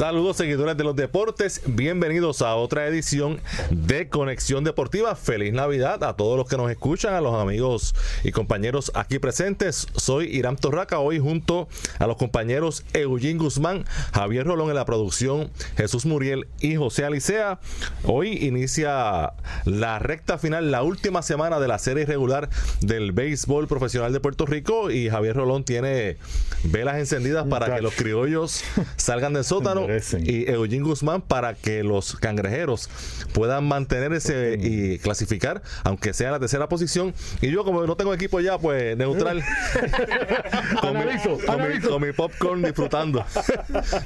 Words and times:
Saludos 0.00 0.38
seguidores 0.38 0.78
de 0.78 0.84
los 0.84 0.96
deportes, 0.96 1.60
bienvenidos 1.66 2.40
a 2.40 2.54
otra 2.54 2.86
edición 2.86 3.38
de 3.68 4.08
Conexión 4.08 4.64
Deportiva. 4.64 5.14
Feliz 5.14 5.52
Navidad 5.52 6.02
a 6.04 6.16
todos 6.16 6.38
los 6.38 6.48
que 6.48 6.56
nos 6.56 6.70
escuchan, 6.70 7.12
a 7.12 7.20
los 7.20 7.34
amigos 7.34 7.94
y 8.24 8.32
compañeros 8.32 8.92
aquí 8.94 9.18
presentes. 9.18 9.86
Soy 9.94 10.34
Irán 10.34 10.56
Torraca, 10.56 11.00
hoy 11.00 11.18
junto 11.18 11.68
a 11.98 12.06
los 12.06 12.16
compañeros 12.16 12.82
Eugene 12.94 13.38
Guzmán, 13.38 13.84
Javier 14.14 14.46
Rolón 14.46 14.70
en 14.70 14.76
la 14.76 14.86
producción, 14.86 15.50
Jesús 15.76 16.06
Muriel 16.06 16.46
y 16.60 16.76
José 16.76 17.04
Alicea. 17.04 17.60
Hoy 18.04 18.38
inicia 18.38 19.34
la 19.66 19.98
recta 19.98 20.38
final, 20.38 20.70
la 20.70 20.82
última 20.82 21.20
semana 21.20 21.60
de 21.60 21.68
la 21.68 21.78
serie 21.78 22.06
regular 22.06 22.48
del 22.80 23.12
béisbol 23.12 23.68
profesional 23.68 24.14
de 24.14 24.20
Puerto 24.20 24.46
Rico 24.46 24.90
y 24.90 25.10
Javier 25.10 25.36
Rolón 25.36 25.64
tiene 25.64 26.16
velas 26.64 26.96
encendidas 26.96 27.46
para 27.48 27.76
que 27.76 27.82
los 27.82 27.92
criollos 27.92 28.64
salgan 28.96 29.34
del 29.34 29.44
sótano 29.44 29.89
y 30.18 30.50
Eugene 30.50 30.82
Guzmán 30.82 31.22
para 31.22 31.54
que 31.54 31.82
los 31.82 32.16
cangrejeros 32.16 32.88
puedan 33.32 33.66
mantenerse 33.66 34.56
y 34.60 34.98
clasificar, 34.98 35.62
aunque 35.84 36.12
sea 36.12 36.30
la 36.30 36.38
tercera 36.38 36.68
posición. 36.68 37.14
Y 37.40 37.50
yo, 37.50 37.64
como 37.64 37.86
no 37.86 37.96
tengo 37.96 38.14
equipo 38.14 38.40
ya, 38.40 38.58
pues 38.58 38.96
neutral, 38.96 39.42
con, 40.80 42.02
mi, 42.02 42.12
popcorn 42.12 42.62
disfrutando 42.62 43.24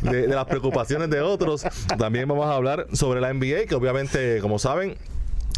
de 0.02 0.28
las 0.28 0.46
preocupaciones 0.46 1.10
de 1.10 1.20
otros. 1.20 1.64
También 1.98 2.28
vamos 2.28 2.46
a 2.46 2.54
hablar 2.54 2.86
sobre 2.92 3.20
la 3.20 3.32
NBA, 3.32 3.66
que 3.66 3.74
obviamente, 3.74 4.38
como 4.40 4.58
saben, 4.58 4.96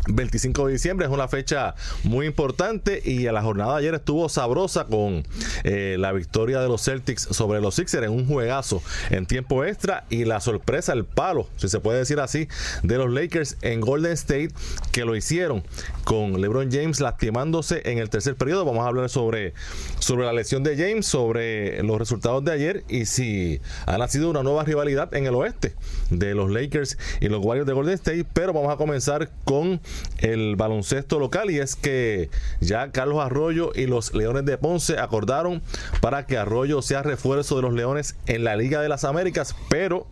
25 0.09 0.67
de 0.67 0.73
diciembre 0.73 1.07
es 1.07 1.13
una 1.13 1.29
fecha 1.29 1.75
muy 2.05 2.27
importante 2.27 3.01
y 3.05 3.21
la 3.25 3.43
jornada 3.43 3.73
de 3.73 3.79
ayer 3.79 3.95
estuvo 3.95 4.29
sabrosa 4.29 4.87
con 4.87 5.27
eh, 5.65 5.97
la 5.99 6.13
victoria 6.13 6.61
de 6.61 6.69
los 6.69 6.85
Celtics 6.85 7.23
sobre 7.31 7.61
los 7.61 7.75
Sixers 7.75 8.07
en 8.07 8.13
un 8.13 8.27
juegazo 8.27 8.83
en 9.11 9.27
tiempo 9.27 9.65
extra 9.65 10.05
y 10.11 10.25
la 10.25 10.41
sorpresa, 10.41 10.93
el 10.93 11.05
palo, 11.05 11.49
si 11.57 11.69
se 11.69 11.81
puede 11.81 11.99
decir 11.99 12.21
así, 12.21 12.49
de 12.83 12.99
los 12.99 13.11
Lakers 13.11 13.57
en 13.63 13.81
Golden 13.81 14.13
State 14.13 14.51
que 14.93 15.05
lo 15.05 15.17
hicieron 15.17 15.65
con 16.05 16.41
LeBron 16.41 16.71
James 16.71 17.01
lastimándose 17.01 17.83
en 17.91 17.99
el 17.99 18.11
tercer 18.11 18.37
periodo. 18.37 18.65
Vamos 18.65 18.85
a 18.85 18.89
hablar 18.89 19.09
sobre, 19.09 19.55
sobre 19.99 20.25
la 20.25 20.33
lesión 20.33 20.63
de 20.63 20.77
James, 20.77 21.07
sobre 21.07 21.83
los 21.83 21.99
resultados 21.99 22.45
de 22.45 22.53
ayer 22.53 22.85
y 22.89 23.07
si 23.07 23.61
ha 23.87 23.99
nacido 23.99 24.31
una 24.31 24.43
nueva 24.43 24.65
rivalidad 24.65 25.13
en 25.15 25.27
el 25.27 25.35
oeste 25.35 25.75
de 26.11 26.35
los 26.35 26.51
Lakers 26.51 26.97
y 27.21 27.29
los 27.29 27.45
Warriors 27.45 27.67
de 27.67 27.73
Golden 27.73 27.95
State, 27.95 28.27
pero 28.33 28.53
vamos 28.53 28.73
a 28.73 28.77
comenzar 28.77 29.31
con 29.45 29.81
el 30.19 30.57
baloncesto 30.57 31.19
local 31.19 31.51
y 31.51 31.59
es 31.59 31.77
que 31.77 32.31
ya 32.61 32.91
Carlos 32.91 33.19
Arroyo 33.21 33.73
y 33.75 33.87
los 33.87 34.15
Leones 34.15 34.45
de 34.45 34.59
Ponce 34.59 34.99
acordaron 34.99 35.63
para 36.01 36.27
que 36.27 36.39
Arroyo 36.39 36.83
sea 36.83 37.03
refuerzo 37.03 37.57
de 37.57 37.63
los 37.63 37.75
Leones 37.75 38.17
en 38.27 38.45
la 38.45 38.57
Liga 38.57 38.81
de 38.81 38.89
las 38.89 39.05
Américas, 39.05 39.55
pero 39.69 40.07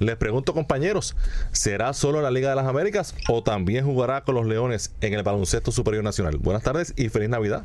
les 0.00 0.16
pregunto 0.16 0.54
compañeros, 0.54 1.16
¿será 1.52 1.92
solo 1.92 2.18
en 2.18 2.24
la 2.24 2.30
Liga 2.30 2.50
de 2.50 2.56
las 2.56 2.66
Américas 2.66 3.14
o 3.28 3.42
también 3.42 3.84
jugará 3.84 4.22
con 4.22 4.34
los 4.34 4.46
Leones 4.46 4.92
en 5.00 5.14
el 5.14 5.22
baloncesto 5.22 5.72
superior 5.72 6.04
nacional? 6.04 6.36
Buenas 6.38 6.62
tardes 6.62 6.92
y 6.96 7.08
feliz 7.08 7.28
Navidad. 7.28 7.64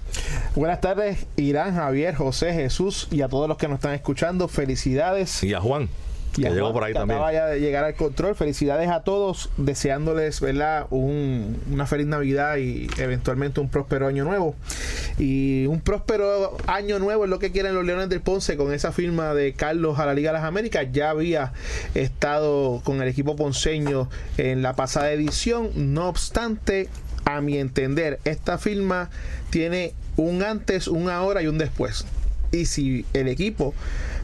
Buenas 0.55 0.81
tardes 0.81 1.25
Irán, 1.37 1.75
Javier, 1.75 2.15
José, 2.15 2.53
Jesús 2.53 3.07
y 3.11 3.21
a 3.21 3.27
todos 3.27 3.47
los 3.47 3.57
que 3.57 3.67
nos 3.67 3.75
están 3.75 3.93
escuchando, 3.93 4.47
felicidades. 4.47 5.43
Y 5.43 5.53
a 5.53 5.61
Juan 5.61 5.89
que 6.33 6.49
llegó 6.49 6.73
por 6.73 6.83
ahí 6.83 6.93
también. 6.93 7.19
Vaya 7.19 7.45
de 7.45 7.59
llegar 7.59 7.83
al 7.83 7.95
control. 7.95 8.35
Felicidades 8.35 8.89
a 8.89 9.01
todos, 9.01 9.49
deseándoles, 9.57 10.41
¿verdad? 10.41 10.87
Un, 10.89 11.57
una 11.71 11.85
feliz 11.85 12.07
Navidad 12.07 12.57
y 12.57 12.87
eventualmente 12.97 13.59
un 13.59 13.69
próspero 13.69 14.07
año 14.07 14.23
nuevo. 14.23 14.55
Y 15.17 15.65
un 15.67 15.81
próspero 15.81 16.57
año 16.67 16.99
nuevo 16.99 17.25
es 17.25 17.29
lo 17.29 17.39
que 17.39 17.51
quieren 17.51 17.75
los 17.75 17.85
Leones 17.85 18.09
del 18.09 18.21
Ponce 18.21 18.57
con 18.57 18.73
esa 18.73 18.91
firma 18.91 19.33
de 19.33 19.53
Carlos 19.53 19.99
a 19.99 20.05
la 20.05 20.13
Liga 20.13 20.31
de 20.31 20.39
las 20.39 20.45
Américas. 20.45 20.87
Ya 20.91 21.09
había 21.09 21.53
estado 21.95 22.81
con 22.83 23.01
el 23.01 23.07
equipo 23.07 23.35
ponceño 23.35 24.09
en 24.37 24.61
la 24.61 24.75
pasada 24.75 25.11
edición. 25.11 25.71
No 25.75 26.07
obstante, 26.07 26.89
a 27.25 27.41
mi 27.41 27.57
entender, 27.57 28.19
esta 28.25 28.57
firma 28.57 29.09
tiene 29.49 29.93
un 30.15 30.43
antes, 30.43 30.87
un 30.87 31.09
ahora 31.09 31.41
y 31.41 31.47
un 31.47 31.57
después. 31.57 32.05
Y 32.51 32.65
si 32.65 33.05
el 33.13 33.27
equipo 33.27 33.73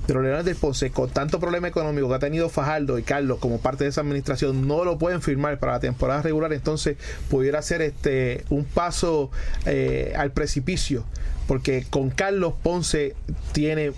de 0.08 0.14
los 0.14 0.24
Leones 0.24 0.46
del 0.46 0.56
Ponce, 0.56 0.92
con 0.92 1.10
tanto 1.10 1.40
problema 1.40 1.68
económico 1.68 2.08
que 2.10 2.16
ha 2.16 2.20
tenido 2.20 2.50
Fajardo 2.50 3.00
y 3.00 3.04
Carlos 3.04 3.40
como 3.40 3.60
parte 3.60 3.84
de 3.84 3.90
esa 3.90 4.02
administración, 4.02 4.68
no 4.68 4.84
lo 4.84 4.98
pueden 4.98 5.22
firmar 5.22 5.60
para 5.60 5.74
la 5.74 5.80
temporada 5.80 6.22
regular, 6.22 6.54
entonces 6.54 6.98
pudiera 7.30 7.62
ser 7.62 7.82
este 7.82 8.46
un 8.50 8.66
paso 8.66 9.32
eh, 9.66 10.14
al 10.16 10.32
precipicio, 10.32 11.04
porque 11.48 11.86
con 11.90 12.10
Carlos 12.10 12.54
Ponce 12.62 13.16
tiene 13.52 13.94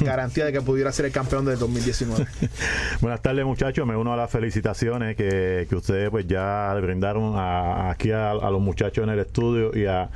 garantía 0.00 0.44
de 0.44 0.52
que 0.52 0.60
pudiera 0.60 0.92
ser 0.92 1.06
el 1.06 1.12
campeón 1.12 1.44
del 1.44 1.58
2019. 1.58 2.26
Buenas 3.00 3.22
tardes 3.22 3.44
muchachos, 3.44 3.86
me 3.86 3.96
uno 3.96 4.12
a 4.12 4.16
las 4.16 4.30
felicitaciones 4.30 5.16
que, 5.16 5.66
ustedes 5.72 6.10
pues 6.10 6.26
ya 6.26 6.74
brindaron 6.80 7.34
aquí 7.36 8.10
a, 8.12 8.34
los 8.34 8.60
muchachos 8.60 9.04
en 9.04 9.10
el 9.10 9.18
estudio 9.18 9.76
y 9.76 9.86
a, 9.86 10.10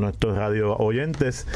nuestros 0.00 0.36
radio 0.36 0.76
oyentes. 0.76 1.46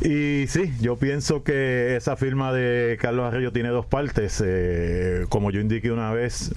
Y 0.00 0.46
sí, 0.48 0.72
yo 0.80 0.96
pienso 0.96 1.42
que 1.42 1.96
esa 1.96 2.16
firma 2.16 2.52
de 2.52 2.96
Carlos 3.00 3.26
Arroyo 3.26 3.52
tiene 3.52 3.68
dos 3.68 3.86
partes. 3.86 4.42
Eh, 4.44 5.26
como 5.28 5.50
yo 5.50 5.60
indiqué 5.60 5.92
una 5.92 6.12
vez, 6.12 6.52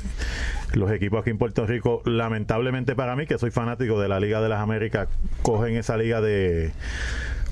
los 0.74 0.92
equipos 0.92 1.22
aquí 1.22 1.32
en 1.32 1.38
Puerto 1.38 1.66
Rico, 1.66 2.02
lamentablemente 2.06 2.96
para 2.96 3.16
mí, 3.16 3.28
que 3.28 3.38
soy 3.38 3.52
fanático 3.52 4.00
de 4.00 4.08
la 4.08 4.20
Liga 4.20 4.42
de 4.42 4.50
las 4.50 4.60
Américas, 4.60 5.10
cogen 5.42 5.76
esa 5.76 5.98
liga 5.98 6.22
de 6.22 6.72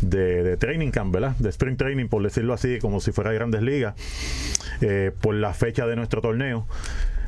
de, 0.01 0.57
training 0.57 0.91
camp, 0.91 1.13
¿verdad? 1.13 1.35
De 1.39 1.49
spring 1.49 1.77
training, 1.77 2.07
por 2.07 2.23
decirlo 2.23 2.53
así, 2.53 2.79
como 2.79 2.99
si 2.99 3.11
fuera 3.11 3.31
grandes 3.31 3.61
ligas, 3.61 3.95
eh, 4.81 5.11
por 5.21 5.35
la 5.35 5.53
fecha 5.53 5.87
de 5.87 5.95
nuestro 5.95 6.21
torneo. 6.21 6.65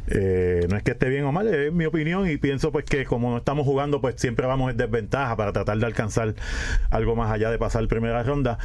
Eh, 0.08 0.66
no 0.70 0.76
es 0.78 0.84
que 0.84 0.92
esté 0.92 1.09
bien 1.09 1.24
o 1.26 1.32
mal, 1.32 1.48
es 1.48 1.72
mi 1.72 1.86
opinión 1.86 2.28
y 2.28 2.38
pienso 2.38 2.72
pues 2.72 2.86
que 2.86 3.06
como 3.06 3.30
no 3.30 3.38
estamos 3.38 3.66
jugando 3.66 4.02
pues 4.02 4.16
siempre 4.18 4.48
vamos 4.48 4.72
en 4.72 4.78
desventaja 4.78 5.38
para 5.38 5.54
tratar 5.54 5.78
de 5.78 5.86
alcanzar 5.86 6.34
algo 6.90 7.16
más 7.16 7.32
allá 7.32 7.52
de 7.52 7.59
pasar 7.59 7.88
primera 7.88 8.24
ronda, 8.24 8.58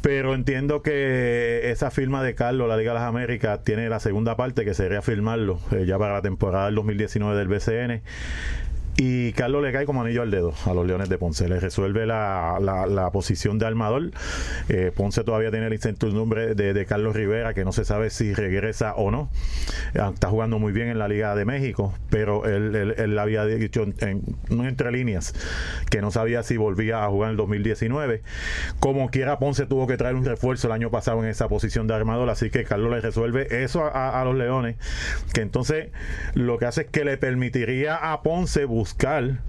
pero 0.00 0.32
entiendo 0.32 0.82
que 0.82 1.70
esa 1.72 1.90
firma 1.90 2.22
de 2.22 2.36
Carlos, 2.36 2.68
la 2.68 2.76
Liga 2.76 2.92
de 2.92 3.00
las 3.00 3.08
Américas, 3.08 3.64
tiene 3.64 3.88
la 3.88 3.98
segunda 3.98 4.36
parte 4.36 4.64
que 4.64 4.74
sería 4.74 5.02
firmarlo 5.02 5.58
eh, 5.72 5.86
ya 5.86 5.98
para 5.98 6.14
la 6.14 6.22
temporada 6.22 6.66
del 6.66 6.76
2019 6.76 7.36
del 7.36 7.48
BCN 7.48 8.02
y 8.98 9.32
Carlos 9.32 9.62
le 9.62 9.72
cae 9.72 9.84
como 9.84 10.00
anillo 10.02 10.22
al 10.22 10.30
dedo 10.30 10.54
a 10.64 10.72
los 10.72 10.86
Leones 10.86 11.10
de 11.10 11.18
Ponce. 11.18 11.48
Le 11.48 11.60
resuelve 11.60 12.06
la, 12.06 12.58
la, 12.60 13.10
posición 13.10 13.58
de 13.58 13.66
armador. 13.66 14.10
Eh, 14.70 14.90
Ponce 14.94 15.22
todavía 15.22 15.50
tiene 15.50 15.66
el 15.66 15.74
incertidumbre 15.74 16.54
de, 16.54 16.72
de 16.72 16.86
Carlos 16.86 17.14
Rivera, 17.14 17.52
que 17.52 17.64
no 17.64 17.72
se 17.72 17.84
sabe 17.84 18.08
si 18.08 18.32
regresa 18.32 18.94
o 18.94 19.10
no. 19.10 19.28
Ah, 19.98 20.12
está 20.14 20.28
jugando 20.28 20.58
muy 20.58 20.72
bien 20.72 20.88
en 20.88 20.98
la 20.98 21.08
Liga 21.08 21.34
de 21.34 21.44
México, 21.44 21.92
pero 22.08 22.46
él, 22.46 22.74
él, 22.96 23.18
había 23.18 23.44
dicho 23.44 23.82
en, 23.82 24.22
entre 24.48 24.90
líneas 24.92 25.34
que 25.90 26.00
no 26.00 26.10
sabía 26.10 26.42
si 26.42 26.56
volvía 26.56 27.04
a 27.04 27.08
jugar 27.08 27.28
en 27.28 27.30
el 27.32 27.36
2019. 27.36 28.22
Como 28.80 29.10
quiera, 29.10 29.38
Ponce 29.38 29.66
tuvo 29.66 29.86
que 29.86 29.98
traer 29.98 30.14
un 30.14 30.24
refuerzo 30.24 30.68
el 30.68 30.72
año 30.72 30.90
pasado 30.90 31.22
en 31.22 31.28
esa 31.28 31.48
posición 31.48 31.86
de 31.86 31.94
armador, 31.94 32.30
así 32.30 32.48
que 32.48 32.64
Carlos 32.64 32.90
le 32.90 33.02
resuelve 33.02 33.62
eso 33.62 33.84
a, 33.84 34.20
a 34.20 34.24
los 34.24 34.36
Leones, 34.36 34.76
que 35.34 35.42
entonces 35.42 35.90
lo 36.32 36.56
que 36.56 36.64
hace 36.64 36.82
es 36.82 36.86
que 36.88 37.04
le 37.04 37.18
permitiría 37.18 37.96
a 37.96 38.22
Ponce 38.22 38.64
buscar 38.64 38.85
buscar 38.86 39.40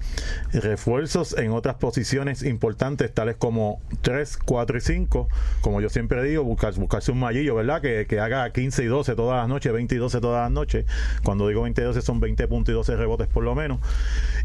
refuerzos 0.51 1.37
en 1.37 1.51
otras 1.51 1.75
posiciones 1.75 2.41
importantes, 2.41 3.13
tales 3.13 3.35
como 3.35 3.79
3, 4.01 4.35
4 4.43 4.77
y 4.79 4.81
5. 4.81 5.29
Como 5.61 5.79
yo 5.79 5.89
siempre 5.89 6.23
digo, 6.23 6.43
buscar, 6.43 6.73
buscarse 6.73 7.11
un 7.11 7.19
mallillo, 7.19 7.53
¿verdad? 7.53 7.79
Que, 7.79 8.07
que 8.07 8.19
haga 8.19 8.51
15 8.51 8.83
y 8.83 8.87
12 8.87 9.15
todas 9.15 9.37
las 9.37 9.47
noches, 9.47 9.71
20 9.71 9.93
y 9.93 9.97
12 9.99 10.21
todas 10.21 10.41
las 10.41 10.51
noches. 10.51 10.85
Cuando 11.23 11.47
digo 11.47 11.61
20 11.61 11.79
y 11.79 11.85
12 11.85 12.01
son 12.01 12.19
20 12.19 12.47
puntos 12.47 12.71
y 12.71 12.75
12 12.75 12.95
rebotes 12.95 13.27
por 13.27 13.43
lo 13.43 13.53
menos. 13.53 13.79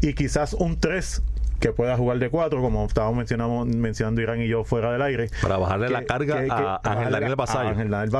Y 0.01 0.13
quizás 0.13 0.53
un 0.53 0.79
3 0.79 1.23
que 1.63 1.71
pueda 1.71 1.95
jugar 1.95 2.19
de 2.19 2.29
cuatro, 2.29 2.61
como 2.61 2.85
estábamos 2.85 3.15
mencionando, 3.15 3.63
mencionando 3.63 4.19
Irán 4.21 4.41
y 4.41 4.49
yo 4.49 4.65
fuera 4.65 4.91
del 4.91 5.01
aire. 5.01 5.29
Para 5.41 5.55
bajarle 5.55 5.87
la 5.87 6.03
carga 6.03 6.43
a, 6.49 6.81
Ángel 6.83 7.13
Daniel 7.13 7.35
Basayo. 7.37 7.73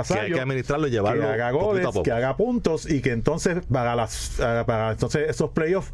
Que 0.08 0.20
hay 0.20 0.32
que 0.32 0.40
administrarlo 0.40 0.88
y 0.88 0.92
llevarlo. 0.92 1.24
Que 1.24 1.28
haga 1.28 1.52
goles, 1.52 1.88
que 2.06 2.12
haga 2.14 2.38
puntos 2.38 2.90
y 2.90 3.02
que 3.02 3.12
entonces 3.12 3.58
para, 3.70 3.98
las, 3.98 4.40
para 4.66 4.92
entonces 4.92 5.30
esos 5.30 5.50
playoffs, 5.50 5.92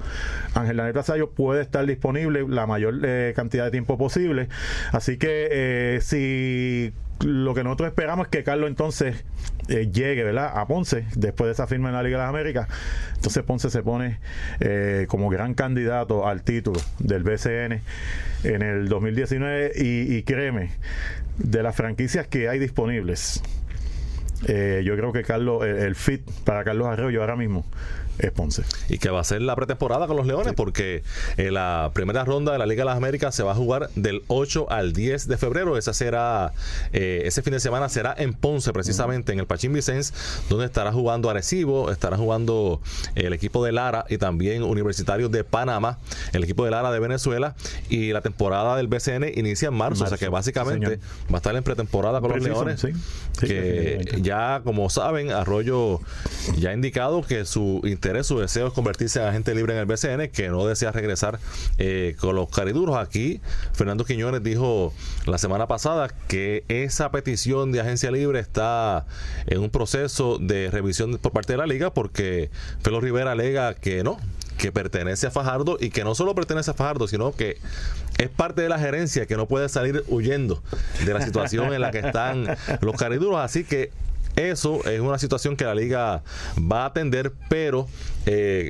Ángel 0.54 0.78
Daniel 0.78 0.94
Basayo 0.94 1.31
puede 1.31 1.63
estar 1.63 1.84
disponible 1.88 2.46
la 2.48 2.68
mayor 2.68 3.00
eh, 3.04 3.34
cantidad 3.36 3.66
de 3.66 3.72
tiempo 3.72 3.98
posible. 3.98 4.48
Así 4.92 5.18
que 5.18 5.48
eh, 5.51 6.00
si 6.01 6.94
lo 7.25 7.54
que 7.54 7.63
nosotros 7.63 7.89
esperamos 7.89 8.27
es 8.27 8.31
que 8.31 8.44
Carlos 8.44 8.69
entonces 8.69 9.24
eh, 9.68 9.89
llegue 9.92 10.24
¿verdad? 10.24 10.51
a 10.56 10.66
Ponce 10.68 11.06
después 11.16 11.48
de 11.48 11.54
esa 11.54 11.68
firma 11.68 11.89
en 11.89 11.95
la 11.95 12.04
Liga 12.04 12.18
de 12.18 12.24
las 12.24 12.30
Américas. 12.30 12.68
Entonces 13.16 13.44
Ponce 13.44 13.69
se 13.69 13.83
pone 13.83 14.19
eh, 14.60 15.06
como 15.07 15.30
gran 15.30 15.54
candidato 15.54 16.27
al 16.27 16.44
título 16.44 16.80
del 17.00 17.24
BCN 17.24 17.81
en 18.44 18.62
el 18.62 18.88
2019 18.89 19.74
y, 19.75 20.24
créeme, 20.24 20.71
de 21.38 21.63
las 21.63 21.75
franquicias 21.75 22.27
que 22.27 22.50
hay 22.50 22.60
disponibles, 22.60 23.42
eh, 24.48 24.81
yo 24.86 24.95
creo 24.95 25.12
que 25.12 25.24
Carlos, 25.24 25.65
el, 25.65 25.77
el 25.77 25.95
fit 25.95 26.22
para 26.45 26.63
Carlos 26.63 26.88
Arroyo 26.88 27.22
ahora 27.22 27.36
mismo 27.36 27.65
es 28.19 28.31
Ponce. 28.31 28.63
Y 28.89 28.98
que 28.98 29.10
va 29.10 29.21
a 29.21 29.24
ser 29.24 29.42
la 29.42 29.56
pretemporada 29.56 30.07
con 30.07 30.18
los 30.18 30.27
Leones, 30.27 30.54
porque 30.54 31.04
en 31.38 31.54
la 31.54 31.92
primera 31.94 32.25
ronda 32.25 32.51
de 32.51 32.60
la 32.60 32.66
Liga 32.66 32.81
de 32.81 32.86
las 32.86 32.98
Américas 32.98 33.33
se 33.33 33.44
va 33.44 33.54
a 33.54 33.56
jugar 33.56 33.89
del 33.95 34.24
8 34.27 34.69
al 34.69 34.94
10 34.94 35.27
de 35.27 35.38
febrero. 35.38 35.77
Esa 35.77 35.94
será, 35.94 36.54
eh, 36.94 37.24
ese 37.25 37.42
fin 37.42 37.54
de 37.54 37.60
semana 37.60 37.89
será 37.89 38.13
en 38.18 38.33
Ponce, 38.33 38.74
precisamente, 38.74 39.31
en 39.31 39.39
el 39.39 39.45
Pachín 39.48 39.74
Vicens, 39.74 40.13
donde 40.50 40.66
estará 40.66 40.92
jugando 40.92 41.30
Arecibo, 41.30 41.92
estará 41.92 42.18
jugando 42.18 42.81
el 43.16 43.33
equipo 43.33 43.63
de 43.63 43.71
Lara 43.71 44.06
y 44.10 44.18
también 44.18 44.63
Universitario 44.63 45.30
de 45.30 45.44
Panamá, 45.44 46.00
el 46.33 46.44
equipo 46.44 46.65
de 46.65 46.72
Lara 46.72 46.92
de 46.92 47.00
Venezuela. 47.00 47.56
Y 47.89 48.12
la 48.12 48.22
temporada 48.22 48.75
del 48.75 48.88
BCN 48.88 49.31
inicia 49.36 49.69
en 49.69 49.74
marzo, 49.74 50.04
o 50.04 50.07
sea 50.07 50.18
que 50.18 50.30
básicamente 50.30 51.00
va 51.31 51.36
a 51.36 51.38
estar 51.38 51.56
en 51.56 51.63
pretemporada 51.63 52.22
con 52.22 52.31
los 52.31 52.44
Leones. 52.44 52.81
sí. 52.81 52.89
Que 53.39 54.19
ya, 54.22 54.62
como 54.63 54.89
saben, 54.89 55.31
Arroyo 55.31 56.01
ya 56.57 56.72
ha 56.72 56.74
indicado 56.74 57.22
que 57.22 57.45
su 57.45 57.81
interés, 57.86 58.09
su 58.24 58.40
deseo 58.40 58.68
es 58.68 58.74
convertirse 58.74 59.20
en 59.20 59.28
agente 59.28 59.56
libre 59.56 59.74
en 59.74 59.80
el 59.80 59.86
BCN, 59.86 60.30
que 60.30 60.50
no 60.50 60.66
desea 60.66 60.92
regresar 60.92 61.40
eh, 61.78 62.16
con 62.20 62.36
los 62.36 62.50
cariduros. 62.50 62.98
Aquí, 62.98 63.42
Fernando 63.74 64.06
Quiñones 64.06 64.44
dijo 64.44 64.94
la 65.26 65.38
semana 65.38 65.68
pasada 65.68 66.10
que 66.28 66.64
esa 66.68 67.12
petición 67.12 67.72
de 67.72 67.82
agencia 67.82 68.12
libre 68.12 68.40
está 68.40 69.06
en 69.46 69.60
un 69.60 69.70
proceso 69.70 70.38
de 70.40 70.70
revisión 70.72 71.18
por 71.18 71.32
parte 71.32 71.54
de 71.54 71.58
la 71.58 71.68
liga, 71.68 71.94
porque 71.94 72.50
Felo 72.82 73.00
Rivera 73.00 73.32
alega 73.32 73.74
que 73.76 74.04
no 74.04 74.18
que 74.58 74.74
pertenece 74.74 75.26
a 75.26 75.32
Fajardo 75.32 75.78
y 75.80 75.90
que 75.90 76.04
no 76.04 76.14
solo 76.16 76.36
pertenece 76.36 76.72
a 76.72 76.74
Fajardo, 76.74 77.08
sino 77.08 77.32
que 77.32 77.58
es 78.18 78.30
parte 78.30 78.62
de 78.62 78.68
la 78.68 78.78
gerencia 78.78 79.26
que 79.26 79.38
no 79.38 79.48
puede 79.48 79.70
salir 79.70 80.04
huyendo 80.10 80.62
de 81.06 81.14
la 81.14 81.22
situación 81.22 81.74
en 81.74 81.80
la 81.80 81.92
que 81.92 82.00
están 82.00 82.58
los 82.82 82.98
cariduros. 82.98 83.40
Así 83.40 83.64
que 83.64 83.92
eso 84.39 84.83
es 84.86 85.00
una 85.00 85.18
situación 85.19 85.56
que 85.56 85.65
la 85.65 85.75
liga 85.75 86.24
va 86.59 86.83
a 86.83 86.86
atender, 86.88 87.33
pero 87.50 87.88
eh, 88.25 88.69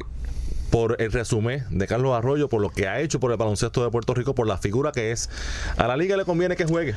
por 0.69 1.01
el 1.01 1.11
resumen 1.11 1.65
de 1.69 1.87
Carlos 1.87 2.15
Arroyo, 2.15 2.47
por 2.49 2.61
lo 2.61 2.69
que 2.69 2.87
ha 2.87 2.99
hecho 3.01 3.19
por 3.19 3.31
el 3.31 3.37
baloncesto 3.37 3.83
de 3.83 3.89
Puerto 3.89 4.13
Rico, 4.13 4.35
por 4.35 4.47
la 4.47 4.57
figura 4.57 4.91
que 4.91 5.11
es. 5.11 5.29
A 5.77 5.87
la 5.87 5.97
liga 5.97 6.15
le 6.17 6.25
conviene 6.25 6.55
que 6.55 6.65
juegue. 6.65 6.95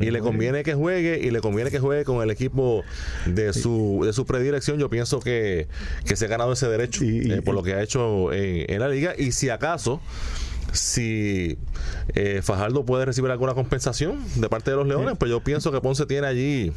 Y 0.00 0.10
le 0.10 0.20
conviene 0.20 0.62
que 0.62 0.74
juegue 0.74 1.20
y 1.22 1.30
le 1.30 1.40
conviene 1.40 1.70
que 1.70 1.78
juegue 1.78 2.04
con 2.04 2.22
el 2.22 2.30
equipo 2.30 2.82
de 3.26 3.52
su, 3.52 4.02
de 4.04 4.12
su 4.12 4.24
predilección. 4.24 4.78
Yo 4.78 4.88
pienso 4.88 5.20
que, 5.20 5.68
que 6.06 6.16
se 6.16 6.24
ha 6.24 6.28
ganado 6.28 6.52
ese 6.52 6.68
derecho 6.68 7.04
eh, 7.04 7.42
por 7.44 7.54
lo 7.54 7.62
que 7.62 7.74
ha 7.74 7.82
hecho 7.82 8.32
en, 8.32 8.72
en 8.72 8.80
la 8.80 8.88
liga. 8.88 9.14
Y 9.16 9.32
si 9.32 9.50
acaso 9.50 10.00
si 10.72 11.58
eh, 12.14 12.40
Fajardo 12.42 12.84
puede 12.84 13.04
recibir 13.04 13.30
alguna 13.30 13.54
compensación 13.54 14.18
de 14.36 14.48
parte 14.48 14.70
de 14.70 14.76
los 14.76 14.86
Leones, 14.86 15.16
pues 15.18 15.30
yo 15.30 15.40
pienso 15.40 15.70
que 15.70 15.80
Ponce 15.80 16.06
tiene 16.06 16.26
allí 16.26 16.72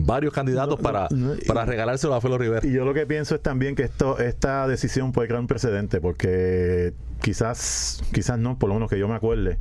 varios 0.00 0.32
candidatos 0.32 0.78
No, 0.78 0.82
para, 0.82 1.08
no, 1.10 1.34
para 1.46 1.64
regalárselo 1.64 2.14
a 2.14 2.20
Felo 2.20 2.38
Rivera. 2.38 2.66
Y 2.66 2.72
yo 2.72 2.84
lo 2.84 2.94
que 2.94 3.06
pienso 3.06 3.34
es 3.34 3.42
también 3.42 3.74
que 3.74 3.84
esto, 3.84 4.18
esta 4.18 4.66
decisión 4.66 5.12
puede 5.12 5.28
crear 5.28 5.40
un 5.40 5.46
precedente, 5.46 6.00
porque 6.00 6.94
quizás, 7.20 8.02
quizás 8.12 8.38
no, 8.38 8.58
por 8.58 8.68
lo 8.68 8.74
menos 8.74 8.90
que 8.90 8.98
yo 8.98 9.08
me 9.08 9.14
acuerde, 9.14 9.58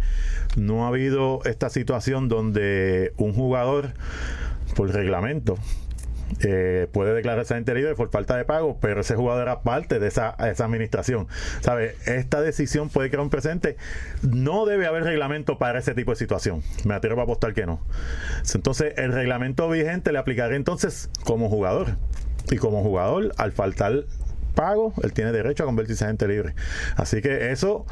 no 0.55 0.85
ha 0.85 0.87
habido 0.89 1.41
esta 1.45 1.69
situación 1.69 2.27
donde 2.27 3.13
un 3.17 3.33
jugador, 3.33 3.91
por 4.75 4.89
reglamento, 4.91 5.57
eh, 6.39 6.87
puede 6.91 7.13
declararse 7.13 7.59
libre 7.61 7.95
por 7.95 8.09
falta 8.09 8.35
de 8.35 8.45
pago, 8.45 8.77
pero 8.81 9.01
ese 9.01 9.15
jugador 9.15 9.43
era 9.43 9.61
parte 9.61 9.99
de 9.99 10.07
esa, 10.07 10.29
administración. 10.29 11.27
¿Sabe? 11.61 11.95
Esta 12.05 12.41
decisión 12.41 12.89
puede 12.89 13.09
crear 13.09 13.21
un 13.21 13.29
presente. 13.29 13.77
No 14.21 14.65
debe 14.65 14.87
haber 14.87 15.03
reglamento 15.03 15.57
para 15.57 15.79
ese 15.79 15.93
tipo 15.93 16.11
de 16.11 16.17
situación. 16.17 16.63
Me 16.85 16.93
atrevo 16.93 17.21
a 17.21 17.23
apostar 17.25 17.53
que 17.53 17.65
no. 17.65 17.81
Entonces, 18.53 18.93
el 18.97 19.13
reglamento 19.13 19.69
vigente 19.69 20.11
le 20.11 20.19
aplicará 20.19 20.55
entonces 20.55 21.09
como 21.23 21.49
jugador. 21.49 21.97
Y 22.49 22.57
como 22.57 22.81
jugador, 22.81 23.31
al 23.37 23.51
faltar 23.51 24.05
pago, 24.55 24.93
él 25.03 25.13
tiene 25.13 25.31
derecho 25.31 25.63
a 25.63 25.65
convertirse 25.65 26.03
en 26.03 26.09
agente 26.09 26.27
libre. 26.27 26.55
Así 26.95 27.21
que 27.21 27.51
eso 27.51 27.85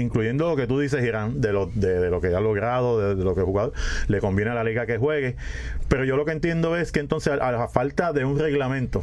incluyendo 0.00 0.48
lo 0.48 0.56
que 0.56 0.66
tú 0.66 0.78
dices, 0.80 1.04
Irán, 1.04 1.40
de 1.40 1.52
lo, 1.52 1.66
de, 1.66 2.00
de 2.00 2.10
lo 2.10 2.20
que 2.20 2.28
ha 2.28 2.40
logrado, 2.40 3.14
de, 3.14 3.22
lo 3.22 3.34
que 3.34 3.40
ha 3.40 3.44
jugado, 3.44 3.72
le 4.08 4.20
conviene 4.20 4.50
a 4.50 4.54
la 4.54 4.64
liga 4.64 4.86
que 4.86 4.98
juegue. 4.98 5.36
Pero 5.88 6.04
yo 6.04 6.16
lo 6.16 6.24
que 6.24 6.32
entiendo 6.32 6.76
es 6.76 6.92
que 6.92 7.00
entonces, 7.00 7.32
a, 7.32 7.52
la 7.52 7.68
falta 7.68 8.12
de 8.12 8.24
un 8.24 8.38
reglamento, 8.38 9.02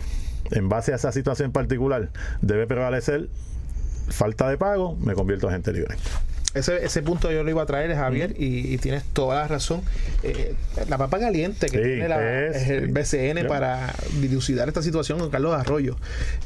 en 0.51 0.69
base 0.69 0.93
a 0.93 0.95
esa 0.95 1.11
situación 1.11 1.51
particular, 1.51 2.09
debe 2.41 2.67
prevalecer 2.67 3.29
falta 4.09 4.49
de 4.49 4.57
pago, 4.57 4.95
me 4.97 5.13
convierto 5.13 5.47
en 5.47 5.53
agente 5.53 5.73
libre. 5.73 5.95
Ese, 6.53 6.85
ese 6.85 7.01
punto 7.01 7.31
yo 7.31 7.43
lo 7.43 7.49
iba 7.49 7.63
a 7.63 7.65
traer, 7.65 7.95
Javier, 7.95 8.35
y, 8.37 8.73
y 8.73 8.77
tienes 8.77 9.03
toda 9.05 9.35
la 9.41 9.47
razón. 9.47 9.81
Eh, 10.21 10.53
la 10.87 10.97
papa 10.99 11.17
caliente 11.19 11.65
que 11.67 11.77
Sí, 11.77 11.83
tiene 11.83 12.07
la- 12.07 12.45
es- 12.47 12.69
el. 12.69 12.87
BCN 12.89 13.47
para 13.47 13.93
dilucidar 14.21 14.67
esta 14.67 14.83
situación 14.83 15.17
con 15.19 15.31
Carlos 15.31 15.53
Arroyo 15.59 15.95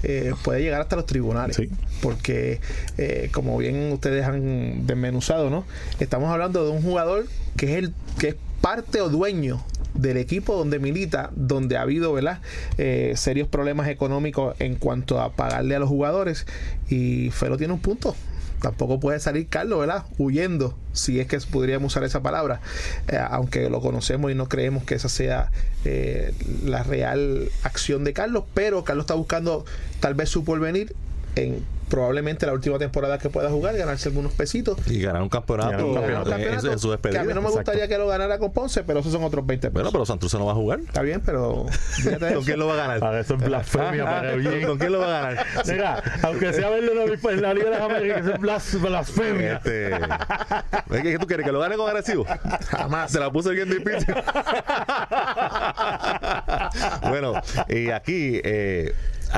eh, 0.03 0.33
puede 0.43 0.61
llegar 0.61 0.79
hasta 0.79 0.95
los 0.95 1.05
tribunales. 1.05 1.57
Sí. 1.57 1.69
Porque, 2.01 2.61
eh, 2.97 3.29
como 3.33 3.57
bien 3.57 3.91
ustedes 3.91 4.25
han 4.25 4.87
desmenuzado, 4.87 5.49
¿no? 5.49 5.65
Estamos 5.99 6.29
hablando 6.31 6.63
de 6.63 6.71
un 6.71 6.81
jugador 6.81 7.25
que 7.57 7.71
es, 7.73 7.77
el, 7.79 7.93
que 8.17 8.29
es 8.29 8.35
parte 8.61 9.01
o 9.01 9.09
dueño 9.09 9.61
del 9.93 10.17
equipo 10.17 10.55
donde 10.55 10.79
milita, 10.79 11.31
donde 11.35 11.75
ha 11.75 11.81
habido 11.81 12.13
¿verdad? 12.13 12.39
Eh, 12.77 13.13
serios 13.15 13.47
problemas 13.47 13.87
económicos 13.89 14.55
en 14.59 14.75
cuanto 14.75 15.19
a 15.19 15.33
pagarle 15.33 15.75
a 15.75 15.79
los 15.79 15.89
jugadores 15.89 16.45
y 16.87 17.29
Felo 17.31 17.57
tiene 17.57 17.73
un 17.73 17.79
punto 17.79 18.15
tampoco 18.61 18.99
puede 18.99 19.19
salir 19.19 19.47
Carlos, 19.47 19.79
¿verdad? 19.79 20.03
Huyendo, 20.17 20.77
si 20.93 21.19
es 21.19 21.27
que 21.27 21.37
podríamos 21.39 21.93
usar 21.93 22.03
esa 22.03 22.21
palabra, 22.21 22.61
eh, 23.07 23.19
aunque 23.29 23.69
lo 23.69 23.81
conocemos 23.81 24.31
y 24.31 24.35
no 24.35 24.47
creemos 24.49 24.83
que 24.83 24.95
esa 24.95 25.09
sea 25.09 25.51
eh, 25.85 26.33
la 26.63 26.83
real 26.83 27.49
acción 27.63 28.03
de 28.03 28.13
Carlos, 28.13 28.43
pero 28.53 28.83
Carlos 28.83 29.03
está 29.03 29.13
buscando 29.13 29.65
tal 29.99 30.15
vez 30.15 30.29
su 30.29 30.43
porvenir 30.43 30.95
en 31.37 31.77
probablemente 31.87 32.45
la 32.45 32.51
última 32.51 32.77
temporada 32.77 33.17
que 33.17 33.29
pueda 33.29 33.49
jugar, 33.49 33.77
ganarse 33.77 34.09
algunos 34.09 34.33
pesitos. 34.33 34.77
Y 34.87 34.99
ganar 35.01 35.21
un 35.21 35.29
campeonato, 35.29 35.69
Ganar 35.71 35.85
un 35.85 35.93
Ganar 35.93 36.09
un 36.09 36.17
en- 36.17 36.23
campeonato, 36.31 36.71
en 36.73 36.79
su 36.79 36.87
que 36.87 36.91
despedida. 36.91 37.21
a 37.21 37.23
mí 37.23 37.29
no 37.29 37.35
me 37.35 37.39
Exacto. 37.47 37.57
gustaría 37.59 37.87
que 37.87 37.97
lo 37.97 38.07
ganara 38.07 38.37
con 38.39 38.51
Ponce, 38.51 38.83
pero 38.83 38.99
esos 38.99 39.13
son 39.13 39.23
otros 39.23 39.45
20 39.45 39.67
pesos. 39.69 39.73
Bueno, 39.73 39.91
pero 39.93 40.05
Santurce 40.05 40.37
no 40.37 40.47
va 40.47 40.51
a 40.51 40.55
jugar. 40.55 40.81
Está 40.81 41.01
bien, 41.01 41.21
pero 41.25 41.65
¿Con 42.33 42.43
quién 42.43 42.59
lo 42.59 42.67
va 42.67 42.73
a 42.73 42.77
ganar? 42.77 42.99
Para 42.99 43.21
eso 43.21 43.35
es 43.35 43.41
blasfemia 43.41 44.03
para 44.03 44.33
Eugene. 44.33 44.67
¿Con 44.67 44.77
quién 44.77 44.91
lo 44.91 44.99
va 44.99 45.05
a 45.05 45.21
ganar? 45.21 45.45
Mira, 45.65 46.03
aunque 46.23 46.51
sea 46.51 46.69
verlo 46.69 46.91
en 46.91 46.97
la, 46.97 47.05
en 47.31 47.41
la 47.41 47.53
Liga 47.53 47.65
de 47.69 47.71
las 47.71 47.81
Américas, 47.81 48.25
es 48.27 48.33
blas- 48.39 48.81
blasfemia. 48.81 49.53
Este, 49.57 49.93
¿Es 49.95 51.01
que 51.03 51.19
tú 51.19 51.25
quieres 51.27 51.45
que 51.45 51.53
lo 51.53 51.59
gane 51.61 51.77
con 51.77 51.87
agresivo? 51.87 52.25
Jamás. 52.69 53.11
Se 53.13 53.19
la 53.21 53.31
puse 53.31 53.51
bien 53.51 53.69
difícil. 53.69 54.13
bueno, 57.09 57.33
y 57.69 57.91
aquí 57.91 58.41
eh, 58.43 58.93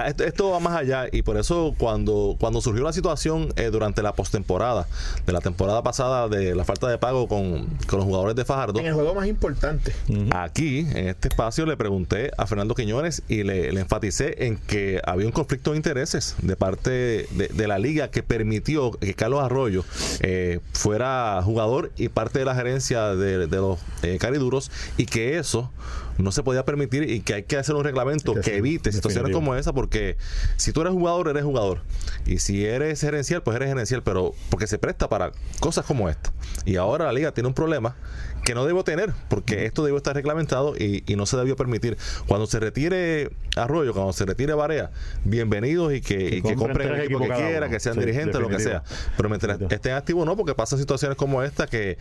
esto, 0.07 0.23
esto 0.23 0.49
va 0.51 0.59
más 0.59 0.75
allá 0.75 1.07
y 1.11 1.21
por 1.21 1.37
eso 1.37 1.75
cuando, 1.77 2.35
cuando 2.39 2.61
surgió 2.61 2.83
la 2.83 2.93
situación 2.93 3.53
eh, 3.55 3.69
durante 3.71 4.01
la 4.01 4.13
postemporada 4.13 4.87
de 5.25 5.33
la 5.33 5.41
temporada 5.41 5.83
pasada 5.83 6.27
de 6.27 6.55
la 6.55 6.65
falta 6.65 6.87
de 6.87 6.97
pago 6.97 7.27
con, 7.27 7.65
con 7.87 7.99
los 7.99 8.05
jugadores 8.05 8.35
de 8.35 8.45
Fajardo, 8.45 8.79
En 8.79 8.87
el 8.87 8.93
juego 8.93 9.15
más 9.15 9.27
importante. 9.27 9.93
Aquí, 10.31 10.79
en 10.79 11.09
este 11.09 11.29
espacio, 11.29 11.65
le 11.65 11.77
pregunté 11.77 12.31
a 12.37 12.45
Fernando 12.45 12.75
Quiñones 12.75 13.23
y 13.27 13.43
le, 13.43 13.71
le 13.71 13.81
enfaticé 13.81 14.45
en 14.45 14.57
que 14.57 15.01
había 15.05 15.25
un 15.25 15.31
conflicto 15.31 15.71
de 15.71 15.77
intereses 15.77 16.35
de 16.41 16.55
parte 16.55 16.89
de, 16.89 17.49
de 17.53 17.67
la 17.67 17.79
liga 17.79 18.09
que 18.11 18.23
permitió 18.23 18.91
que 18.91 19.13
Carlos 19.13 19.43
Arroyo 19.43 19.83
eh, 20.21 20.59
fuera 20.73 21.41
jugador 21.43 21.91
y 21.97 22.09
parte 22.09 22.39
de 22.39 22.45
la 22.45 22.55
gerencia 22.55 23.15
de, 23.15 23.47
de 23.47 23.57
los 23.57 23.79
eh, 24.03 24.17
cariduros 24.19 24.71
y 24.97 25.05
que 25.05 25.37
eso 25.37 25.71
no 26.19 26.31
se 26.31 26.43
podía 26.43 26.65
permitir 26.65 27.09
y 27.09 27.21
que 27.21 27.35
hay 27.35 27.43
que 27.43 27.57
hacer 27.57 27.75
un 27.75 27.83
reglamento 27.83 28.33
Que 28.35 28.57
evite 28.57 28.91
situaciones 28.91 29.33
como 29.33 29.55
esa 29.55 29.73
porque 29.73 30.17
si 30.57 30.71
tú 30.71 30.81
eres 30.81 30.93
jugador 30.93 31.29
eres 31.29 31.43
jugador. 31.43 31.81
Y 32.25 32.39
si 32.39 32.65
eres 32.65 33.01
gerencial 33.01 33.41
pues 33.41 33.55
eres 33.55 33.69
gerencial 33.69 34.03
pero 34.03 34.33
porque 34.49 34.67
se 34.67 34.77
presta 34.77 35.09
para 35.09 35.31
cosas 35.59 35.85
como 35.85 36.09
esta. 36.09 36.31
Y 36.65 36.75
ahora 36.75 37.05
la 37.05 37.13
liga 37.13 37.31
tiene 37.31 37.47
un 37.47 37.53
problema 37.53 37.95
que 38.43 38.55
no 38.55 38.65
debo 38.65 38.83
tener 38.83 39.11
porque 39.29 39.65
esto 39.65 39.83
debe 39.83 39.97
estar 39.97 40.15
reglamentado 40.15 40.75
y, 40.77 41.03
y 41.07 41.15
no 41.15 41.25
se 41.25 41.37
debió 41.37 41.55
permitir. 41.55 41.97
Cuando 42.27 42.47
se 42.47 42.59
retire 42.59 43.29
Arroyo 43.55 43.93
cuando 43.93 44.13
se 44.13 44.25
retire 44.25 44.53
Barea 44.53 44.91
bienvenidos 45.25 45.93
y 45.93 46.01
que, 46.01 46.15
y 46.37 46.41
que 46.41 46.55
compren 46.55 46.57
compren 46.57 46.93
el 46.93 47.01
equipo 47.01 47.19
que 47.19 47.27
quiera 47.27 47.65
uno. 47.65 47.69
que 47.69 47.79
sean 47.79 47.95
Sí, 47.95 47.99
dirigentes 48.01 48.39
lo 48.39 48.47
que 48.49 48.59
sea. 48.59 48.83
pero 49.17 49.27
mientras 49.29 49.59
estén 49.69 49.93
activos 49.93 50.25
no 50.25 50.35
porque 50.37 50.55
pasan 50.55 50.79
situaciones 50.79 51.17
como 51.17 51.43
esta 51.43 51.67
que, 51.67 51.97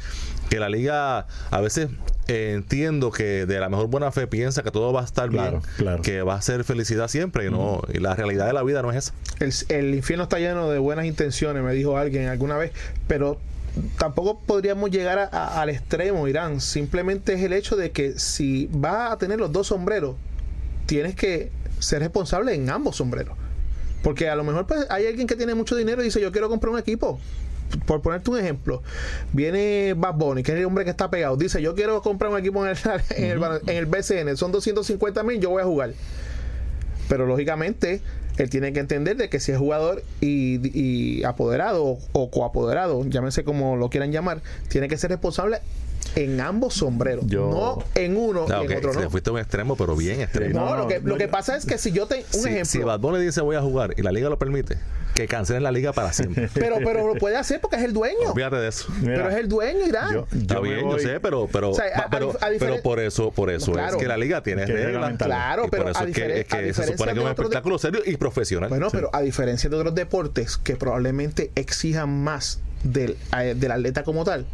que 0.51 0.59
la 0.61 0.69
liga 0.69 1.27
a 1.51 1.61
veces 1.61 1.89
eh, 2.29 2.53
entiendo 2.55 3.11
que 3.11 3.47
de 3.47 3.59
la 3.61 3.69
mejor 3.69 3.89
buena 3.89 4.13
fe 4.13 4.27
piensa 4.27 4.63
que 4.63 4.71
todo 4.71 4.93
va 4.93 5.01
a 5.03 5.05
estar 5.05 5.29
Claro, 5.31 5.51
bien 5.61 5.63
claro. 5.77 6.03
que 6.03 6.23
va 6.23 6.35
a 6.35 6.43
ser 6.43 6.63
felicidad 6.65 7.09
siempre 7.09 7.47
y 7.47 7.51
no 7.51 7.83
y 7.93 7.99
la 7.99 8.15
realidad 8.15 8.47
de 8.47 8.53
la 8.53 8.63
vida 8.63 8.83
no 8.83 8.91
es 8.93 8.97
esa. 8.97 9.15
El, 9.41 9.53
el 9.69 9.95
infierno 9.95 10.25
está 10.25 10.39
lleno 10.39 10.71
de 10.71 10.79
buenas 10.79 11.05
intenciones, 11.07 11.63
me 11.63 11.73
dijo 11.73 11.97
alguien 11.99 12.29
alguna 12.29 12.57
vez, 12.57 12.73
pero 13.07 13.39
tampoco 13.99 14.41
podríamos 14.41 14.91
llegar 14.91 15.19
a- 15.19 15.25
a- 15.31 15.61
al 15.63 15.71
extremo, 15.71 16.27
Irán. 16.29 16.61
Simplemente 16.61 17.35
es 17.35 17.43
el 17.43 17.53
hecho 17.53 17.77
de 17.77 17.91
que 17.91 18.19
si 18.19 18.69
vas 18.73 19.13
a 19.13 19.19
tener 19.19 19.39
los 19.39 19.53
dos 19.53 19.69
sombreros, 19.69 20.17
tienes 20.87 21.15
que 21.15 21.51
ser 21.79 22.01
responsable 22.01 22.55
en 22.55 22.69
ambos 22.71 22.97
sombreros. 22.97 23.37
Porque 24.03 24.29
a 24.29 24.37
lo 24.37 24.45
mejor 24.45 24.67
pues, 24.67 24.87
hay 24.91 25.07
alguien 25.07 25.27
que 25.27 25.35
tiene 25.37 25.55
mucho 25.55 25.75
dinero 25.77 26.01
y 26.03 26.07
dice, 26.07 26.21
yo 26.21 26.33
quiero 26.33 26.49
comprar 26.49 26.73
un 26.73 26.79
equipo. 26.79 27.19
Por 27.85 28.01
ponerte 28.01 28.31
un 28.31 28.39
ejemplo, 28.39 28.83
viene 29.35 29.93
Bad 29.95 30.15
Bunny, 30.15 30.43
que 30.43 30.53
es 30.53 30.59
el 30.59 30.65
hombre 30.65 30.85
que 30.85 30.91
está 30.91 31.11
pegado, 31.11 31.37
dice, 31.37 31.61
yo 31.61 31.75
quiero 31.75 32.01
comprar 32.01 32.31
un 32.33 32.39
equipo 32.39 32.65
en 32.67 32.71
el, 32.71 32.79
en 33.17 33.25
el, 33.33 33.43
en 33.67 33.77
el 33.77 33.85
BCN, 33.85 34.37
son 34.39 34.53
250 34.53 35.23
mil, 35.23 35.39
yo 35.39 35.51
voy 35.51 35.61
a 35.63 35.67
jugar. 35.67 35.93
Pero 37.11 37.27
lógicamente, 37.27 38.01
él 38.39 38.51
tiene 38.51 38.73
que 38.73 38.81
entender 38.81 39.17
de 39.17 39.29
que 39.29 39.41
si 39.41 39.53
es 39.53 39.59
jugador 39.59 40.03
y, 40.21 40.61
y 40.79 41.25
apoderado 41.25 41.99
o, 42.13 42.31
coapoderado, 42.31 43.05
llámense 43.05 43.45
como 43.45 43.77
lo 43.77 43.91
quieran 43.91 44.13
llamar, 44.13 44.41
tiene 44.69 44.89
que 44.89 44.97
ser 44.97 45.11
responsable 45.11 45.59
en 46.17 46.41
ambos 46.41 46.75
sombreros, 46.75 47.27
Yo- 47.27 47.51
no 47.51 47.85
en 47.95 48.17
uno 48.17 48.47
No, 48.49 48.63
y 48.63 48.67
ok, 48.67 48.71
en 48.73 48.79
otro 48.79 48.93
no. 48.95 49.11
fuiste 49.11 49.31
a 49.31 49.33
un 49.35 49.39
extremo, 49.39 49.77
pero 49.77 49.95
bien 49.97 50.21
extremo. 50.21 50.59
No, 50.59 50.67
No, 50.67 50.77
lo 50.77 50.83
no, 50.83 50.89
que, 50.89 51.01
lo 51.01 51.17
que 51.17 51.29
pasa 51.29 51.57
es 51.57 51.67
que 51.67 51.79
si 51.79 51.93
yo 51.93 52.07
tengo 52.07 52.25
un 52.35 52.41
si, 52.43 52.49
ejemplo, 52.49 52.65
si 52.67 52.79
Bad 52.81 53.01
Bunny 53.01 53.25
dice 53.25 53.41
voy 53.41 53.57
a 53.57 53.61
jugar 53.63 53.95
y 53.97 54.03
la 54.03 54.11
liga 54.13 54.29
lo 54.29 54.39
permite, 54.39 54.79
que 55.15 55.27
cancelen 55.27 55.63
la 55.63 55.73
liga 55.73 55.93
para 55.93 56.13
siempre. 56.13 56.49
pero, 56.55 56.77
pero 56.85 57.07
lo 57.07 57.15
puede 57.15 57.37
hacer 57.37 57.61
porque 57.61 57.77
es 57.77 57.83
el 57.83 57.93
dueño. 57.93 58.31
Olvídate 58.33 58.57
de 58.57 58.69
eso. 58.69 58.87
Mira, 59.01 59.15
pero 59.17 59.31
es 59.31 59.37
el 59.37 59.49
dueño, 59.49 59.87
Irán. 59.87 60.13
yo, 60.15 60.27
Está 60.37 60.55
yo 60.57 60.63
bien, 60.63 60.89
yo 60.91 60.99
sé, 60.99 61.21
pero 61.21 61.49
pero, 61.53 61.71
O 61.71 61.75
sea, 61.75 61.85
a- 61.95 62.01
a 62.03 62.11
pero, 62.11 62.31
a 62.41 62.49
pero 62.59 62.83
por 62.83 63.01
eso 63.01 63.31
por 63.33 63.51
eso 63.51 63.73
Claro. 63.73 63.97
es 63.97 64.03
que 64.03 64.07
la 64.09 64.17
liga 64.17 64.43
tiene 64.43 64.65
Que 64.65 64.73
reglas. 64.73 64.87
reglamentar. 64.93 65.27
Claro, 65.29 65.65
y 65.67 65.71
pero 65.71 65.83
por 65.85 65.91
eso 65.93 66.01
a 66.01 66.05
es 66.09 66.15
que, 66.15 66.41
es 66.41 66.47
que 66.47 66.57
se 66.57 66.63
diferencia 66.63 66.85
supone 66.97 67.05
que 67.07 67.11
es 67.11 67.15
de 67.15 67.21
un 67.21 67.27
de- 67.27 67.43
espectáculo 67.43 67.79
serio 67.79 68.01
y 68.07 68.17
profesional. 68.17 68.69
Bueno, 68.69 68.91
Sí. 68.91 68.97
pero 68.97 69.11
a 69.13 69.21
diferencia 69.23 69.69
de 69.69 69.77
otros 69.77 69.95
deportes 69.95 70.57
que 70.57 70.77
probablemente 70.77 71.51
exijan 71.55 72.23
más 72.23 72.61
del, 72.85 73.17
a- 73.33 73.43
del 73.43 73.71
atleta 73.73 74.05
como 74.05 74.25
tal, 74.25 74.47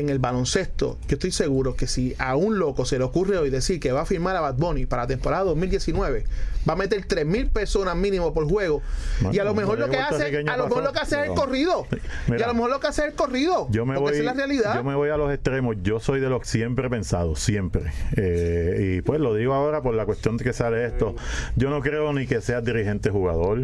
en 0.00 0.08
el 0.08 0.18
baloncesto, 0.18 0.98
yo 1.08 1.14
estoy 1.14 1.30
seguro 1.30 1.76
que 1.76 1.86
si 1.86 2.14
a 2.18 2.36
un 2.36 2.58
loco 2.58 2.84
se 2.84 2.98
le 2.98 3.04
ocurre 3.04 3.38
hoy 3.38 3.50
decir 3.50 3.80
que 3.80 3.92
va 3.92 4.02
a 4.02 4.06
firmar 4.06 4.36
a 4.36 4.40
Bad 4.40 4.54
Bunny 4.56 4.86
para 4.86 5.02
la 5.02 5.08
temporada 5.08 5.44
2019, 5.44 6.24
va 6.68 6.72
a 6.72 6.76
meter 6.76 7.04
3 7.06 7.24
mil 7.26 7.48
personas 7.48 7.96
mínimo 7.96 8.34
por 8.34 8.48
juego. 8.48 8.82
Bueno, 9.20 9.34
y 9.34 9.38
a 9.38 9.44
lo 9.44 9.54
mejor 9.54 9.78
lo 9.78 9.88
que 9.88 9.98
hace, 9.98 10.24
a 10.36 10.56
lo 10.56 10.64
mejor 10.64 10.68
pasó. 10.68 10.80
lo 10.82 10.92
que 10.92 10.98
hace 11.00 11.20
es 11.22 11.28
el 11.28 11.34
corrido. 11.34 11.86
y 12.28 12.42
a 12.42 12.46
lo 12.46 12.54
mejor 12.54 12.70
lo 12.70 12.80
que 12.80 12.86
hace 12.88 13.02
es 13.02 13.08
el 13.08 13.14
corrido. 13.14 13.68
Yo 13.70 13.86
me 13.86 13.94
porque 13.94 14.00
voy, 14.00 14.12
esa 14.12 14.18
es 14.20 14.24
la 14.24 14.32
realidad. 14.34 14.74
yo 14.74 14.84
me 14.84 14.94
voy 14.94 15.10
a 15.10 15.16
los 15.16 15.32
extremos. 15.32 15.76
Yo 15.82 16.00
soy 16.00 16.20
de 16.20 16.28
los 16.28 16.46
siempre 16.46 16.90
pensado, 16.90 17.36
siempre. 17.36 17.92
Eh, 18.16 18.96
y 18.98 19.02
pues 19.02 19.20
lo 19.20 19.34
digo 19.34 19.54
ahora 19.54 19.82
por 19.82 19.94
la 19.94 20.04
cuestión 20.06 20.36
de 20.36 20.44
que 20.44 20.52
sale 20.52 20.84
esto. 20.86 21.14
Yo 21.56 21.70
no 21.70 21.80
creo 21.80 22.12
ni 22.12 22.26
que 22.26 22.40
sea 22.40 22.60
dirigente 22.60 23.10
jugador, 23.10 23.60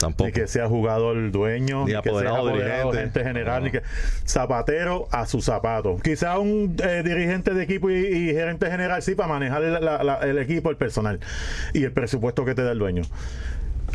Tampoco. 0.00 0.26
ni 0.26 0.32
que 0.32 0.46
sea 0.48 0.68
jugador 0.68 1.30
dueño, 1.30 1.84
Ni 1.86 1.94
ni, 1.94 2.00
que 2.02 2.10
sea 2.10 2.30
apoderado, 2.30 2.52
dirigente. 2.52 2.98
gente 2.98 3.22
general, 3.24 3.60
No. 3.60 3.64
ni 3.66 3.70
que 3.72 3.82
zapatero 4.26 5.08
a 5.10 5.26
su 5.26 5.40
zapato. 5.62 5.96
Quizá 6.02 6.38
un 6.38 6.76
eh, 6.82 7.02
dirigente 7.04 7.54
de 7.54 7.62
equipo 7.62 7.90
y, 7.90 8.32
gerente 8.32 8.70
general 8.70 9.02
sí 9.02 9.14
para 9.14 9.28
manejar 9.28 9.62
el 9.62 10.38
equipo, 10.38 10.70
el 10.70 10.76
personal 10.76 11.20
y 11.72 11.84
el 11.84 11.92
presupuesto 11.92 12.44
que 12.44 12.54
te 12.54 12.62
da 12.62 12.72
el 12.72 12.78
dueño. 12.78 13.02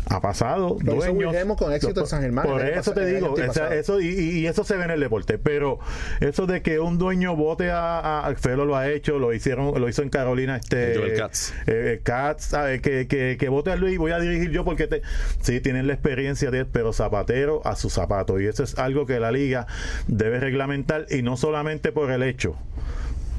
Ha 0.06 0.20
pasado, 0.22 0.78
Lo 0.82 0.94
dueños. 0.94 1.34
Con 1.58 1.72
éxito 1.72 2.00
en 2.00 2.06
San 2.06 2.22
Germán 2.22 2.46
Por 2.46 2.62
el 2.62 2.78
eso 2.78 2.92
te 2.94 3.00
el 3.02 3.14
digo, 3.16 3.34
eso 3.38 4.00
y, 4.00 4.46
eso 4.46 4.64
se 4.64 4.76
ve 4.76 4.84
en 4.84 4.90
el 4.92 5.00
deporte. 5.00 5.36
Pero 5.38 5.80
eso 6.20 6.46
de 6.46 6.62
que 6.62 6.78
un 6.80 6.96
dueño 6.98 7.36
vote 7.36 7.70
a, 7.70 7.98
a- 7.98 8.26
a- 8.26 8.34
Felo 8.36 8.64
lo 8.64 8.74
ha 8.76 8.88
hecho, 8.88 9.18
lo 9.18 9.34
hicieron, 9.34 9.78
lo 9.78 9.88
hizo 9.88 10.02
en 10.02 10.08
Carolina, 10.08 10.56
este 10.56 10.94
Joel 10.96 11.14
Katz. 11.18 11.52
eh, 11.66 12.00
Katz, 12.02 12.44
¿sabe? 12.46 12.80
que, 12.80 13.06
que, 13.06 13.36
que 13.38 13.48
vote 13.50 13.70
a 13.70 13.76
Luis, 13.76 13.98
voy 13.98 14.12
a 14.12 14.18
dirigir 14.18 14.50
yo 14.50 14.64
porque 14.64 14.86
te, 14.86 15.02
sí 15.40 15.60
tienen 15.60 15.86
la 15.86 15.92
experiencia 15.94 16.50
de 16.50 16.64
pero 16.64 16.92
zapatero 16.94 17.60
a 17.66 17.76
su 17.76 17.90
zapato. 17.90 18.40
Y 18.40 18.46
eso 18.46 18.62
es 18.64 18.78
algo 18.78 19.04
que 19.04 19.20
la 19.20 19.30
liga 19.30 19.66
debe 20.06 20.40
reglamentar 20.40 21.04
y 21.10 21.20
no 21.22 21.36
solamente 21.36 21.92
por 21.92 22.10
el 22.10 22.22
hecho 22.22 22.56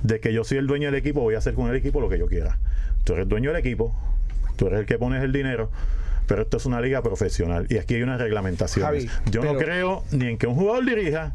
de 0.04 0.20
que 0.20 0.34
yo 0.34 0.44
soy 0.44 0.60
el 0.60 0.68
dueño 0.68 0.88
del 0.92 0.96
equipo, 0.96 1.22
voy 1.22 1.36
a 1.36 1.40
hacer 1.40 1.56
con 1.56 1.70
el 1.70 1.76
equipo 1.76 2.00
lo 2.00 2.10
que 2.10 2.20
yo 2.20 2.28
quiera. 2.28 2.58
Tú 3.04 3.14
eres 3.14 3.28
dueño 3.28 3.52
del 3.52 3.60
equipo, 3.60 3.96
tú 4.56 4.68
eres 4.68 4.82
el 4.82 4.86
que 4.86 4.98
pones 5.00 5.24
el 5.24 5.32
dinero, 5.32 5.72
pero 6.30 6.44
esto 6.44 6.56
es 6.58 6.66
una 6.66 6.80
liga 6.80 7.02
profesional 7.02 7.66
y 7.70 7.78
aquí 7.78 7.96
hay 7.96 8.04
unas 8.04 8.22
reglamentaciones. 8.22 9.10
Javi, 9.10 9.32
yo 9.32 9.42
no 9.44 9.58
creo 9.58 10.04
ni 10.12 10.28
en 10.28 10.38
que 10.38 10.48
un 10.48 10.56
jugador 10.56 10.86
dirija, 10.86 11.34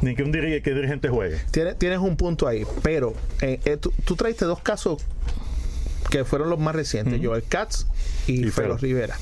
ni 0.00 0.10
en 0.10 0.16
que 0.16 0.22
un 0.24 0.32
diri- 0.32 0.60
que 0.62 0.74
dirigente 0.74 1.08
juegue. 1.08 1.38
Tienes, 1.52 1.78
tienes 1.78 1.98
un 2.00 2.16
punto 2.16 2.48
ahí, 2.48 2.66
pero 2.82 3.14
eh, 3.42 3.60
eh, 3.64 3.76
tú, 3.76 3.92
tú 4.04 4.16
traiste 4.16 4.44
dos 4.46 4.60
casos 4.60 5.00
que 6.10 6.24
fueron 6.24 6.50
los 6.50 6.58
más 6.58 6.74
recientes, 6.74 7.20
Joel 7.22 7.44
Katz 7.48 7.86
y, 8.26 8.46
Y 8.46 8.50
Felo. 8.50 8.76
Rivera. 8.76 9.16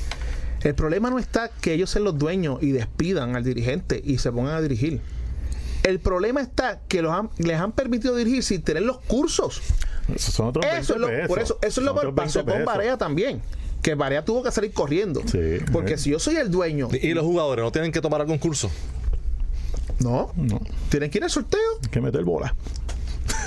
El 0.63 0.75
problema 0.75 1.11
no 1.11 1.19
está 1.19 1.51
que 1.61 1.73
ellos 1.75 1.91
sean 1.91 2.05
los 2.05 2.19
dueños 2.19 2.63
y 2.63 2.71
despidan 2.73 3.35
al 3.37 3.45
dirigente 3.45 4.01
y 4.05 4.19
se 4.19 4.31
pongan 4.31 4.55
a 4.55 4.61
dirigir. 4.61 5.01
El 5.83 5.99
problema 6.01 6.41
está 6.43 6.81
que 6.89 7.01
los 7.03 7.13
han- 7.13 7.31
les 7.39 7.59
han 7.59 7.73
permitido 7.73 8.15
dirigir 8.15 8.43
sin 8.43 8.63
tener 8.63 8.83
los 8.83 8.99
cursos. 9.01 9.63
Esos 10.15 10.35
son 10.35 10.49
otros 10.49 10.65
Eso 10.67 10.95
es 10.95 11.01
lo, 11.01 11.07
20 11.07 11.27
por 11.29 11.39
pesos. 11.39 11.57
eso, 11.61 11.67
eso 11.69 11.81
es 11.81 11.85
lo 11.87 11.95
que 12.01 12.13
pasó 12.13 12.45
20 12.45 12.53
con. 12.53 12.65
Barea 12.67 12.97
también. 12.99 13.41
Que 13.83 13.95
Barea 13.95 14.25
tuvo 14.25 14.43
que 14.43 14.51
salir 14.51 14.73
corriendo. 14.73 15.23
Sí. 15.27 15.59
Porque 15.73 15.97
si 15.99 16.11
yo 16.11 16.19
soy 16.19 16.37
el 16.37 16.51
dueño, 16.51 16.89
Y 17.01 17.15
los 17.15 17.25
jugadores 17.25 17.63
no 17.65 17.73
tienen 17.73 17.93
que 17.93 18.01
tomar 18.01 18.21
algún 18.21 18.39
curso. 18.39 18.71
no, 20.01 20.33
No, 20.37 20.61
tienen 20.89 21.11
que 21.11 21.19
ir 21.19 21.25
al 21.25 21.31
sorteo. 21.31 21.61
hay 21.83 21.89
que 21.91 22.01
meter 22.01 22.25
bola. 22.25 22.55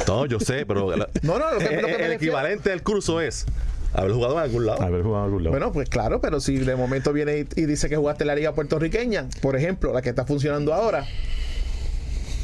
No, 0.08 0.26
yo 0.26 0.40
sé, 0.40 0.66
pero 0.66 0.90
la- 0.98 1.10
No, 1.22 1.38
no, 1.40 1.52
lo 1.54 1.60
que- 1.60 1.66
eh, 1.66 1.82
lo 1.82 1.88
que 1.88 1.98
me 1.98 2.06
el 2.06 2.12
equivalente 2.14 2.70
del 2.70 2.84
curso 2.84 3.22
es 3.22 3.46
haber 3.94 4.12
jugado 4.12 4.34
en 4.36 4.40
algún 4.44 4.66
lado. 4.66 4.82
Haber 4.82 5.04
jugado 5.04 5.22
a 5.24 5.26
algún 5.26 5.44
lado. 5.44 5.52
Bueno, 5.52 5.72
pues 5.72 5.90
claro, 5.90 6.20
pero 6.22 6.40
si 6.40 6.58
de 6.58 6.76
momento 6.76 7.14
viene 7.14 7.40
y, 7.56 7.62
y 7.62 7.66
dice 7.66 7.90
que 7.90 7.96
jugaste 7.96 8.24
en 8.24 8.28
la 8.30 8.36
liga 8.36 8.54
puertorriqueña, 8.54 9.28
por 9.42 9.56
ejemplo, 9.56 9.94
la 9.94 10.02
que 10.02 10.10
está 10.10 10.26
funcionando 10.26 10.74
ahora. 10.74 11.06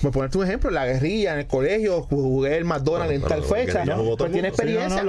Por 0.01 0.11
ponerte 0.11 0.37
un 0.37 0.45
ejemplo, 0.45 0.69
la 0.69 0.85
guerrilla, 0.85 1.33
en 1.33 1.39
el 1.39 1.47
colegio, 1.47 2.03
jugué 2.03 2.57
el 2.57 2.65
McDonald's 2.65 3.13
en 3.13 3.21
tal 3.21 3.43
fecha. 3.43 3.85
no, 3.85 4.15
pues 4.17 4.31
tiene 4.31 4.49
experiencia. 4.49 5.01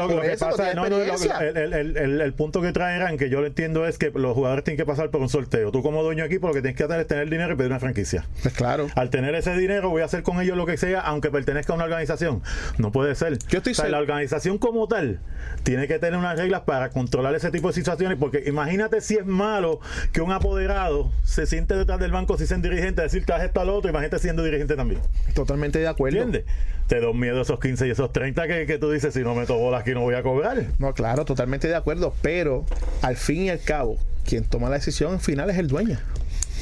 el, 1.92 2.32
punto 2.34 2.62
que 2.62 2.72
traerán, 2.72 3.16
que 3.16 3.28
yo 3.28 3.40
lo 3.40 3.46
entiendo, 3.46 3.86
es 3.86 3.98
que 3.98 4.10
los 4.10 4.34
jugadores 4.34 4.64
tienen 4.64 4.78
que 4.78 4.86
pasar 4.86 5.10
por 5.10 5.20
un 5.20 5.28
sorteo. 5.28 5.70
Tú 5.70 5.82
como 5.82 6.02
dueño 6.02 6.24
de 6.24 6.28
equipo 6.28 6.48
lo 6.48 6.54
que 6.54 6.62
tienes 6.62 6.76
que 6.76 6.84
hacer 6.84 7.00
es 7.00 7.06
tener 7.06 7.28
dinero 7.28 7.52
y 7.52 7.56
pedir 7.56 7.70
una 7.70 7.80
franquicia. 7.80 8.26
Pues 8.42 8.54
claro. 8.54 8.88
Al 8.94 9.10
tener 9.10 9.34
ese 9.34 9.56
dinero 9.56 9.90
voy 9.90 10.02
a 10.02 10.06
hacer 10.06 10.22
con 10.22 10.40
ellos 10.40 10.56
lo 10.56 10.66
que 10.66 10.76
sea, 10.76 11.00
aunque 11.00 11.30
pertenezca 11.30 11.72
a 11.72 11.76
una 11.76 11.84
organización. 11.84 12.42
No 12.78 12.92
puede 12.92 13.14
ser. 13.14 13.38
Yo 13.48 13.58
estoy 13.58 13.72
O 13.72 13.76
sea, 13.76 13.88
la 13.88 13.98
organización 13.98 14.58
como 14.58 14.88
tal 14.88 15.20
tiene 15.62 15.86
que 15.86 15.98
tener 15.98 16.18
unas 16.18 16.38
reglas 16.38 16.62
para 16.62 16.90
controlar 16.90 17.34
ese 17.34 17.50
tipo 17.50 17.68
de 17.68 17.74
situaciones, 17.74 18.18
porque 18.18 18.44
imagínate 18.46 19.00
si 19.00 19.16
es 19.16 19.26
malo 19.26 19.80
que 20.12 20.20
un 20.20 20.32
apoderado 20.32 21.10
se 21.22 21.46
siente 21.46 21.76
detrás 21.76 22.00
del 22.00 22.12
banco 22.12 22.36
si 22.38 22.44
es 22.44 22.62
dirigente, 22.62 23.02
decir 23.02 23.24
que 23.24 23.32
esto 23.36 23.60
al 23.60 23.70
otro, 23.70 23.90
imagínate 23.90 24.18
siendo 24.18 24.42
dirigente 24.42 24.76
también. 24.80 25.00
Totalmente 25.34 25.78
de 25.78 25.88
acuerdo. 25.88 26.22
¿Entiendes? 26.22 26.50
Te 26.86 27.00
da 27.00 27.12
miedo 27.12 27.42
esos 27.42 27.60
15 27.60 27.86
y 27.86 27.90
esos 27.90 28.12
30 28.12 28.48
que, 28.48 28.66
que 28.66 28.78
tú 28.78 28.90
dices, 28.90 29.14
si 29.14 29.20
no 29.20 29.34
meto 29.34 29.56
bolas 29.56 29.82
aquí 29.82 29.92
no 29.92 30.00
voy 30.00 30.14
a 30.14 30.22
cobrar. 30.22 30.64
No, 30.78 30.92
claro, 30.94 31.24
totalmente 31.24 31.68
de 31.68 31.76
acuerdo. 31.76 32.14
Pero 32.22 32.64
al 33.02 33.16
fin 33.16 33.42
y 33.42 33.50
al 33.50 33.60
cabo, 33.60 33.98
quien 34.26 34.44
toma 34.44 34.68
la 34.70 34.76
decisión 34.76 35.20
final 35.20 35.50
es 35.50 35.58
el 35.58 35.68
dueño. 35.68 35.98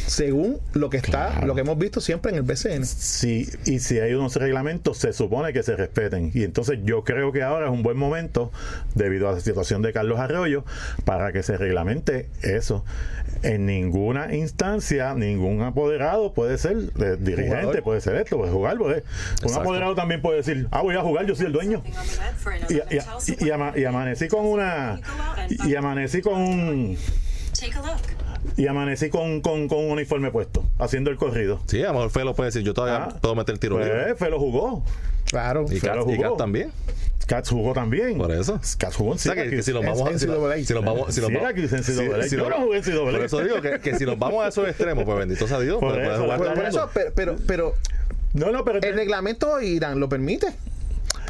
Según 0.09 0.59
lo 0.73 0.91
que 0.91 0.97
está, 0.97 1.29
Claro. 1.31 1.47
lo 1.47 1.55
que 1.55 1.61
hemos 1.61 1.79
visto 1.79 2.01
siempre 2.01 2.31
en 2.33 2.39
el 2.39 2.43
BCN. 2.43 2.85
Sí, 2.85 3.49
y 3.67 3.79
si 3.79 4.01
hay 4.01 4.15
unos 4.15 4.37
reglamentos, 4.37 4.99
se 4.99 5.13
supone 5.13 5.53
que 5.53 5.63
se 5.63 5.77
respeten. 5.77 6.31
Y 6.35 6.45
entonces 6.45 6.79
yo 6.83 7.05
creo 7.05 7.31
que 7.31 7.43
ahora 7.43 7.67
es 7.67 7.73
un 7.73 7.83
buen 7.83 7.97
momento, 7.97 8.51
debido 8.95 9.29
a 9.29 9.33
la 9.33 9.41
situación 9.41 9.83
de 9.83 9.93
Carlos 9.93 10.19
Arroyo, 10.19 10.65
para 11.05 11.33
que 11.33 11.43
se 11.43 11.57
reglamente 11.57 12.29
eso. 12.43 12.85
En 13.43 13.67
ninguna 13.67 14.35
instancia, 14.35 15.15
ningún 15.15 15.63
apoderado 15.63 16.33
puede 16.33 16.59
ser 16.59 16.77
eh, 17.01 17.17
dirigente, 17.21 17.61
Jugador. 17.61 17.83
puede 17.83 18.01
ser 18.01 18.17
esto, 18.17 18.37
puede 18.39 18.51
jugar. 18.51 18.79
Puede. 18.79 19.05
Un 19.45 19.55
apoderado 19.55 19.95
también 19.95 20.23
puede 20.23 20.39
decir, 20.39 20.67
ah, 20.71 20.81
voy 20.83 20.97
a 20.97 21.03
jugar, 21.03 21.27
yo 21.27 21.35
soy 21.37 21.47
el 21.47 21.53
dueño. 21.53 21.83
Y, 22.69 22.75
y- 22.75 22.79
y- 23.43 23.47
y 23.47 23.51
ama- 23.51 23.75
y 23.77 23.85
amanecí 23.85 24.27
con 24.29 24.47
una. 24.47 25.01
Y 25.67 25.75
amanecí 25.77 26.23
con 26.23 26.41
un. 26.41 26.97
Y 28.57 28.67
amanecí 28.67 29.09
con, 29.11 29.41
con, 29.41 29.69
con 29.69 29.79
un 29.79 29.91
uniforme 29.93 30.31
puesto, 30.31 30.65
haciendo 30.79 31.11
el 31.11 31.17
corrido. 31.17 31.61
Sí, 31.67 31.83
a 31.83 31.89
lo 31.89 31.93
mejor 31.95 32.11
Felo 32.11 32.35
puede 32.35 32.49
decir, 32.49 32.63
yo 32.63 32.75
todavía 32.75 33.05
Ah, 33.11 33.19
puedo 33.21 33.35
meter 33.35 33.59
tiro 33.59 33.79
libre. 33.79 34.05
Pues, 34.07 34.19
Felo 34.19 34.39
jugó. 34.39 34.85
Claro. 35.27 35.67
Y 35.71 35.79
Felo 35.81 36.05
Katz, 36.05 36.13
y 36.13 36.17
jugó. 36.17 36.23
Katz 36.31 36.37
también. 36.39 36.71
Katz 37.27 37.51
jugó 37.51 37.73
también. 37.75 38.17
Por 38.17 38.33
eso. 38.33 38.59
Katz 38.79 38.97
jugó 38.97 39.11
en 39.13 39.17
O 39.17 39.19
sea, 39.19 39.35
que, 39.35 39.51
que 39.51 39.63
si 39.63 39.73
nos 39.73 39.85
vamos 39.85 40.01
a 40.01 40.19
si 40.19 40.27
nos- 40.27 40.37
vamos 40.41 40.65
si 40.67 40.73
nos 40.73 40.85
vamos- 40.85 41.15
Yo 41.15 41.23
no 41.29 41.29
jugué 42.65 42.79
en 42.79 42.85
NCAA. 42.85 43.11
Por 43.13 43.25
eso 43.25 43.41
digo 43.41 43.61
que, 43.61 43.81
que 43.81 43.97
si 43.97 44.07
nos 44.07 44.19
vamos 44.19 44.45
a 44.45 44.49
esos 44.49 44.67
extremos, 44.67 45.05
pues 45.05 45.19
bendito 45.19 45.47
sea 45.47 45.61
Dios, 45.61 45.79
Por 45.79 45.95
pues 45.95 46.09
eso, 46.09 46.23
jugar 46.23 46.39
Por 46.39 46.59
el 46.59 46.67
eso, 46.67 46.91
pero, 46.95 47.11
pero, 47.15 47.37
pero 47.47 47.75
No, 48.33 48.51
no, 48.51 48.65
pero. 48.65 48.81
el 48.83 48.95
reglamento 48.95 49.61
Irán 49.61 50.01
lo 50.01 50.09
permite. 50.09 50.47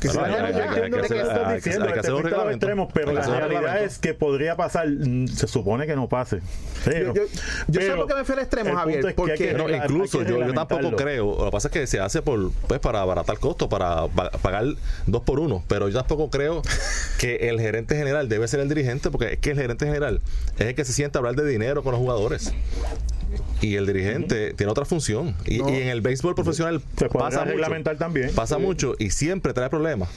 Que 0.01 0.09
Bueno, 0.09 0.27
se 0.37 0.41
hay- 0.41 0.53
que 0.53 0.89
lo 0.89 1.03
que 1.03 1.19
estás 1.19 1.55
diciendo, 1.55 1.87
hay 1.87 1.93
que 1.93 2.01
hacer 2.01 2.15
un 2.15 2.23
reglamento. 2.23 2.89
pero 2.95 3.13
la 3.13 3.23
realidad 3.27 3.83
es 3.83 3.99
que 3.99 4.15
podría 4.15 4.57
pasar, 4.57 4.89
mm, 4.89 5.27
se 5.29 5.49
supone 5.49 5.87
que 5.87 5.97
no 5.97 6.09
pase. 6.09 6.41
Pero- 6.85 7.15
Yo- 7.15 7.25
yo- 7.25 7.31
yo 7.69 7.81
sé 7.81 7.91
por 7.95 8.07
qué 8.07 8.15
me 8.15 8.25
fui 8.25 8.33
al 8.35 8.39
extremo, 8.41 8.75
Javier, 8.77 9.07
es 9.07 9.15
porque- 9.15 9.35
que 9.35 9.53
No, 9.55 9.67
regla- 9.67 9.85
incluso 9.85 10.23
yo, 10.23 10.39
yo 10.47 10.53
tampoco 10.55 10.95
creo. 10.97 11.37
Lo 11.39 11.45
que 11.47 11.51
pasa 11.51 11.69
es 11.69 11.73
que 11.73 11.87
se 11.87 11.99
hace 12.01 12.23
por 12.23 12.53
pues 12.69 12.79
para 12.81 13.01
abaratar 13.03 13.39
costo, 13.39 13.69
para 13.69 14.07
pa- 14.09 14.31
pagar 14.31 14.65
dos 15.07 15.23
por 15.23 15.41
uno. 15.41 15.65
Pero 15.69 15.89
yo 15.89 15.99
tampoco 15.99 16.31
creo 16.31 16.63
que 17.19 17.49
el 17.49 17.61
gerente 17.61 17.97
general 17.97 18.29
debe 18.29 18.47
ser 18.47 18.61
el 18.61 18.69
dirigente, 18.69 19.11
porque 19.11 19.33
es 19.35 19.39
que 19.41 19.51
el 19.51 19.57
gerente 19.59 19.85
general 19.87 20.21
es 20.59 20.67
el 20.69 20.75
que 20.75 20.85
se 20.85 20.93
siente 20.93 21.19
a 21.19 21.21
hablar 21.21 21.35
de 21.35 21.45
dinero 21.49 21.83
con 21.83 21.93
los 21.93 22.01
jugadores. 22.01 22.53
Y 23.61 23.75
el 23.77 23.87
dirigente 23.87 24.53
tiene 24.55 24.71
otra 24.73 24.85
función. 24.85 25.35
Y, 25.47 25.59
No. 25.59 25.69
y 25.69 25.75
en 25.83 25.89
el 25.89 26.01
béisbol 26.01 26.35
profesional 26.35 26.81
Se 26.97 27.09
pasa 27.09 27.45
mucho. 27.45 27.97
también. 27.99 28.31
Pasa 28.35 28.57
Sí. 28.57 28.63
mucho 28.63 28.95
y 28.99 29.11
siempre 29.11 29.53
trae 29.53 29.69
problemas. 29.69 30.09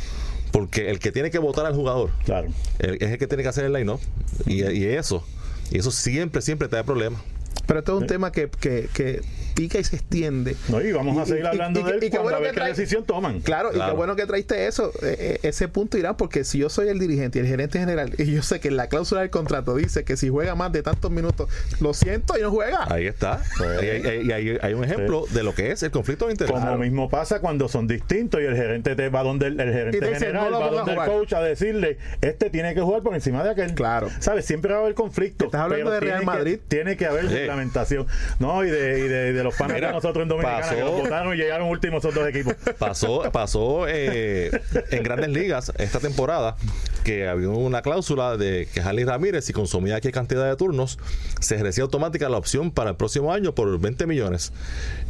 Porque 0.52 0.90
el 0.90 1.00
que 1.00 1.12
tiene 1.12 1.32
que 1.32 1.40
votar 1.40 1.66
al 1.66 1.74
jugador 1.74 2.12
Claro. 2.26 2.50
el- 2.80 2.96
es 3.02 3.10
el 3.12 3.18
que 3.18 3.28
tiene 3.28 3.42
que 3.44 3.50
hacer 3.50 3.64
el 3.66 3.74
line-up. 3.74 4.00
Y, 4.46 4.64
y 4.64 4.84
eso. 4.86 5.26
Y 5.72 5.78
eso 5.80 5.92
siempre, 5.92 6.42
siempre 6.42 6.68
trae 6.68 6.84
problemas. 6.84 7.22
Pero 7.68 7.80
esto 7.80 7.96
es 7.96 8.02
un 8.02 8.08
tema 8.08 8.32
que, 8.32 8.50
que, 8.50 8.90
que 8.94 9.22
pica 9.56 9.80
y 9.80 9.84
se 9.84 9.96
extiende. 9.98 10.56
No, 10.70 10.82
y 10.82 10.92
vamos 10.92 11.16
Y- 11.16 11.20
a 11.20 11.26
seguir 11.26 11.44
y- 11.44 11.48
hablando 11.48 11.80
y- 11.80 11.84
de 11.84 11.92
él 11.92 11.98
y 11.98 12.00
qué 12.10 12.10
cuando 12.12 12.24
bueno 12.24 12.38
a 12.38 12.40
ver 12.42 12.52
que 12.54 12.62
qué 12.62 12.68
decisión 12.68 13.06
toman. 13.06 13.40
Claro, 13.42 13.70
y 13.72 13.76
Claro. 13.76 13.92
qué 13.92 13.98
bueno 13.98 14.16
que 14.16 14.26
traiste 14.26 14.68
eso, 14.68 14.92
eh, 15.04 15.40
ese 15.44 15.68
punto 15.68 15.98
Irán, 15.98 16.18
porque 16.18 16.44
si 16.44 16.58
yo 16.58 16.70
soy 16.70 16.88
el 16.90 17.00
dirigente 17.00 17.40
y 17.40 17.42
el 17.42 17.48
gerente 17.48 17.80
general, 17.80 18.14
y 18.18 18.26
yo 18.32 18.42
sé 18.42 18.60
que 18.60 18.70
en 18.70 18.78
la 18.78 18.88
cláusula 18.88 19.22
del 19.22 19.30
contrato 19.30 19.76
dice 19.76 20.04
que 20.04 20.18
si 20.18 20.30
juega 20.30 20.56
más 20.56 20.72
de 20.72 20.82
tantos 20.84 21.12
minutos, 21.12 21.50
lo 21.80 21.94
siento 21.94 22.38
y 22.38 22.42
no 22.42 22.50
juega. 22.52 22.92
Ahí 22.92 23.08
está. 23.08 23.42
Ahí 23.80 24.32
hay, 24.32 24.58
hay 24.62 24.74
un 24.74 24.84
ejemplo 24.84 25.26
de 25.32 25.44
lo 25.44 25.54
que 25.54 25.72
es 25.72 25.84
el 25.84 25.92
conflicto 25.92 26.26
de 26.28 26.32
interés. 26.32 26.52
Como 26.54 26.78
mismo 26.78 27.10
pasa 27.10 27.40
cuando 27.40 27.68
son 27.68 27.88
distintos 27.88 28.42
y 28.42 28.46
el 28.46 28.56
gerente 28.56 28.96
te 28.96 29.10
va 29.10 29.24
donde 29.24 29.48
el, 29.48 29.60
el 29.60 29.72
gerente 29.72 29.98
Y 29.98 30.00
te 30.00 30.08
dice, 30.08 30.20
general 30.28 30.46
"No 30.46 30.50
lo 30.52 30.60
va 30.62 30.70
donde 30.72 30.92
el 30.94 30.98
jugar". 30.98 31.10
coach 31.10 31.34
a 31.34 31.42
decirle, 31.42 31.98
este 32.22 32.50
tiene 32.50 32.74
que 32.74 32.82
jugar 32.82 33.02
por 33.04 33.14
encima 33.14 33.44
de 33.44 33.50
aquel. 33.52 33.74
Claro. 33.76 34.10
¿Sabes? 34.20 34.46
Siempre 34.46 34.72
va 34.74 34.80
a 34.80 34.82
haber 34.84 34.96
conflicto. 34.96 35.46
Estás 35.46 35.62
hablando 35.62 35.92
de 35.92 36.00
Real 36.00 36.20
que- 36.22 36.26
Madrid. 36.26 36.60
tiene 36.68 36.98
que 36.98 37.06
haber 37.06 37.26
Sí. 37.42 37.48
reglamentación. 37.48 38.08
No, 38.40 38.64
y 38.66 38.70
de, 38.70 39.00
y 39.00 39.08
de, 39.08 39.34
de 39.34 39.44
los 39.44 39.56
panes 39.56 39.76
Mira, 39.76 39.88
de 39.90 39.94
nosotros 39.94 40.24
en 40.24 40.30
Dominicana 40.30 40.60
pasó- 40.62 40.76
que 40.76 40.82
los 40.82 40.92
votaron 40.92 41.34
y 41.34 41.38
llegaron 41.38 41.68
últimos 41.70 42.04
esos 42.04 42.16
dos 42.16 42.28
equipos. 42.28 42.56
Pasó, 42.80 43.24
pasó 43.32 43.86
eh, 43.88 44.52
en 44.92 45.04
grandes 45.04 45.30
ligas 45.30 45.72
esta 45.78 46.00
temporada 46.00 46.56
que 47.04 47.28
había 47.28 47.50
una 47.50 47.82
cláusula 47.82 48.38
de 48.38 48.68
que 48.74 48.80
Harley 48.82 49.06
Ramírez, 49.06 49.46
si 49.46 49.54
consumía 49.54 49.96
aquí 49.96 50.12
cantidad 50.12 50.48
de 50.48 50.56
turnos, 50.56 51.00
se 51.40 51.56
ejercía 51.56 51.84
automática 51.84 52.30
la 52.30 52.38
opción 52.38 52.72
para 52.72 52.92
el 52.92 52.96
próximo 52.96 53.34
año 53.34 53.54
por 53.56 53.80
20 53.80 54.06
millones. 54.08 54.54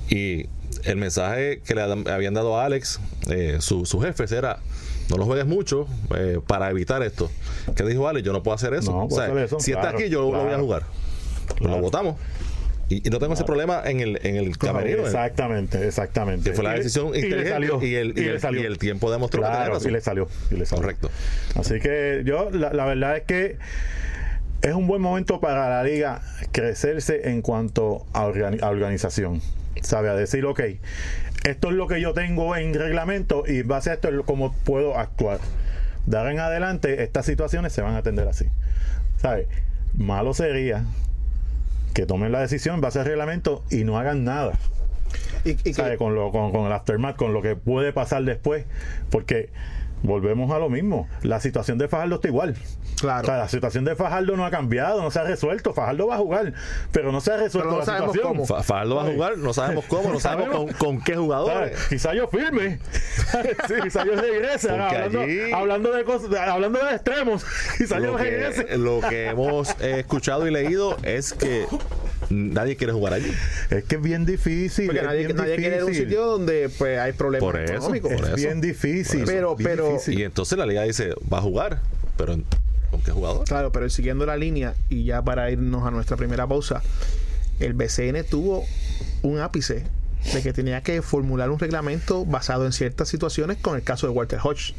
Y 0.09 0.47
el 0.83 0.95
mensaje 0.97 1.61
que 1.65 1.75
le 1.75 1.81
habían 1.81 2.33
dado 2.33 2.57
a 2.59 2.65
Alex, 2.65 2.99
eh, 3.29 3.57
su, 3.59 3.85
su 3.85 3.99
jefe, 4.01 4.23
era. 4.35 4.59
No 5.09 5.17
lo 5.17 5.25
juegues 5.25 5.45
mucho 5.45 5.87
eh, 6.15 6.39
para 6.47 6.69
evitar 6.69 7.03
esto. 7.03 7.29
¿Qué 7.75 7.83
dijo 7.83 8.07
Alex? 8.07 8.25
Yo 8.25 8.31
no 8.31 8.43
puedo 8.43 8.55
hacer 8.55 8.73
eso. 8.73 8.91
No, 8.93 9.07
puedo 9.09 9.13
O 9.21 9.25
sea, 9.25 9.25
hacer 9.33 9.37
eso, 9.43 9.59
Si 9.59 9.71
está 9.71 9.81
claro, 9.81 9.97
aquí, 9.97 10.09
yo 10.09 10.21
lo 10.21 10.27
voy 10.27 10.39
a 10.39 10.43
claro. 10.43 10.63
jugar. 10.63 10.83
Lo 11.61 11.67
Claro. 11.67 11.81
votamos. 11.81 12.15
Y, 12.89 13.07
y 13.07 13.09
no 13.09 13.19
tengo 13.19 13.33
ese 13.35 13.45
problema 13.45 13.81
en 13.85 14.01
el, 14.01 14.19
en 14.25 14.35
el 14.35 14.57
camerino. 14.57 15.03
Exactamente, 15.05 15.87
exactamente. 15.87 16.49
Que 16.49 16.55
fue 16.55 16.63
la 16.65 16.71
Y 16.71 16.73
le- 16.73 16.79
decisión 16.79 17.07
y 17.09 17.11
le 17.13 17.17
inteligente 17.19 17.49
salió, 17.51 17.81
y 17.83 17.95
el- 17.95 18.19
y 18.19 18.23
el- 18.27 18.39
salió. 18.41 18.61
y 18.61 18.65
el 18.65 18.77
tiempo 18.77 19.09
demostró 19.09 19.39
que 19.41 19.45
tenía 19.45 19.59
Claro, 19.59 19.73
razón. 19.75 19.89
y 19.89 19.93
le 19.93 20.01
salió, 20.01 20.27
y 20.51 20.55
le 20.55 20.65
salió. 20.65 20.81
Correcto. 20.83 21.09
Así 21.55 21.79
que 21.79 22.23
yo, 22.25 22.49
la, 22.51 22.73
la 22.73 22.85
verdad 22.85 23.15
es 23.15 23.23
que 23.23 23.57
es 24.61 24.73
un 24.73 24.87
buen 24.87 25.01
momento 25.01 25.39
para 25.39 25.69
la 25.69 25.83
liga 25.85 26.21
crecerse 26.51 27.29
en 27.29 27.41
cuanto 27.41 28.05
a, 28.13 28.25
organi- 28.27 28.61
a 28.61 28.69
organización. 28.69 29.41
¿Sabe? 29.81 30.09
A 30.09 30.13
decir, 30.15 30.45
ok, 30.45 30.59
esto 31.45 31.69
es 31.69 31.73
lo 31.75 31.87
que 31.87 32.01
yo 32.01 32.13
tengo 32.13 32.55
en 32.57 32.73
reglamento 32.73 33.43
y 33.47 33.61
base 33.63 33.89
a 33.89 33.93
esto 33.93 34.09
es 34.09 34.13
lo- 34.15 34.25
cómo 34.25 34.53
puedo 34.65 34.97
actuar. 34.97 35.39
De 36.05 36.17
ahora 36.17 36.31
en 36.33 36.39
adelante, 36.39 37.01
estas 37.03 37.25
situaciones 37.25 37.71
se 37.71 37.81
van 37.81 37.93
a 37.95 37.99
atender 37.99 38.27
así. 38.27 38.45
¿Sabe? 39.17 39.47
Malo 39.95 40.33
sería 40.33 40.83
que 41.93 42.05
tomen 42.05 42.31
la 42.31 42.41
decisión 42.41 42.75
en 42.75 42.81
base 42.81 42.99
al 42.99 43.05
reglamento 43.05 43.63
y 43.69 43.83
no 43.83 43.97
hagan 43.97 44.23
nada. 44.23 44.53
Y, 45.43 45.51
y. 45.69 45.73
Con, 45.97 46.15
lo, 46.15 46.31
con, 46.31 46.51
con 46.51 46.65
el 46.65 46.71
aftermath, 46.71 47.15
con 47.15 47.33
lo 47.33 47.41
que 47.41 47.55
puede 47.55 47.93
pasar 47.93 48.23
después, 48.23 48.65
porque 49.09 49.49
volvemos 50.03 50.51
a 50.51 50.59
lo 50.59 50.69
mismo. 50.69 51.07
La 51.23 51.39
situación 51.39 51.77
de 51.77 51.87
Fajardo 51.87 52.15
está 52.15 52.27
igual. 52.27 52.55
Claro. 52.99 53.23
O 53.23 53.25
sea, 53.25 53.37
la 53.37 53.49
situación 53.49 53.83
de 53.85 53.95
Fajardo 53.95 54.35
no 54.37 54.45
ha 54.45 54.51
cambiado, 54.51 55.01
no 55.01 55.09
se 55.09 55.19
ha 55.19 55.23
resuelto. 55.23 55.73
Fajardo 55.73 56.07
va 56.07 56.15
a 56.15 56.17
jugar, 56.19 56.53
pero 56.91 57.11
no 57.11 57.19
se 57.21 57.31
ha 57.31 57.37
resuelto 57.37 57.69
Pero 57.69 57.71
no 57.71 57.79
la 57.79 57.85
sabemos 57.85 58.11
situación. 58.13 58.45
cómo. 58.45 58.63
Fajardo 58.63 58.95
va 58.95 59.03
a 59.03 59.11
jugar, 59.11 59.37
no 59.37 59.53
sabemos 59.53 59.85
cómo, 59.85 60.11
no 60.13 60.19
sabemos 60.19 60.55
con, 60.55 60.67
con 60.73 61.03
qué 61.03 61.15
jugadores. 61.15 61.77
Quizá 61.89 62.13
yo 62.13 62.27
firme, 62.27 62.79
Sí, 63.67 63.73
quizá 63.83 64.05
yo 64.05 64.15
regrese. 64.15 64.69
Hablando, 64.69 65.21
allí- 65.21 65.51
hablando 65.51 65.91
de 65.93 66.03
cosas, 66.03 66.33
hablando 66.35 66.79
de 66.85 66.91
extremos, 66.95 67.43
quizá 67.77 67.99
yo 67.99 68.11
Lo 68.11 68.17
regrese. 68.17 68.65
que, 68.65 68.77
lo 68.77 68.99
que 69.01 69.27
hemos 69.27 69.69
escuchado 69.81 70.47
y 70.47 70.51
leído 70.51 70.97
es 71.03 71.33
que 71.33 71.65
nadie 72.29 72.75
quiere 72.75 72.93
jugar 72.93 73.13
allí. 73.13 73.31
Es 73.71 73.83
que 73.85 73.95
es 73.95 74.01
bien 74.01 74.25
difícil. 74.25 74.85
porque 74.85 74.99
es 74.99 75.05
nadie, 75.05 75.25
bien 75.25 75.37
nadie 75.37 75.55
quiere 75.55 75.75
ir 75.77 75.81
a 75.81 75.85
un 75.85 75.91
difícil. 75.91 76.07
sitio 76.09 76.25
donde 76.25 76.69
pues 76.77 76.99
hay 76.99 77.11
problemas 77.13 77.43
Por 77.51 77.59
eso, 77.59 77.73
económicos. 77.73 78.11
por 78.11 78.21
Es 78.21 78.27
eso. 78.27 78.35
bien 78.35 78.61
difícil. 78.61 79.23
Pero- 79.25 79.55
bien 79.55 79.71
Y 80.07 80.23
entonces 80.23 80.57
la 80.57 80.65
liga 80.65 80.83
dice, 80.83 81.13
va 81.31 81.39
a 81.39 81.41
jugar, 81.41 81.81
pero 82.17 82.37
¿con 82.89 83.01
qué 83.01 83.11
jugador? 83.11 83.45
Claro, 83.45 83.71
pero 83.71 83.89
siguiendo 83.89 84.25
la 84.25 84.37
línea 84.37 84.75
y 84.89 85.03
ya 85.03 85.21
para 85.21 85.49
irnos 85.51 85.85
a 85.85 85.91
nuestra 85.91 86.17
primera 86.17 86.47
pausa, 86.47 86.81
el 87.59 87.73
BCN 87.73 88.25
tuvo 88.29 88.65
un 89.21 89.39
ápice 89.39 89.85
de 90.33 90.41
que 90.41 90.53
tenía 90.53 90.81
que 90.81 91.01
formular 91.01 91.49
un 91.49 91.59
reglamento 91.59 92.25
basado 92.25 92.65
en 92.65 92.73
ciertas 92.73 93.09
situaciones 93.09 93.57
con 93.57 93.75
el 93.75 93.83
caso 93.83 94.07
de 94.07 94.13
Walter 94.13 94.39
Hodge. 94.43 94.73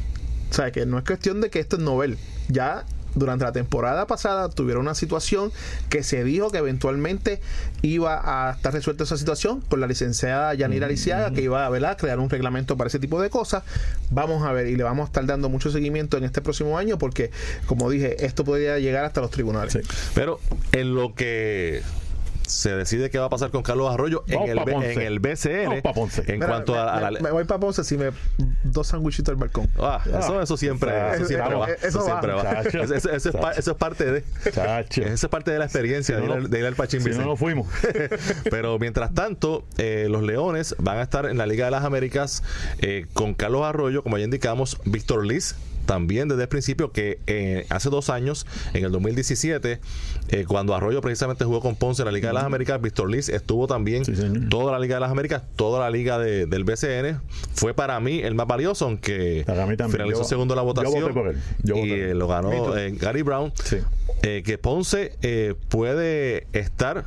O 0.49 0.53
sea, 0.53 0.71
que 0.71 0.85
no 0.85 0.97
es 0.97 1.03
cuestión 1.03 1.41
de 1.41 1.49
que 1.49 1.59
esto 1.59 1.77
es 1.77 1.81
novel. 1.81 2.17
Ya 2.47 2.85
durante 3.15 3.45
la 3.45 3.51
temporada 3.51 4.07
pasada 4.07 4.49
tuvieron 4.49 4.81
una 4.83 4.95
situación 4.95 5.51
que 5.89 6.03
se 6.03 6.23
dijo 6.23 6.51
que 6.51 6.57
eventualmente 6.57 7.41
iba 7.81 8.21
a 8.23 8.51
estar 8.53 8.73
resuelta 8.73 9.03
esa 9.03 9.17
situación 9.17 9.61
con 9.61 9.79
la 9.79 9.87
licenciada 9.87 10.53
Yanira 10.53 10.87
Lisiaga, 10.87 11.31
que 11.31 11.41
iba 11.41 11.65
a 11.65 11.69
¿verdad? 11.69 11.97
crear 11.97 12.19
un 12.19 12.29
reglamento 12.29 12.77
para 12.77 12.87
ese 12.87 12.99
tipo 12.99 13.21
de 13.21 13.29
cosas. 13.29 13.63
Vamos 14.09 14.43
a 14.43 14.51
ver, 14.51 14.67
y 14.67 14.75
le 14.75 14.83
vamos 14.83 15.03
a 15.03 15.07
estar 15.07 15.25
dando 15.25 15.49
mucho 15.49 15.71
seguimiento 15.71 16.17
en 16.17 16.23
este 16.23 16.41
próximo 16.41 16.77
año 16.77 16.97
porque, 16.97 17.31
como 17.65 17.89
dije, 17.89 18.25
esto 18.25 18.43
podría 18.43 18.79
llegar 18.79 19.05
hasta 19.05 19.21
los 19.21 19.31
tribunales. 19.31 19.73
Sí. 19.73 19.79
Pero 20.15 20.39
en 20.71 20.95
lo 20.95 21.13
que 21.15 21.81
se 22.47 22.75
decide 22.75 23.09
qué 23.09 23.19
va 23.19 23.25
a 23.25 23.29
pasar 23.29 23.51
con 23.51 23.63
Carlos 23.63 23.91
Arroyo 23.93 24.23
en 24.27 24.43
el, 24.49 24.59
en 24.59 25.01
el 25.01 25.19
BCN, 25.19 25.65
Vamos 25.65 25.81
pa' 25.81 25.93
Ponce. 25.93 26.21
en 26.27 26.35
Mira, 26.35 26.47
cuanto 26.47 26.73
me, 26.73 26.79
a, 26.79 26.99
la... 27.01 27.11
me- 27.11 27.19
me 27.21 27.31
voy 27.31 27.43
para 27.45 27.59
Ponce 27.59 27.83
si 27.83 27.97
me 27.97 28.11
dos 28.63 28.87
sandwichitos 28.87 29.29
al 29.31 29.35
balcón. 29.37 29.69
Ah, 29.79 30.01
eso, 30.05 30.41
eso 30.41 30.57
siempre, 30.57 30.91
Ah, 30.91 31.15
eso 31.15 31.25
siempre 31.25 31.55
va. 31.55 31.67
eso 31.69 31.99
va. 31.99 32.05
siempre 32.05 32.31
va. 32.33 32.61
Eso, 32.61 33.09
es, 33.29 33.35
pa- 33.35 33.51
eso 33.53 33.71
es 33.71 33.77
parte 33.77 34.11
de. 34.11 34.23
Chacho. 34.51 35.01
Eso 35.01 35.27
es 35.27 35.29
parte 35.31 35.51
de 35.51 35.59
la 35.59 35.65
experiencia 35.65 36.15
Si 36.15 36.21
de, 36.21 36.27
no, 36.27 36.33
ir, 36.35 36.39
al- 36.45 36.49
de 36.49 36.59
ir 36.59 36.65
al 36.65 36.75
Pachín 36.75 37.01
Si 37.01 37.09
no, 37.11 37.25
no 37.25 37.35
fuimos. 37.35 37.67
Pero 38.49 38.77
mientras 38.79 39.13
tanto, 39.13 39.65
eh, 39.77 40.07
los 40.09 40.23
Leones 40.23 40.75
van 40.79 40.97
a 40.97 41.01
estar 41.03 41.25
en 41.25 41.37
la 41.37 41.45
Liga 41.45 41.65
de 41.65 41.71
las 41.71 41.83
Américas 41.83 42.43
eh, 42.79 43.05
con 43.13 43.33
Carlos 43.33 43.63
Arroyo, 43.63 44.03
como 44.03 44.17
ya 44.17 44.25
indicamos, 44.25 44.79
Víctor 44.85 45.25
Liz. 45.25 45.55
También 45.85 46.27
desde 46.27 46.43
el 46.43 46.47
principio 46.47 46.91
que 46.91 47.19
eh, 47.27 47.65
hace 47.69 47.89
dos 47.89 48.09
años, 48.09 48.45
en 48.73 48.85
el 48.85 48.91
2017, 48.91 49.79
eh, 50.29 50.45
cuando 50.47 50.73
Arroyo 50.75 51.01
precisamente 51.01 51.43
jugó 51.45 51.59
con 51.61 51.75
Ponce 51.75 52.01
en 52.01 52.05
la 52.05 52.11
Liga 52.11 52.29
de 52.29 52.33
las 52.33 52.43
Américas, 52.45 52.81
Víctor 52.81 53.09
Liz 53.09 53.29
estuvo 53.29 53.67
también 53.67 54.05
Sí, 54.05 54.13
toda 54.49 54.71
la 54.71 54.79
Liga 54.79 54.95
de 54.95 55.01
las 55.01 55.11
Américas, 55.11 55.43
toda 55.55 55.79
la 55.79 55.89
Liga 55.89 56.17
de- 56.19 56.45
del 56.45 56.63
BCN. 56.63 57.19
Fue 57.53 57.73
para 57.73 57.99
mí 57.99 58.19
el 58.19 58.35
más 58.35 58.47
valioso, 58.47 58.85
aunque 58.85 59.43
finalizó 59.91 60.21
Yo- 60.21 60.23
segundo 60.23 60.53
en 60.53 60.57
la 60.57 60.63
votación. 60.63 61.13
Yo 61.63 61.75
y 61.77 61.91
eh, 61.91 62.13
lo 62.13 62.27
ganó 62.27 62.73
Gary 62.99 63.21
Brown 63.21 63.51
Sí. 63.63 63.77
eh, 64.21 64.43
que 64.45 64.57
Ponce 64.57 65.15
eh, 65.21 65.55
puede 65.69 66.47
estar 66.53 67.05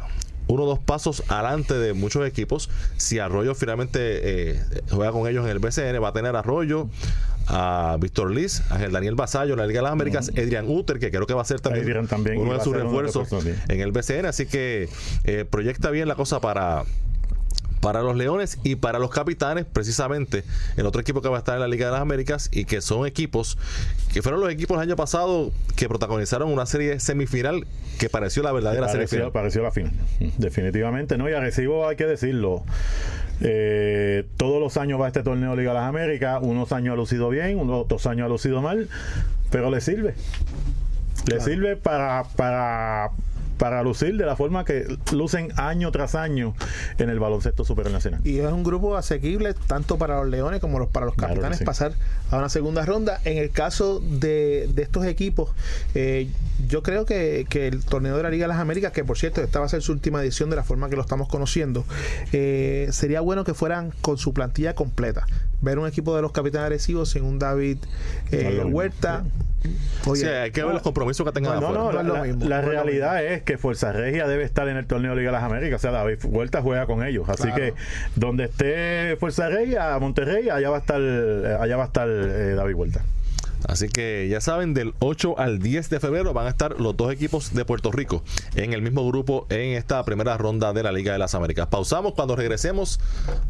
uno 0.49 0.62
o 0.62 0.67
dos 0.67 0.79
pasos 0.79 1.25
adelante 1.29 1.75
de 1.75 1.93
muchos 1.93 2.25
equipos. 2.27 2.71
Si 2.97 3.19
Arroyo 3.19 3.55
finalmente 3.57 3.99
eh, 4.53 4.62
juega 4.91 5.11
con 5.12 5.27
ellos 5.29 5.45
en 5.45 5.51
el 5.51 5.59
BCN, 5.59 5.99
va 6.01 6.09
a 6.09 6.12
tener 6.12 6.37
Arroyo, 6.37 6.89
a 7.49 7.97
Víctor 8.01 8.33
Liz, 8.33 8.63
a 8.71 8.79
Daniel 8.89 9.15
Basayo 9.15 9.55
en 9.55 9.61
la 9.61 9.67
Liga 9.67 9.81
de 9.81 9.85
las 9.85 9.93
Américas, 9.93 10.31
Adrian 10.31 10.69
Uter, 10.69 10.99
que 10.99 11.11
creo 11.11 11.27
que 11.27 11.35
va 11.35 11.43
a 11.43 11.45
ser 11.45 11.61
también, 11.61 11.87
uno 12.39 12.55
de 12.55 12.61
sus 12.61 12.75
refuerzos 12.75 13.29
en 13.69 13.81
el 13.81 13.93
BCN. 13.93 14.27
Así 14.27 14.47
que 14.47 14.89
eh, 15.25 15.45
proyecta 15.49 15.91
bien 15.91 16.09
la 16.09 16.15
cosa 16.15 16.41
para 16.41 16.85
para 17.87 18.03
los 18.03 18.17
Leones 18.17 18.59
y 18.65 18.75
para 18.75 18.99
los 18.99 19.11
Capitanes, 19.11 19.65
precisamente, 19.65 20.43
el 20.77 20.87
otro 20.87 21.01
equipo 21.01 21.23
que 21.23 21.29
va 21.29 21.37
a 21.37 21.39
estar 21.39 21.55
en 21.55 21.61
la 21.61 21.69
Liga 21.69 21.87
de 21.87 21.93
las 21.93 22.01
Américas 22.01 22.49
y 22.51 22.65
que 22.65 22.81
son 22.81 23.07
equipos 23.07 23.57
que 24.13 24.23
fueron 24.23 24.41
los 24.41 24.51
equipos 24.51 24.77
el 24.77 24.83
año 24.83 24.97
pasado 24.97 25.53
que 25.77 25.89
protagonizaron 25.89 26.51
una 26.51 26.67
serie 26.67 26.99
semifinal 26.99 27.65
que 28.01 28.09
pareció 28.09 28.43
la 28.43 28.51
verdadera 28.51 28.89
serie 28.89 29.07
pareció, 29.07 29.19
final. 29.19 29.33
pareció 29.33 29.63
la 29.63 29.71
final. 29.71 29.93
Definitivamente, 30.39 31.17
¿no? 31.17 31.31
Y 31.31 31.35
Arecibo 31.35 31.87
hay 31.87 31.95
que 31.95 32.07
decirlo. 32.07 32.65
Eh, 33.40 34.25
todos 34.37 34.61
los 34.61 34.77
años 34.77 35.01
va 35.01 35.09
este 35.09 35.22
torneo 35.22 35.55
Liga 35.57 35.72
de 35.72 35.79
las 35.79 35.88
Américas. 35.88 36.38
Unos 36.42 36.72
años 36.72 36.94
ha 36.94 36.96
lucido 36.96 37.29
bien, 37.29 37.59
unos 37.59 37.85
otros 37.85 38.07
años 38.07 38.27
ha 38.27 38.29
lucido 38.29 38.62
mal, 38.62 38.88
pero 39.51 39.70
le 39.70 39.81
sirve. 39.81 40.14
Le 41.31 41.40
sirve 41.40 41.77
para, 41.77 42.25
para, 42.37 43.11
para 43.59 43.83
lucir 43.83 44.16
de 44.16 44.27
la 44.27 44.37
forma 44.37 44.64
que 44.64 44.99
lucen 45.12 45.53
año 45.57 45.90
tras 45.92 46.14
año 46.14 46.55
en 46.99 47.11
el 47.11 47.19
baloncesto 47.19 47.64
superior 47.64 47.92
nacional. 47.92 48.21
Y 48.25 48.38
es 48.38 48.53
un 48.53 48.64
grupo 48.64 48.97
asequible 48.97 49.55
tanto 49.66 49.99
para 49.99 50.16
los 50.16 50.29
Leones 50.29 50.61
como 50.61 50.79
los, 50.79 50.88
para 50.88 51.07
los 51.07 51.14
Claro 51.14 51.35
Capitanes 51.35 51.59
sí. 51.59 51.64
pasar 51.64 51.92
a 52.31 52.38
una 52.38 52.49
segunda 52.49 52.85
ronda. 52.85 53.21
En 53.25 53.38
el 53.38 53.51
caso 53.51 54.01
de, 54.01 54.69
de 54.73 54.83
estos 54.83 55.07
equipos, 55.07 55.51
eh, 55.95 56.29
yo 56.69 56.83
creo 56.83 57.05
que, 57.05 57.47
que 57.49 57.69
el 57.69 57.85
torneo 57.85 58.16
de 58.16 58.23
la 58.23 58.31
Liga 58.31 58.45
de 58.45 58.49
las 58.49 58.59
Américas, 58.59 58.92
que 58.92 59.05
por 59.05 59.19
cierto 59.19 59.42
esta 59.42 59.61
va 59.61 59.66
a 59.66 59.69
ser 59.69 59.83
su 59.83 59.92
última 59.92 60.23
edición 60.23 60.51
de 60.51 60.57
la 60.57 60.64
forma 60.64 60.88
que 60.88 60.97
lo 60.97 61.03
estamos 61.03 61.29
conociendo, 61.29 61.85
eh, 62.33 62.88
sería 62.92 63.21
bueno 63.21 63.45
que 63.45 63.55
fueran 63.55 63.92
con 64.01 64.19
su 64.19 64.33
plantilla 64.33 64.75
completa. 64.75 65.27
Ver 65.67 65.79
un 65.79 65.87
equipo 65.87 66.17
de 66.17 66.23
los 66.23 66.33
capitanes 66.33 66.67
agresivos 66.67 67.11
sin 67.11 67.25
un 67.25 67.39
David 67.39 67.79
eh, 68.31 68.63
Huerta. 68.65 69.25
Oye, 70.07 70.21
sí, 70.21 70.27
hay 70.29 70.53
que 70.53 70.63
ver 70.63 70.73
los 70.73 70.83
compromisos 70.83 71.27
que 71.27 71.33
tengan 71.33 71.61
no, 71.61 71.73
no, 71.73 71.93
no, 71.93 72.25
la, 72.47 72.61
realidad 72.61 73.25
es 73.25 73.43
que 73.43 73.59
Fuerza 73.59 73.93
Regia 73.93 74.29
debe 74.29 74.45
estar 74.45 74.69
en 74.69 74.77
el 74.77 74.87
torneo 74.87 75.11
de 75.11 75.19
Liga 75.19 75.33
de 75.33 75.39
las 75.39 75.43
Américas. 75.43 75.81
O 75.81 75.83
sea, 75.83 75.91
David 75.91 76.19
Huerta 76.25 76.63
juega 76.63 76.87
con 76.87 77.05
ellos. 77.05 77.29
Así 77.29 77.51
que 77.53 77.75
donde 78.15 78.45
esté 78.45 79.17
Fuerza 79.19 79.49
Regia, 79.49 79.99
Monterrey, 79.99 80.49
allá 80.49 80.71
va 80.71 80.77
a 80.77 80.81
estar, 80.81 81.01
allá 81.01 81.77
va 81.77 81.83
a 81.83 81.87
estar 81.87 82.09
eh, 82.09 82.55
David 82.55 82.75
Huerta. 82.75 83.03
Así 83.67 83.89
que 83.89 84.29
ya 84.31 84.41
saben, 84.41 84.75
del 84.75 84.95
8 85.01 85.39
al 85.39 85.59
10 85.59 85.91
de 85.91 86.01
febrero 86.01 86.33
van 86.33 86.47
a 86.47 86.51
estar 86.51 86.81
los 86.81 86.97
dos 86.97 87.13
equipos 87.13 87.53
de 87.53 87.65
Puerto 87.65 87.91
Rico 87.91 88.23
en 88.55 88.73
el 88.73 88.83
mismo 88.83 89.07
grupo 89.07 89.47
en 89.51 89.77
esta 89.77 90.05
primera 90.05 90.37
ronda 90.37 90.73
de 90.73 90.83
la 90.83 90.93
Liga 90.93 91.13
de 91.13 91.19
las 91.19 91.35
Américas. 91.35 91.67
Pausamos 91.67 92.15
cuando 92.15 92.37
regresemos. 92.37 93.01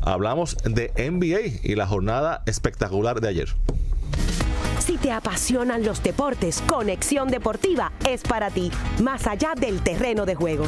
Hablamos 0.00 0.56
de 0.64 0.92
NBA 0.96 1.60
y 1.62 1.74
la 1.74 1.86
jornada 1.86 2.42
espectacular 2.46 3.20
de 3.20 3.28
ayer. 3.28 3.48
Si 4.78 4.98
te 4.98 5.10
apasionan 5.10 5.84
los 5.84 6.02
deportes, 6.02 6.62
Conexión 6.66 7.28
Deportiva 7.28 7.92
es 8.06 8.22
para 8.22 8.50
ti, 8.50 8.70
más 9.02 9.26
allá 9.26 9.54
del 9.56 9.80
terreno 9.82 10.26
de 10.26 10.34
juego. 10.34 10.64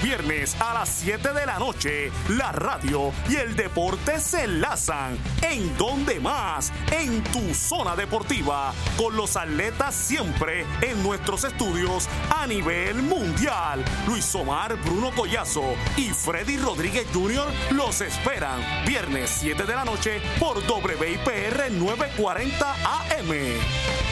Viernes 0.00 0.56
a 0.60 0.74
las 0.74 0.88
7 0.88 1.32
de 1.32 1.46
la 1.46 1.58
noche, 1.58 2.12
la 2.28 2.52
radio 2.52 3.12
y 3.28 3.36
el 3.36 3.56
deporte 3.56 4.20
se 4.20 4.44
enlazan. 4.44 5.18
¿En 5.42 5.76
donde 5.76 6.20
más? 6.20 6.72
En 6.92 7.22
tu 7.24 7.52
zona 7.52 7.96
deportiva, 7.96 8.72
con 8.96 9.16
los 9.16 9.36
atletas 9.36 9.94
siempre 9.94 10.64
en 10.80 11.02
nuestros 11.02 11.44
estudios 11.44 12.08
a 12.30 12.46
nivel 12.46 13.02
mundial. 13.02 13.84
Luis 14.06 14.32
Omar, 14.34 14.76
Bruno 14.82 15.10
Collazo 15.10 15.74
y 15.96 16.10
Freddy 16.10 16.58
Rodríguez 16.58 17.06
Jr. 17.12 17.48
los 17.72 18.00
esperan. 18.00 18.60
Viernes 18.86 19.30
7 19.40 19.64
de 19.64 19.74
la 19.74 19.84
noche 19.84 20.22
por 20.38 20.58
WIPR 20.58 21.72
940 21.72 22.72
AM. 22.72 24.11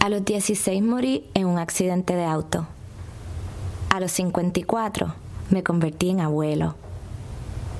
A 0.00 0.08
los 0.08 0.24
16 0.24 0.82
morí 0.82 1.24
en 1.34 1.46
un 1.46 1.58
accidente 1.58 2.14
de 2.14 2.24
auto. 2.24 2.66
A 3.90 4.00
los 4.00 4.12
54 4.12 5.14
me 5.50 5.62
convertí 5.62 6.10
en 6.10 6.20
abuelo. 6.20 6.76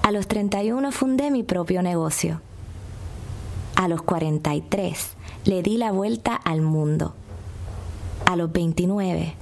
A 0.03 0.11
los 0.11 0.27
31 0.27 0.91
fundé 0.91 1.31
mi 1.31 1.45
propio 1.45 1.81
negocio. 1.83 2.41
A 3.77 3.87
los 3.87 4.03
43 4.03 5.11
le 5.45 5.63
di 5.63 5.77
la 5.77 5.93
vuelta 5.93 6.35
al 6.35 6.61
mundo. 6.61 7.15
A 8.27 8.35
los 8.35 8.51
29 8.51 9.35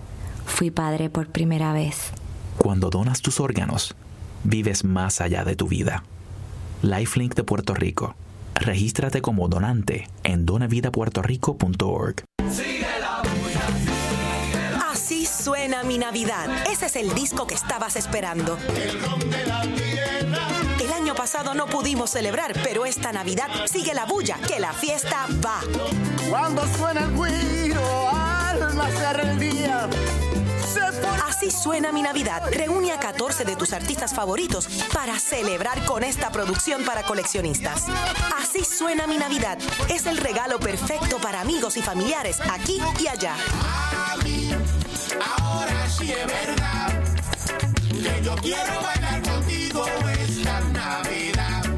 fui 0.44 0.70
padre 0.70 1.08
por 1.08 1.28
primera 1.28 1.72
vez. 1.72 2.10
Cuando 2.58 2.90
donas 2.90 3.22
tus 3.22 3.40
órganos, 3.40 3.96
vives 4.44 4.84
más 4.84 5.20
allá 5.22 5.44
de 5.44 5.56
tu 5.56 5.66
vida. 5.66 6.04
Lifelink 6.82 7.34
de 7.34 7.42
Puerto 7.42 7.72
Rico. 7.74 8.14
Regístrate 8.54 9.22
como 9.22 9.48
donante 9.48 10.08
en 10.24 10.44
donavidapuertorico.org. 10.44 12.24
Así 14.90 15.26
suena 15.26 15.82
mi 15.82 15.98
Navidad. 15.98 16.66
Ese 16.70 16.86
es 16.86 16.96
el 16.96 17.14
disco 17.14 17.46
que 17.46 17.54
estabas 17.54 17.96
esperando. 17.96 18.58
El 20.80 20.92
año 20.92 21.14
pasado 21.14 21.54
no 21.54 21.66
pudimos 21.66 22.10
celebrar, 22.10 22.52
pero 22.62 22.86
esta 22.86 23.12
Navidad 23.12 23.48
sigue 23.66 23.94
la 23.94 24.04
bulla, 24.04 24.38
que 24.46 24.60
la 24.60 24.72
fiesta 24.72 25.26
va. 25.44 25.60
Cuando 26.30 26.66
suena 26.76 27.02
el 27.04 27.14
guiro, 27.14 28.08
alma 28.10 28.88
se 28.90 29.22
el 29.22 29.38
día 29.38 29.88
Así 31.26 31.50
suena 31.50 31.92
mi 31.92 32.02
Navidad. 32.02 32.42
Reúne 32.50 32.92
a 32.92 33.00
14 33.00 33.44
de 33.44 33.56
tus 33.56 33.72
artistas 33.72 34.14
favoritos 34.14 34.68
para 34.92 35.18
celebrar 35.18 35.84
con 35.84 36.02
esta 36.04 36.30
producción 36.30 36.84
para 36.84 37.02
coleccionistas. 37.02 37.84
Así 38.36 38.64
suena 38.64 39.06
mi 39.06 39.18
Navidad. 39.18 39.58
Es 39.88 40.06
el 40.06 40.16
regalo 40.16 40.58
perfecto 40.58 41.18
para 41.18 41.40
amigos 41.40 41.76
y 41.76 41.82
familiares 41.82 42.38
aquí 42.50 42.80
y 43.00 43.06
allá. 43.06 43.36
Ahora 45.38 45.88
sí 45.88 46.12
es 46.12 46.26
verdad. 46.26 47.06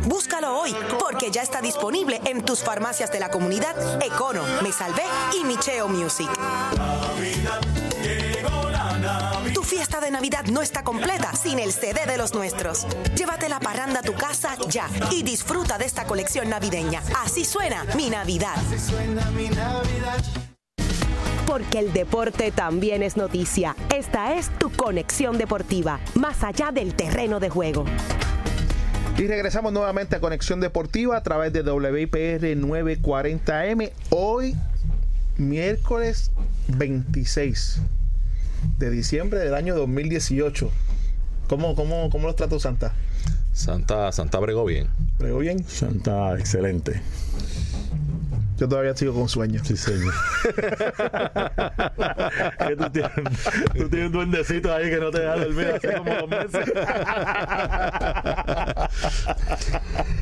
Búscalo 0.05 0.59
hoy, 0.59 0.75
porque 0.99 1.31
ya 1.31 1.43
está 1.43 1.61
disponible 1.61 2.21
en 2.25 2.45
tus 2.45 2.63
farmacias 2.63 3.13
de 3.13 3.21
la 3.21 3.31
comunidad 3.31 4.03
Econo, 4.03 4.43
Me 4.63 4.73
Salvé 4.73 5.05
y 5.41 5.45
Micheo 5.45 5.89
Music. 5.89 6.29
Fiesta 9.69 10.01
de 10.01 10.11
Navidad 10.11 10.47
no 10.47 10.63
está 10.63 10.83
completa 10.83 11.37
sin 11.37 11.59
el 11.59 11.73
CD 11.73 12.07
de 12.07 12.17
los 12.17 12.33
nuestros. 12.33 12.87
Llévate 13.15 13.51
la 13.51 13.61
parranda 13.61 14.01
a 14.01 14.03
tu 14.03 14.15
casa 14.15 14.57
ya 14.67 14.89
y 15.13 15.23
disfruta 15.23 15.77
de 15.77 15.85
esta 15.85 16.07
colección 16.07 16.49
navideña. 16.49 17.03
Así 17.23 17.45
suena 17.45 17.85
mi 17.95 18.09
Navidad. 18.09 18.55
Así 18.57 18.79
suena 18.79 19.31
mi 19.33 19.51
Navidad. 19.51 20.25
Porque 21.47 21.81
el 21.81 21.93
deporte 21.93 22.51
también 22.51 23.03
es 23.03 23.19
noticia. 23.19 23.77
Esta 23.95 24.35
es 24.35 24.49
tu 24.59 24.73
conexión 24.73 25.37
deportiva, 25.37 26.01
más 26.15 26.43
allá 26.45 26.73
del 26.73 26.95
terreno 26.95 27.39
de 27.39 27.51
juego. 27.51 27.85
Y 29.19 29.27
regresamos 29.27 29.73
nuevamente 29.73 30.17
a 30.17 30.21
Conexión 30.21 30.61
Deportiva 30.61 31.17
a 31.17 31.23
través 31.23 31.53
de 31.53 31.61
WIPR 31.61 32.57
940M. 32.57 33.93
Hoy, 34.11 34.55
miércoles 35.37 36.31
26 36.69 37.83
de 38.79 38.91
diciembre 38.91 39.41
del 39.41 39.55
año 39.55 39.75
2018. 39.75 40.71
¿Cómo, 41.49 41.75
cómo, 41.75 42.11
cómo 42.11 42.27
los 42.27 42.37
trató 42.37 42.61
Santa? 42.61 42.95
Santa, 43.53 44.13
Santa 44.13 44.39
bregó 44.39 44.65
bien. 44.65 44.89
¿Bregó 45.19 45.39
bien? 45.39 45.65
Santa, 45.65 46.39
excelente. 46.39 47.01
Yo 48.59 48.69
todavía 48.69 48.95
sigo 48.97 49.15
con 49.15 49.29
sueño. 49.29 49.63
Sí, 49.65 49.77
señor. 49.77 50.13
tú, 52.77 52.91
tienes, 52.91 53.13
tú, 53.77 53.89
tienes, 53.89 54.07
un 54.07 54.13
duendecito 54.13 54.75
ahí 54.75 54.91
que 54.91 54.99
no 54.99 55.13
te 55.13 55.21
deja 55.21 55.37
dormir 55.37 55.69
hace 55.69 55.95
como 55.95 56.13
dos 56.15 56.29
meses. 56.29 56.73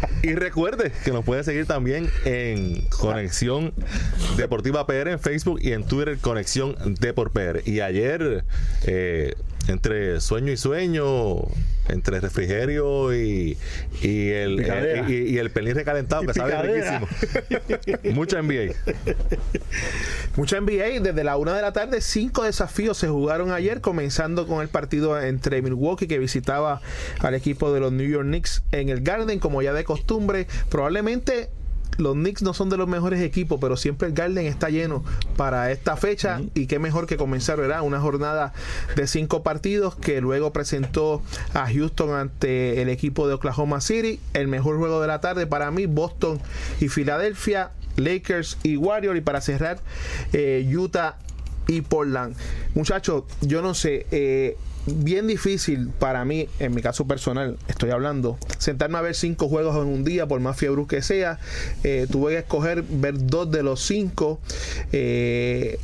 y 0.22 0.34
recuerde 0.34 0.92
que 1.04 1.12
nos 1.12 1.24
puede 1.24 1.44
seguir 1.44 1.66
también 1.66 2.08
en 2.24 2.86
Conexión 2.88 3.72
Deportiva 4.36 4.86
PR 4.86 5.10
en 5.10 5.20
Facebook 5.20 5.58
y 5.62 5.72
en 5.72 5.84
Twitter 5.84 6.18
Conexión 6.18 6.76
Deport 7.00 7.32
PR. 7.32 7.62
Y 7.64 7.80
ayer, 7.80 8.44
eh, 8.84 9.34
entre 9.68 10.20
sueño 10.20 10.52
y 10.52 10.56
sueño, 10.56 11.38
entre 11.88 12.20
refrigerio 12.20 13.14
y, 13.14 13.56
y 14.02 14.28
el, 14.30 14.60
eh, 14.60 15.04
y, 15.08 15.38
el 15.38 15.50
pelín 15.50 15.74
recalentado, 15.74 16.22
que 16.22 16.34
sabe 16.34 16.60
riquísimo. 16.62 18.14
Mucha 18.14 18.42
NBA. 18.42 18.74
Mucha 20.36 20.60
NBA. 20.60 21.00
Desde 21.00 21.24
la 21.24 21.36
una 21.36 21.54
de 21.54 21.62
la 21.62 21.72
tarde, 21.72 22.00
cinco 22.00 22.44
desafíos 22.44 22.98
se 22.98 23.08
jugaron 23.08 23.50
ayer, 23.50 23.80
comenzando 23.80 24.46
con 24.46 24.62
el 24.62 24.68
partido 24.68 25.20
entre 25.20 25.62
Milwaukee, 25.62 26.06
que 26.06 26.18
visitaba 26.18 26.80
al 27.20 27.34
equipo 27.34 27.72
de 27.72 27.80
los 27.80 27.92
New 27.92 28.08
York 28.08 28.26
Knicks 28.26 28.62
en 28.72 28.88
el 28.88 29.00
Garden, 29.00 29.38
como 29.38 29.62
ya 29.62 29.72
de 29.72 29.84
costumbre. 29.84 30.46
Probablemente 30.68 31.50
los 31.96 32.14
Knicks 32.14 32.42
no 32.42 32.54
son 32.54 32.68
de 32.68 32.76
los 32.76 32.88
mejores 32.88 33.20
equipos, 33.20 33.58
pero 33.60 33.76
siempre 33.76 34.08
el 34.08 34.14
Garden 34.14 34.46
está 34.46 34.68
lleno 34.70 35.04
para 35.36 35.70
esta 35.70 35.96
fecha 35.96 36.40
y 36.54 36.66
qué 36.66 36.78
mejor 36.78 37.06
que 37.06 37.16
comenzar, 37.16 37.58
¿verdad? 37.58 37.82
Una 37.82 38.00
jornada 38.00 38.52
de 38.94 39.06
cinco 39.06 39.42
partidos 39.42 39.94
que 39.94 40.20
luego 40.20 40.52
presentó 40.52 41.22
a 41.54 41.66
Houston 41.66 42.14
ante 42.14 42.82
el 42.82 42.88
equipo 42.88 43.28
de 43.28 43.34
Oklahoma 43.34 43.80
City. 43.80 44.20
El 44.34 44.48
mejor 44.48 44.78
juego 44.78 45.00
de 45.00 45.08
la 45.08 45.20
tarde 45.20 45.46
para 45.46 45.70
mí, 45.70 45.86
Boston 45.86 46.40
y 46.80 46.88
Filadelfia, 46.88 47.70
Lakers 47.96 48.58
y 48.62 48.76
Warriors 48.76 49.18
y 49.18 49.20
para 49.22 49.40
cerrar 49.40 49.80
eh, 50.32 50.68
Utah 50.74 51.16
y 51.66 51.80
Portland. 51.80 52.36
Muchachos, 52.74 53.24
yo 53.40 53.62
no 53.62 53.74
sé, 53.74 54.06
eh, 54.10 54.56
bien 54.86 55.26
difícil 55.26 55.90
para 55.98 56.24
mí, 56.24 56.48
en 56.58 56.74
mi 56.74 56.82
caso 56.82 57.06
personal, 57.06 57.58
estoy 57.68 57.90
hablando, 57.90 58.38
sentarme 58.58 58.98
a 58.98 59.00
ver 59.00 59.14
cinco 59.14 59.48
juegos 59.48 59.76
en 59.76 59.92
un 59.92 60.04
día, 60.04 60.26
por 60.26 60.40
más 60.40 60.56
fiebre 60.56 60.84
que 60.88 61.02
sea. 61.02 61.38
Eh, 61.84 62.06
tuve 62.10 62.32
que 62.32 62.38
escoger 62.38 62.82
ver 62.82 63.14
dos 63.18 63.50
de 63.50 63.62
los 63.62 63.80
cinco. 63.80 64.40
Eh, 64.92 65.78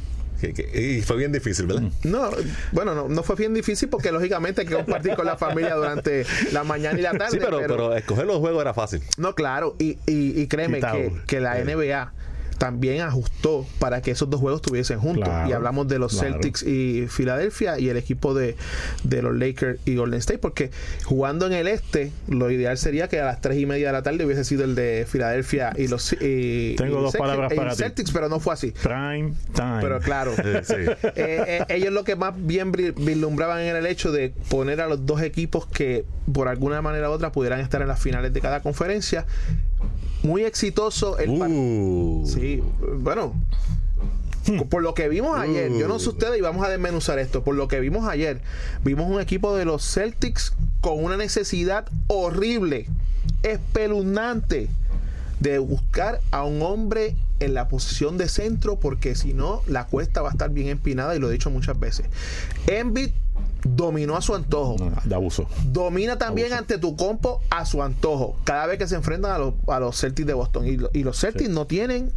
y 0.75 1.03
fue 1.03 1.17
bien 1.17 1.31
difícil, 1.31 1.67
¿verdad? 1.67 1.85
No, 2.03 2.31
bueno, 2.73 2.95
no, 2.97 3.09
no 3.09 3.23
fue 3.23 3.37
bien 3.37 3.55
difícil 3.55 3.89
porque 3.89 4.11
lógicamente 4.11 4.63
hay 4.63 4.67
que 4.67 4.75
compartir 4.75 5.15
con 5.15 5.25
la 5.25 5.37
familia 5.37 5.77
durante 5.77 6.27
la 6.53 6.65
mañana 6.65 6.99
y 6.99 7.03
la 7.03 7.13
tarde. 7.13 7.31
Sí, 7.31 7.39
pero, 7.41 7.59
pero 7.61 7.97
escoger 7.97 8.27
los 8.27 8.39
juegos 8.39 8.61
era 8.61 8.75
fácil. 8.75 9.03
No, 9.19 9.35
claro, 9.35 9.77
y, 9.79 9.99
y, 10.07 10.41
y 10.41 10.47
créeme 10.49 10.79
Quitado. 10.79 10.97
que, 10.97 11.13
que 11.27 11.41
la 11.41 11.63
NBA 11.63 12.13
también 12.63 13.01
ajustó 13.01 13.67
para 13.81 14.03
que 14.03 14.13
esos 14.13 14.31
dos 14.31 14.39
juegos 14.39 14.61
estuviesen 14.61 15.01
juntos. 15.01 15.25
Claro, 15.25 15.51
y 15.51 15.53
hablamos 15.53 15.89
de 15.89 15.99
los 15.99 16.13
claro. 16.13 16.35
Celtics 16.35 16.63
y 16.63 17.09
Filadelfia 17.09 17.77
y 17.81 17.89
el 17.89 17.97
equipo 17.97 18.35
de, 18.35 18.55
de 19.03 19.21
los 19.21 19.35
Lakers 19.37 19.81
y 19.85 19.97
Golden 19.97 20.21
State, 20.21 20.39
porque 20.39 20.71
jugando 21.05 21.47
en 21.49 21.55
el 21.55 21.67
este, 21.67 22.13
lo 22.29 22.53
ideal 22.53 22.79
sería 22.79 23.09
que 23.09 23.19
a 23.21 23.25
las 23.25 23.41
tres 23.41 23.59
y 23.59 23.67
media 23.67 23.89
de 23.89 23.95
la 23.95 24.05
tarde 24.05 24.25
hubiese 24.25 24.45
sido 24.45 24.63
el 24.63 24.77
de 24.77 25.05
Filadelfia 25.09 25.73
y 25.77 25.89
los 25.89 26.13
y, 26.13 26.77
Tengo 26.79 27.01
y 27.01 27.03
dos 27.03 27.13
Celtics- 27.15 27.19
palabras 27.19 27.53
y 27.53 27.57
para 27.57 27.71
ti. 27.73 27.79
Celtics, 27.79 28.13
pero 28.13 28.29
no 28.29 28.39
fue 28.39 28.55
así. 28.55 28.71
Prime 28.81 29.35
time. 29.57 29.79
Pero 29.81 29.99
claro, 29.99 30.33
Sí. 30.63 30.75
eh, 30.77 30.95
eh, 31.17 31.65
ellos 31.69 31.93
lo 31.93 32.05
que 32.05 32.15
más 32.15 32.33
bien 32.37 32.71
vislumbraban 32.71 33.59
era 33.59 33.81
el 33.81 33.87
hecho 33.87 34.13
de 34.13 34.33
poner 34.49 34.81
a 34.83 34.87
los 34.87 35.05
dos 35.05 35.21
equipos 35.23 35.67
que 35.67 36.05
por 36.33 36.47
alguna 36.47 36.81
manera 36.81 37.11
u 37.11 37.13
otra 37.13 37.33
pudieran 37.33 37.59
estar 37.59 37.83
en 37.83 37.89
las 37.89 37.99
finales 37.99 38.33
de 38.33 38.41
cada 38.41 38.61
conferencia. 38.61 39.27
Muy 40.23 40.45
exitoso 40.45 41.19
el 41.19 41.31
Uh. 41.31 42.25
Sí, 42.27 42.63
bueno. 42.99 43.35
Por 44.71 44.83
lo 44.83 44.93
que 44.95 45.09
vimos 45.09 45.39
ayer, 45.39 45.71
yo 45.73 45.87
no 45.87 46.01
sé 46.01 46.09
ustedes 46.09 46.37
y 46.37 46.41
vamos 46.41 46.67
a 46.67 46.69
desmenuzar 46.69 47.21
esto. 47.21 47.45
Por 47.45 47.55
lo 47.55 47.69
que 47.69 47.79
vimos 47.79 48.09
ayer, 48.09 48.41
vimos 48.83 49.09
un 49.09 49.21
equipo 49.21 49.55
de 49.55 49.65
los 49.65 49.85
Celtics 49.85 50.53
con 50.81 51.03
una 51.03 51.17
necesidad 51.17 51.87
horrible, 52.09 52.89
espeluznante, 53.45 54.69
de 55.39 55.59
buscar 55.59 56.21
a 56.33 56.45
un 56.45 56.61
hombre 56.63 57.15
en 57.39 57.55
la 57.55 57.69
posición 57.69 58.19
de 58.19 58.29
centro, 58.29 58.81
porque 58.81 59.15
si 59.15 59.33
no, 59.33 59.63
la 59.67 59.87
cuesta 59.87 60.23
va 60.23 60.31
a 60.31 60.33
estar 60.33 60.51
bien 60.51 60.69
empinada 60.69 61.15
y 61.15 61.21
lo 61.21 61.29
he 61.29 61.33
dicho 61.33 61.51
muchas 61.51 61.79
veces. 61.79 62.07
Embiid 62.67 63.11
dominó 63.65 64.17
a 64.17 64.23
su 64.23 64.35
antojo. 64.35 64.77
No, 64.79 64.93
de 65.05 65.15
abuso. 65.15 65.47
Domina 65.65 66.19
también 66.19 66.49
Abuso. 66.49 66.59
ante 66.61 66.79
tu 66.79 66.97
compo 66.97 67.41
a 67.51 67.65
su 67.67 67.83
antojo. 67.83 68.37
Cada 68.45 68.67
vez 68.67 68.79
que 68.79 68.87
se 68.89 68.95
enfrentan 68.97 69.33
a 69.33 69.39
los, 69.39 69.55
a 69.69 69.79
los 69.81 69.99
Celtics 70.01 70.27
de 70.27 70.35
Boston. 70.35 70.67
Y, 70.67 70.77
lo- 70.77 70.91
y 70.93 71.05
los 71.05 71.19
Celtics 71.21 71.49
no 71.51 71.67
tienen 71.67 72.13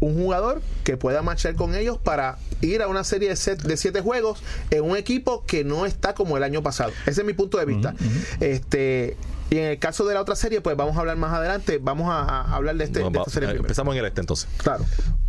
un 0.00 0.14
jugador 0.16 0.60
que 0.84 0.96
pueda 0.96 1.22
marchar 1.22 1.54
con 1.54 1.74
ellos 1.74 1.96
para 1.98 2.36
ir 2.60 2.82
a 2.82 2.88
una 2.88 3.04
serie 3.04 3.30
de, 3.30 3.36
set- 3.36 3.62
de 3.62 3.76
siete 3.76 4.00
juegos 4.02 4.42
en 4.70 4.84
un 4.84 4.96
equipo 4.96 5.44
que 5.46 5.64
no 5.64 5.86
está 5.86 6.14
como 6.14 6.36
el 6.36 6.42
año 6.42 6.62
pasado. 6.62 6.92
Ese 7.06 7.22
es 7.22 7.26
mi 7.26 7.32
punto 7.32 7.58
de 7.58 7.64
vista. 7.64 7.94
Este. 8.40 9.16
Y 9.50 9.58
en 9.58 9.64
el 9.64 9.78
caso 9.78 10.06
de 10.06 10.14
la 10.14 10.22
otra 10.22 10.34
serie, 10.34 10.62
pues 10.62 10.76
vamos 10.78 10.96
a 10.96 11.00
hablar 11.00 11.16
más 11.18 11.32
adelante. 11.34 11.78
Vamos 11.80 12.08
a, 12.08 12.20
a 12.22 12.54
hablar 12.56 12.74
de, 12.76 12.84
este, 12.84 13.00
No, 13.00 13.10
de 13.10 13.18
esta 13.18 13.30
serie 13.30 13.48
eh, 13.48 13.50
primero. 13.50 13.64
empezamos 13.66 13.92
en 13.94 14.00
el 14.00 14.06
este 14.06 14.20
entonces. 14.20 14.48
Claro. 14.56 14.84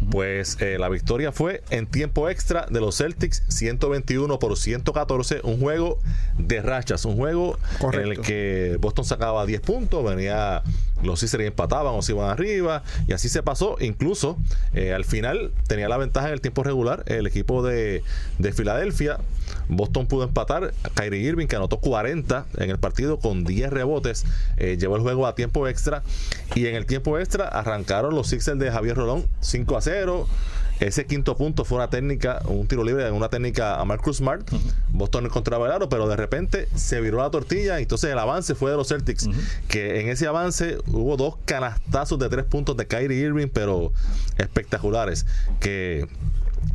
Pues 0.10 0.58
eh, 0.62 0.78
la 0.80 0.90
victoria 0.90 1.32
fue 1.32 1.64
en 1.70 1.88
tiempo 1.88 2.30
extra 2.30 2.66
de 2.70 2.80
los 2.80 2.98
Celtics, 2.98 3.44
121 3.48 4.40
por 4.40 4.58
114, 4.58 5.42
un 5.44 5.60
juego 5.60 6.00
de 6.38 6.62
rachas, 6.62 7.06
un 7.06 7.16
juego 7.16 7.58
en 7.72 7.78
el 7.78 7.80
Correcto. 7.80 8.22
que 8.24 8.78
Boston 8.80 9.06
sacaba 9.06 9.46
10 9.46 9.62
puntos, 9.62 10.04
venía 10.04 10.64
los 11.04 11.20
Sixers 11.20 11.44
y 11.44 11.48
empataban 11.48 11.94
o 11.94 12.02
se 12.02 12.14
iban 12.14 12.30
arriba, 12.30 12.84
y 13.08 13.14
así 13.14 13.30
se 13.30 13.44
pasó. 13.44 13.78
Incluso 13.80 14.38
eh, 14.74 14.94
al 14.94 15.06
final 15.06 15.52
tenía 15.68 15.90
la 15.90 15.98
ventaja 15.98 16.28
en 16.28 16.34
el 16.34 16.42
tiempo 16.42 16.64
regular 16.64 17.04
el 17.08 17.28
equipo 17.28 17.64
de, 17.64 18.04
de 18.40 18.54
Filadelfia. 18.54 19.20
Boston 19.68 20.08
pudo 20.08 20.24
empatar. 20.24 20.74
Kyrie 20.96 21.22
Irving, 21.22 21.48
que 21.48 21.56
anotó 21.56 21.80
40 21.80 22.46
en 22.58 22.70
el 22.70 22.78
partido 22.78 23.20
con 23.20 23.44
10 23.44 23.72
rebotes, 23.72 24.26
eh, 24.58 24.78
llevó 24.80 24.96
el 24.96 25.02
juego 25.02 25.28
a 25.28 25.36
tiempo 25.36 25.68
extra. 25.68 26.04
Y 26.56 26.68
en 26.68 26.76
el 26.76 26.86
tiempo 26.86 27.18
extra 27.18 27.48
arrancaron 27.48 28.16
los 28.16 28.28
Sixers 28.28 28.60
de 28.60 28.72
Javier 28.72 28.96
Rolón 28.96 29.26
5 29.42 29.78
a 29.78 29.82
0. 29.82 29.93
Ese 30.80 31.06
quinto 31.06 31.38
punto 31.38 31.64
fue 31.66 31.78
una 31.78 31.90
técnica, 31.90 32.42
un 32.46 32.68
tiro 32.68 32.84
libre, 32.84 33.10
una 33.12 33.30
técnica 33.30 33.80
a 33.80 33.86
Marcus 33.86 34.18
Smart. 34.18 34.50
Boston 34.90 35.26
encontraba 35.26 35.68
el 35.68 35.72
aro, 35.72 35.88
pero 35.88 36.08
de 36.08 36.16
repente 36.16 36.68
se 36.76 37.00
viró 37.00 37.20
la 37.20 37.30
tortilla. 37.30 37.80
Y 37.80 37.84
entonces 37.84 38.12
el 38.12 38.20
avance 38.20 38.56
fue 38.56 38.72
de 38.72 38.78
los 38.78 38.90
Celtics. 38.90 39.30
Que 39.68 40.02
en 40.02 40.10
ese 40.10 40.28
avance 40.28 40.80
hubo 40.88 41.16
dos 41.16 41.36
canastazos 41.46 42.20
de 42.20 42.28
tres 42.28 42.46
puntos 42.46 42.76
de 42.76 42.88
Kyrie 42.88 43.20
Irving, 43.20 43.48
pero 43.54 43.94
espectaculares. 44.38 45.26
Que 45.60 46.08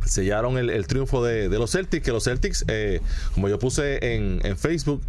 sellaron 0.05 0.57
el, 0.57 0.69
el 0.69 0.87
triunfo 0.87 1.23
de, 1.23 1.49
de 1.49 1.59
los 1.59 1.71
Celtics, 1.71 2.03
que 2.03 2.11
los 2.11 2.23
Celtics, 2.23 2.65
eh, 2.67 3.01
como 3.33 3.49
yo 3.49 3.59
puse 3.59 4.15
en, 4.15 4.39
en 4.43 4.57
Facebook, 4.57 5.01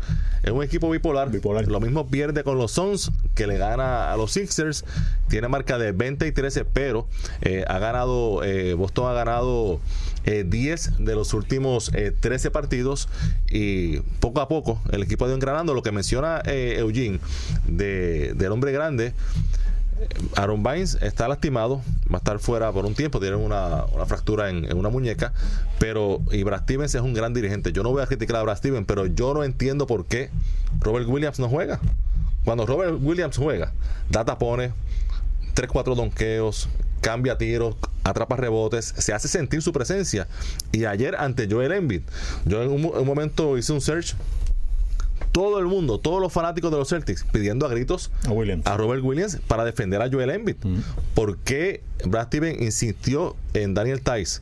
es 0.42 0.50
un 0.50 0.62
equipo 0.62 0.90
bipolar. 0.90 1.30
Bipolar. 1.30 1.66
Lo 1.68 1.80
mismo 1.80 2.08
pierde 2.08 2.44
con 2.44 2.58
los 2.58 2.72
Suns, 2.72 3.10
que 3.34 3.46
le 3.46 3.58
gana 3.58 4.12
a 4.12 4.16
los 4.16 4.32
Sixers, 4.32 4.84
tiene 5.28 5.48
marca 5.48 5.78
de 5.78 5.92
20 5.92 6.26
y 6.26 6.32
13, 6.32 6.64
pero 6.64 7.06
eh, 7.42 7.64
ha 7.68 7.78
ganado, 7.78 8.42
eh, 8.44 8.74
Boston 8.74 9.10
ha 9.10 9.14
ganado 9.14 9.80
eh, 10.26 10.44
10 10.46 10.98
de 10.98 11.14
los 11.14 11.32
últimos 11.32 11.90
eh, 11.94 12.12
13 12.18 12.50
partidos 12.50 13.08
y 13.50 14.00
poco 14.20 14.40
a 14.40 14.48
poco 14.48 14.78
el 14.92 15.02
equipo 15.02 15.24
ha 15.24 15.28
ido 15.28 15.34
engranando. 15.34 15.74
Lo 15.74 15.82
que 15.82 15.92
menciona 15.92 16.42
eh, 16.44 16.76
Eugene 16.78 17.20
de, 17.66 18.34
del 18.34 18.52
hombre 18.52 18.72
grande, 18.72 19.14
Aaron 20.36 20.62
Bynes 20.62 20.98
está 21.02 21.28
lastimado, 21.28 21.82
va 22.10 22.16
a 22.16 22.18
estar 22.18 22.38
fuera 22.38 22.72
por 22.72 22.86
un 22.86 22.94
tiempo, 22.94 23.20
tiene 23.20 23.36
una, 23.36 23.84
una 23.86 24.06
fractura 24.06 24.48
en, 24.50 24.76
una 24.76 24.88
muñeca, 24.88 25.32
pero 25.78 26.22
y 26.30 26.42
Brad 26.42 26.62
Stevens 26.62 26.94
es 26.94 27.02
un 27.02 27.14
gran 27.14 27.34
dirigente. 27.34 27.72
Yo 27.72 27.82
no 27.82 27.90
voy 27.90 28.02
a 28.02 28.06
criticar 28.06 28.36
a 28.36 28.42
Brad 28.42 28.56
Stevens, 28.56 28.86
pero 28.86 29.06
yo 29.06 29.34
no 29.34 29.44
entiendo 29.44 29.86
por 29.86 30.06
qué 30.06 30.30
Robert 30.80 31.06
Williams 31.08 31.38
no 31.38 31.48
juega. 31.48 31.80
Cuando 32.44 32.64
Robert 32.66 32.98
Williams 33.00 33.36
juega, 33.36 33.72
da 34.08 34.24
tapones, 34.24 34.72
3-4 35.54 35.94
donkeos, 35.94 36.68
cambia 37.00 37.36
tiros, 37.36 37.76
atrapa 38.04 38.36
rebotes, 38.36 38.94
se 38.96 39.12
hace 39.12 39.28
sentir 39.28 39.62
su 39.62 39.72
presencia. 39.72 40.26
Y 40.72 40.86
ayer 40.86 41.16
ante 41.16 41.48
Joel 41.50 41.72
Embiid, 41.72 42.02
yo 42.46 42.62
en 42.62 42.70
un 42.70 43.06
momento 43.06 43.58
hice 43.58 43.72
un 43.72 43.80
search 43.80 44.14
todo 45.32 45.58
el 45.58 45.66
mundo, 45.66 45.98
todos 45.98 46.20
los 46.20 46.32
fanáticos 46.32 46.70
de 46.70 46.78
los 46.78 46.88
Celtics 46.88 47.24
pidiendo 47.32 47.66
a 47.66 47.68
gritos 47.68 48.10
A 48.26 48.32
Williams. 48.32 48.66
a 48.66 48.76
Robert 48.76 49.02
Williams 49.04 49.38
para 49.46 49.64
defender 49.64 50.02
a 50.02 50.10
Joel 50.10 50.30
Embiid. 50.30 50.56
¿Por 51.14 51.38
qué 51.38 51.82
Brad 52.04 52.26
Stevens 52.26 52.60
insistió 52.60 53.36
en 53.54 53.74
Daniel 53.74 54.00
Tice? 54.02 54.40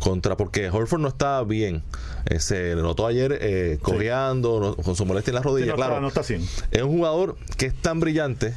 Contra, 0.00 0.36
porque 0.36 0.70
Horford 0.70 1.00
no 1.00 1.08
está 1.08 1.42
bien. 1.44 1.82
Eh, 2.26 2.40
se 2.40 2.74
le 2.74 2.82
notó 2.82 3.06
ayer 3.06 3.38
eh, 3.40 3.78
cojeando, 3.82 4.58
no- 4.60 4.76
con 4.76 4.96
su 4.96 5.04
molestia 5.06 5.30
en 5.30 5.34
la 5.36 5.42
Sí, 5.42 5.48
rodilla. 5.48 5.66
no, 5.68 5.74
claro, 5.76 5.92
está, 5.92 6.00
no 6.00 6.08
está 6.08 6.20
así. 6.20 6.34
es 6.70 6.82
un 6.82 6.90
jugador 6.90 7.36
que 7.56 7.66
es 7.66 7.74
tan 7.74 8.00
brillante 8.00 8.54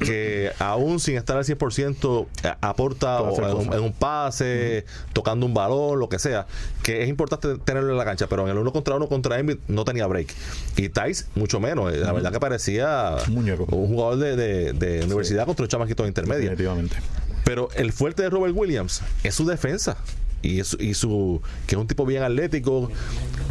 que 0.00 0.52
aún 0.58 0.98
sin 1.00 1.16
estar 1.16 1.36
al 1.36 1.44
100% 1.44 2.26
eh, 2.44 2.52
aporta 2.60 3.20
o 3.20 3.36
en, 3.36 3.44
un, 3.44 3.52
cosas. 3.64 3.74
en 3.74 3.82
un 3.82 3.92
pase, 3.92 4.84
tocando 5.12 5.46
un 5.46 5.54
balón, 5.54 5.98
lo 5.98 6.08
que 6.08 6.18
sea, 6.18 6.46
que 6.82 7.02
es 7.02 7.08
importante 7.08 7.56
tenerlo 7.58 7.90
en 7.92 7.98
la 7.98 8.04
cancha, 8.04 8.26
pero 8.26 8.44
en 8.44 8.48
el 8.50 8.58
uno 8.58 8.72
contra 8.72 8.94
uno 8.96 9.06
contra 9.08 9.38
Embiid 9.38 9.58
no 9.68 9.84
tenía 9.84 10.06
break. 10.06 10.32
Y 10.76 10.88
Tice 10.88 11.24
mucho 11.34 11.60
menos, 11.60 11.92
eh, 11.92 11.98
la 11.98 12.12
verdad 12.12 12.32
que 12.32 12.40
parecía 12.40 13.16
Un 13.28 13.34
muñeco. 13.34 13.64
un 13.74 13.88
jugador 13.88 14.16
de, 14.18 14.36
de- 14.36 14.72
de 14.72 15.04
universidad 15.04 15.44
contra 15.46 15.64
un 15.64 15.68
chamaquito 15.68 16.02
de 16.04 16.08
intermedia. 16.08 16.50
Definitivamente. 16.50 16.96
Pero 17.44 17.68
el 17.76 17.92
fuerte 17.92 18.22
de 18.22 18.30
Robert 18.30 18.54
Williams 18.56 19.02
es 19.22 19.34
su 19.34 19.44
defensa. 19.46 19.96
Y, 20.42 20.62
su, 20.64 20.76
y 20.80 20.94
su 20.94 21.42
que 21.66 21.74
es 21.74 21.80
un 21.80 21.86
tipo 21.86 22.06
bien 22.06 22.22
atlético. 22.22 22.90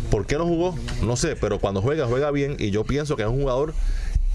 ¿Por 0.10 0.26
qué 0.26 0.38
no 0.38 0.46
jugó? 0.46 0.78
No 1.04 1.16
sé, 1.16 1.36
pero 1.36 1.60
cuando 1.60 1.82
juega, 1.82 2.06
juega 2.08 2.32
bien. 2.32 2.56
Y 2.60 2.72
yo 2.72 2.84
pienso 2.84 3.16
que 3.16 3.24
es 3.24 3.30
un 3.30 3.42
jugador 3.42 3.74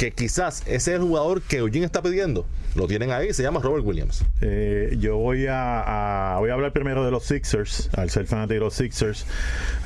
que 0.01 0.13
quizás 0.13 0.63
ese 0.63 0.75
es 0.75 0.89
el 0.89 1.03
jugador 1.03 1.43
que 1.43 1.59
Eugene 1.59 1.85
está 1.85 2.01
pidiendo. 2.01 2.47
Lo 2.75 2.87
tienen 2.87 3.11
ahí, 3.11 3.35
se 3.35 3.43
llama 3.43 3.61
Robert 3.61 3.85
Williams. 3.85 4.25
Eh, 4.41 4.97
yo 4.99 5.19
voy 5.19 5.47
a, 5.47 6.37
voy 6.39 6.49
a 6.49 6.55
hablar 6.55 6.73
primero 6.73 7.05
de 7.05 7.11
los 7.11 7.25
Sixers, 7.25 7.91
al 7.95 8.09
ser 8.09 8.27
fanático 8.27 8.55
de 8.55 8.61
los 8.61 8.75
Sixers. 8.75 9.27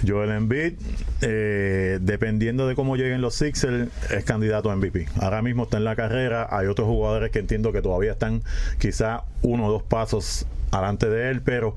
Joel 0.06 0.30
Embiid, 0.30 0.74
eh, 1.20 1.98
dependiendo 2.00 2.68
de 2.68 2.76
cómo 2.76 2.94
lleguen 2.94 3.22
los 3.22 3.34
Sixers, 3.34 3.88
es 4.12 4.24
candidato 4.24 4.70
a 4.70 4.76
MVP. 4.76 5.08
Ahora 5.20 5.42
mismo 5.42 5.64
está 5.64 5.78
en 5.78 5.84
la 5.84 5.96
carrera, 5.96 6.46
hay 6.48 6.68
otros 6.68 6.86
jugadores 6.86 7.32
que 7.32 7.40
entiendo 7.40 7.72
que 7.72 7.82
todavía 7.82 8.12
están 8.12 8.44
quizá 8.78 9.24
uno 9.42 9.66
o 9.66 9.72
dos 9.72 9.82
pasos 9.82 10.46
adelante 10.74 11.08
de 11.08 11.30
él, 11.30 11.42
pero 11.42 11.74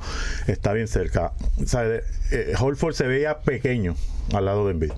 está 0.48 0.74
bien 0.74 0.88
cerca. 0.88 1.32
O 1.62 1.66
sea, 1.66 1.84
eh, 2.32 2.54
Holford 2.60 2.94
se 2.94 3.08
veía 3.08 3.40
pequeño 3.40 3.96
al 4.34 4.44
lado 4.46 4.66
de 4.66 4.72
Embiid. 4.74 4.92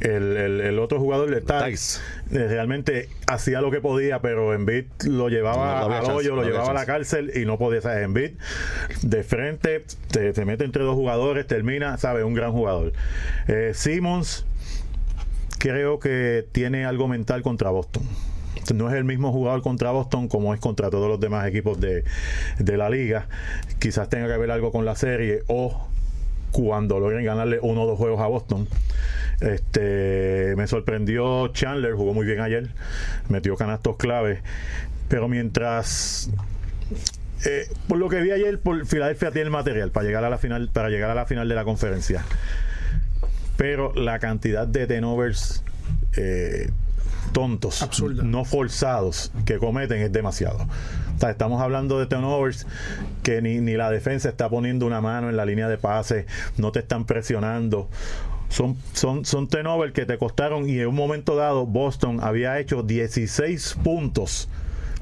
El, 0.00 0.36
el- 0.36 0.60
el 0.60 0.78
otro 0.80 0.98
jugador 0.98 1.30
de 1.30 1.40
Tice. 1.40 2.00
eh, 2.32 2.48
realmente 2.48 3.08
hacía 3.28 3.60
lo 3.60 3.70
que 3.70 3.80
podía, 3.80 4.20
pero 4.20 4.52
Embiid 4.52 4.86
lo 5.06 5.28
llevaba 5.28 5.74
No, 5.74 5.78
no 5.80 5.84
había 5.84 5.98
al 5.98 6.02
chance, 6.06 6.18
hoyo, 6.18 6.34
lo 6.34 6.42
no 6.42 6.48
llevaba 6.48 6.70
a 6.70 6.74
la 6.74 6.84
cárcel 6.86 7.30
y 7.36 7.44
no 7.44 7.56
podía 7.58 7.80
ser 7.80 8.02
Embiid. 8.02 8.32
De 9.02 9.22
frente, 9.22 9.84
te, 10.10 10.32
te 10.32 10.44
mete 10.44 10.64
entre 10.64 10.82
dos 10.82 10.94
jugadores, 10.96 11.46
termina, 11.46 11.96
¿sabes? 11.98 12.24
Un 12.24 12.34
gran 12.34 12.50
jugador. 12.50 12.92
Eh, 13.46 13.70
Simmons, 13.74 14.44
creo 15.58 15.98
que 16.00 16.44
tiene 16.52 16.84
algo 16.84 17.06
mental 17.08 17.42
contra 17.42 17.70
Boston. 17.70 18.02
No 18.72 18.88
es 18.88 18.94
el 18.94 19.04
mismo 19.04 19.32
jugador 19.32 19.62
contra 19.62 19.90
Boston 19.90 20.28
como 20.28 20.54
es 20.54 20.60
contra 20.60 20.90
todos 20.90 21.08
los 21.08 21.20
demás 21.20 21.46
equipos 21.46 21.80
de, 21.80 22.04
de 22.58 22.76
la 22.76 22.88
liga. 22.88 23.26
Quizás 23.78 24.08
tenga 24.08 24.28
que 24.28 24.36
ver 24.36 24.50
algo 24.50 24.72
con 24.72 24.84
la 24.84 24.96
serie 24.96 25.42
o 25.48 25.88
cuando 26.52 27.00
logren 27.00 27.24
ganarle 27.24 27.58
uno 27.60 27.82
o 27.82 27.86
dos 27.86 27.98
juegos 27.98 28.20
a 28.20 28.26
Boston. 28.26 28.68
Este 29.40 30.54
me 30.56 30.66
sorprendió 30.66 31.48
Chandler, 31.48 31.94
jugó 31.94 32.14
muy 32.14 32.24
bien 32.24 32.40
ayer, 32.40 32.70
metió 33.28 33.56
canastos 33.56 33.96
claves, 33.96 34.38
pero 35.08 35.28
mientras 35.28 36.30
eh, 37.44 37.68
por 37.88 37.98
lo 37.98 38.08
que 38.08 38.20
vi 38.22 38.30
ayer, 38.30 38.60
Filadelfia 38.86 39.30
tiene 39.30 39.46
el 39.46 39.50
material 39.50 39.90
para 39.90 40.06
llegar 40.06 40.24
a 40.24 40.30
la 40.30 40.38
final, 40.38 40.70
para 40.72 40.88
llegar 40.88 41.10
a 41.10 41.14
la 41.14 41.26
final 41.26 41.48
de 41.48 41.54
la 41.54 41.64
conferencia. 41.64 42.24
Pero 43.56 43.92
la 43.94 44.18
cantidad 44.18 44.66
de 44.66 44.86
tenovers 44.86 45.62
eh, 46.16 46.70
tontos, 47.32 47.82
Absurda. 47.82 48.22
no 48.22 48.44
forzados 48.44 49.32
que 49.44 49.58
cometen 49.58 50.00
es 50.00 50.12
demasiado. 50.12 50.58
O 51.16 51.20
sea, 51.20 51.30
estamos 51.30 51.60
hablando 51.60 51.98
de 51.98 52.06
turnovers 52.06 52.66
que 53.22 53.40
ni, 53.42 53.60
ni 53.60 53.74
la 53.74 53.90
defensa 53.90 54.28
está 54.28 54.48
poniendo 54.48 54.86
una 54.86 55.00
mano 55.00 55.30
en 55.30 55.36
la 55.36 55.44
línea 55.44 55.68
de 55.68 55.78
pase, 55.78 56.26
no 56.56 56.72
te 56.72 56.80
están 56.80 57.04
presionando. 57.04 57.88
Son, 58.48 58.76
son, 58.92 59.24
son 59.24 59.48
turnovers 59.48 59.92
que 59.92 60.06
te 60.06 60.18
costaron 60.18 60.68
y 60.68 60.78
en 60.78 60.86
un 60.88 60.94
momento 60.94 61.34
dado 61.34 61.66
Boston 61.66 62.20
había 62.22 62.58
hecho 62.60 62.82
16 62.82 63.78
puntos 63.82 64.48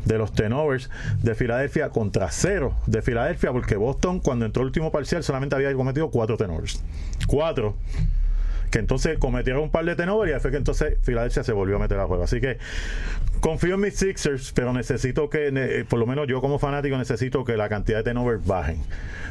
de 0.04 0.18
los 0.18 0.32
turnovers 0.32 0.90
de 1.22 1.34
Filadelfia 1.34 1.90
contra 1.90 2.30
cero 2.30 2.74
de 2.86 3.02
Filadelfia 3.02 3.52
porque 3.52 3.76
Boston 3.76 4.20
cuando 4.20 4.46
entró 4.46 4.62
el 4.62 4.66
último 4.66 4.90
parcial 4.90 5.22
solamente 5.22 5.54
había 5.54 5.72
cometido 5.74 6.10
cuatro 6.10 6.36
turnovers. 6.36 6.82
Cuatro 7.26 7.76
que 8.72 8.78
entonces 8.80 9.18
cometieron 9.18 9.62
un 9.62 9.70
par 9.70 9.84
de 9.84 9.94
ahí 10.34 10.40
fue 10.40 10.50
que 10.50 10.56
entonces 10.56 10.96
Filadelfia 11.02 11.44
se 11.44 11.52
volvió 11.52 11.76
a 11.76 11.78
meter 11.78 11.98
a 12.00 12.06
juego. 12.06 12.24
Así 12.24 12.40
que 12.40 12.56
confío 13.40 13.74
en 13.74 13.80
mis 13.82 13.94
Sixers, 13.94 14.52
pero 14.52 14.72
necesito 14.72 15.28
que, 15.28 15.52
ne- 15.52 15.84
por 15.84 15.98
lo 15.98 16.06
menos 16.06 16.26
yo 16.26 16.40
como 16.40 16.58
fanático, 16.58 16.96
necesito 16.96 17.44
que 17.44 17.56
la 17.56 17.68
cantidad 17.68 17.98
de 17.98 18.04
turnovers 18.04 18.44
bajen. 18.46 18.78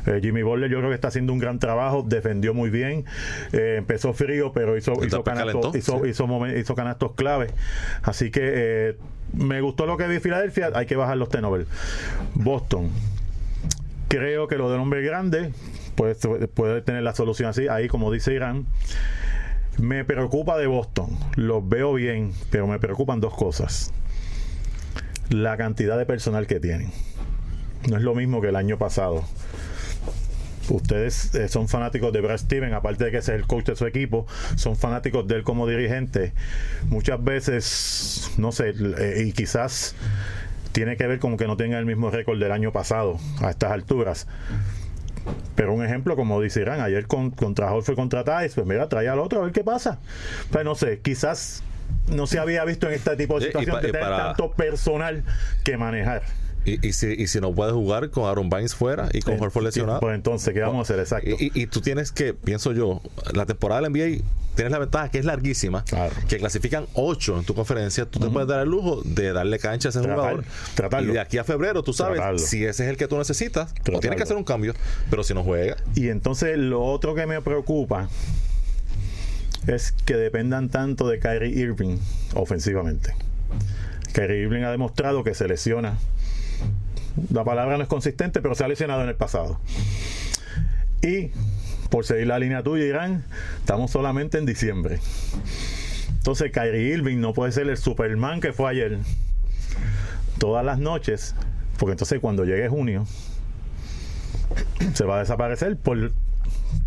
Eh, 0.05 0.19
Jimmy 0.21 0.43
Butler 0.43 0.69
yo 0.69 0.77
creo 0.77 0.89
que 0.89 0.95
está 0.95 1.07
haciendo 1.09 1.33
un 1.33 1.39
gran 1.39 1.59
trabajo, 1.59 2.03
defendió 2.07 2.53
muy 2.53 2.69
bien, 2.69 3.05
eh, 3.51 3.75
empezó 3.79 4.13
frío, 4.13 4.51
pero 4.53 4.77
hizo, 4.77 4.93
canastos, 5.23 5.75
hizo, 5.75 6.01
sí. 6.03 6.09
hizo, 6.09 6.27
momen- 6.27 6.57
hizo 6.59 6.75
canastos 6.75 7.13
clave. 7.15 7.47
Así 8.03 8.29
que 8.31 8.41
eh, 8.43 8.97
me 9.33 9.59
gustó 9.61 9.85
lo 9.87 9.97
que 9.97 10.07
vi 10.07 10.19
Filadelfia, 10.19 10.69
hay 10.75 10.85
que 10.85 10.95
bajar 10.95 11.17
los 11.17 11.29
turnovers. 11.29 11.67
Boston, 12.35 12.89
creo 14.07 14.47
que 14.47 14.57
lo 14.57 14.69
del 14.71 14.79
hombre 14.81 15.01
grande 15.01 15.51
puede, 15.95 16.81
tener 16.81 17.03
la 17.03 17.13
solución 17.13 17.49
así, 17.49 17.67
ahí 17.67 17.87
como 17.87 18.11
dice 18.11 18.33
Irán. 18.33 18.65
Me 19.77 20.03
preocupa 20.03 20.57
de 20.57 20.67
Boston, 20.67 21.17
los 21.35 21.67
veo 21.67 21.93
bien, 21.93 22.33
pero 22.49 22.67
me 22.67 22.79
preocupan 22.79 23.19
dos 23.21 23.33
cosas. 23.33 23.93
La 25.29 25.55
cantidad 25.57 25.97
de 25.97 26.05
personal 26.05 26.45
que 26.45 26.59
tienen. 26.59 26.91
No 27.89 27.97
es 27.97 28.03
lo 28.03 28.13
mismo 28.13 28.41
que 28.41 28.49
el 28.49 28.55
año 28.55 28.77
pasado. 28.77 29.23
Ustedes 30.69 31.33
eh, 31.35 31.47
son 31.47 31.67
fanáticos 31.67 32.13
de 32.13 32.21
Brad 32.21 32.37
Steven, 32.37 32.73
aparte 32.73 33.05
de 33.05 33.11
que 33.11 33.17
es 33.17 33.29
el 33.29 33.47
coach 33.47 33.65
de 33.65 33.75
su 33.75 33.85
equipo, 33.85 34.27
son 34.55 34.75
fanáticos 34.75 35.27
de 35.27 35.35
él 35.35 35.43
como 35.43 35.67
dirigente. 35.67 36.33
Muchas 36.87 37.23
veces, 37.23 38.31
no 38.37 38.51
sé, 38.51 38.73
eh, 38.97 39.23
y 39.25 39.31
quizás 39.33 39.95
tiene 40.71 40.97
que 40.97 41.07
ver 41.07 41.19
con 41.19 41.37
que 41.37 41.47
no 41.47 41.57
tenga 41.57 41.77
el 41.79 41.85
mismo 41.85 42.09
récord 42.09 42.39
del 42.39 42.51
año 42.51 42.71
pasado 42.71 43.17
a 43.41 43.49
estas 43.49 43.71
alturas. 43.71 44.27
Pero 45.55 45.73
un 45.73 45.83
ejemplo, 45.85 46.15
como 46.15 46.41
dice 46.41 46.61
Irán, 46.61 46.79
ayer 46.81 47.05
con, 47.07 47.31
contra 47.31 47.71
Horford 47.71 47.95
contra 47.95 48.23
Tice, 48.23 48.55
pues 48.55 48.65
mira, 48.67 48.87
trae 48.89 49.07
al 49.09 49.19
otro 49.19 49.41
a 49.41 49.43
ver 49.43 49.51
qué 49.51 49.63
pasa. 49.63 49.99
Pues 50.51 50.65
no 50.65 50.75
sé, 50.75 50.99
quizás 51.01 51.63
no 52.07 52.25
se 52.25 52.39
había 52.39 52.63
visto 52.65 52.87
en 52.87 52.93
este 52.93 53.15
tipo 53.15 53.37
de 53.39 53.45
y 53.45 53.47
situación 53.47 53.81
de 53.81 53.89
y 53.89 53.91
tener 53.91 54.07
para- 54.07 54.27
tanto 54.27 54.51
personal 54.53 55.23
que 55.63 55.77
manejar. 55.77 56.23
Y, 56.63 56.87
y 56.87 56.93
si, 56.93 57.07
y 57.07 57.25
si 57.27 57.41
no 57.41 57.53
puedes 57.55 57.73
jugar 57.73 58.11
con 58.11 58.25
Aaron 58.29 58.49
Bynes 58.49 58.75
fuera 58.75 59.09
y 59.13 59.21
con 59.21 59.33
Eh, 59.33 59.37
Horford 59.41 59.63
lesionado. 59.63 59.99
Pues 59.99 60.13
entonces, 60.15 60.53
¿qué 60.53 60.59
vamos 60.59 60.77
a 60.77 60.81
hacer? 60.93 60.99
Exacto. 60.99 61.29
Y, 61.39 61.65
tú 61.67 61.81
tienes 61.81 62.11
que, 62.11 62.33
pienso 62.35 62.71
yo, 62.71 63.01
la 63.33 63.45
temporada 63.47 63.81
del 63.81 63.91
NBA 63.91 64.23
tienes 64.53 64.71
la 64.71 64.77
ventaja 64.79 65.09
que 65.09 65.17
es 65.17 65.25
larguísima, 65.25 65.83
Claro. 65.85 66.13
que 66.27 66.37
clasifican 66.37 66.85
8 66.93 67.39
en 67.39 67.45
tu 67.45 67.55
conferencia, 67.55 68.05
tú 68.05 68.19
te 68.19 68.27
puedes 68.29 68.47
dar 68.47 68.61
el 68.61 68.69
lujo 68.69 69.01
de 69.05 69.31
darle 69.33 69.57
cancha 69.59 69.87
a 69.87 69.91
ese 69.91 70.01
Tratar- 70.01 70.15
jugador. 70.17 70.43
tratarlo. 70.75 71.09
Y 71.11 71.13
de 71.13 71.19
aquí 71.21 71.37
a 71.39 71.43
febrero, 71.43 71.81
tú 71.83 71.93
sabes 71.93 72.15
Tratarlo. 72.17 72.37
si 72.39 72.63
ese 72.65 72.83
es 72.83 72.89
el 72.91 72.97
que 72.97 73.07
tú 73.07 73.17
necesitas, 73.17 73.73
o 73.91 73.99
tienes 73.99 74.17
que 74.17 74.23
hacer 74.23 74.35
un 74.37 74.43
cambio, 74.43 74.73
pero 75.09 75.23
si 75.23 75.33
no 75.33 75.43
juega, 75.43 75.77
Y 75.95 76.09
entonces 76.09 76.57
lo 76.57 76.83
otro 76.83 77.15
que 77.15 77.25
me 77.25 77.41
preocupa 77.41 78.07
es 79.67 79.91
que 80.05 80.15
dependan 80.15 80.69
tanto 80.69 81.07
de 81.07 81.19
Kyrie 81.19 81.49
Irving 81.59 81.97
ofensivamente. 82.35 83.13
Kyrie 84.13 84.41
Irving 84.43 84.63
ha 84.63 84.71
demostrado 84.71 85.23
que 85.23 85.33
se 85.33 85.47
lesiona. 85.47 85.97
La 87.31 87.43
palabra 87.43 87.77
no 87.77 87.83
es 87.83 87.89
consistente, 87.89 88.41
pero 88.41 88.55
se 88.55 88.63
ha 88.63 88.67
lesionado 88.67 89.03
en 89.03 89.09
el 89.09 89.15
pasado. 89.15 89.59
Y 91.01 91.31
por 91.89 92.05
seguir 92.05 92.27
la 92.27 92.39
línea 92.39 92.63
tuya, 92.63 92.85
Irán, 92.85 93.23
estamos 93.59 93.91
solamente 93.91 94.37
en 94.37 94.45
diciembre. 94.45 94.99
Entonces 96.09 96.51
Kyrie 96.51 96.93
Irving 96.93 97.17
no 97.17 97.33
puede 97.33 97.51
ser 97.51 97.67
el 97.67 97.77
Superman 97.77 98.41
que 98.41 98.53
fue 98.53 98.69
ayer. 98.69 98.99
Todas 100.37 100.63
las 100.63 100.79
noches, 100.79 101.35
porque 101.77 101.93
entonces 101.93 102.19
cuando 102.19 102.45
llegue 102.45 102.69
junio, 102.69 103.05
se 104.93 105.03
va 105.03 105.17
a 105.17 105.19
desaparecer 105.19 105.77
por, 105.77 106.11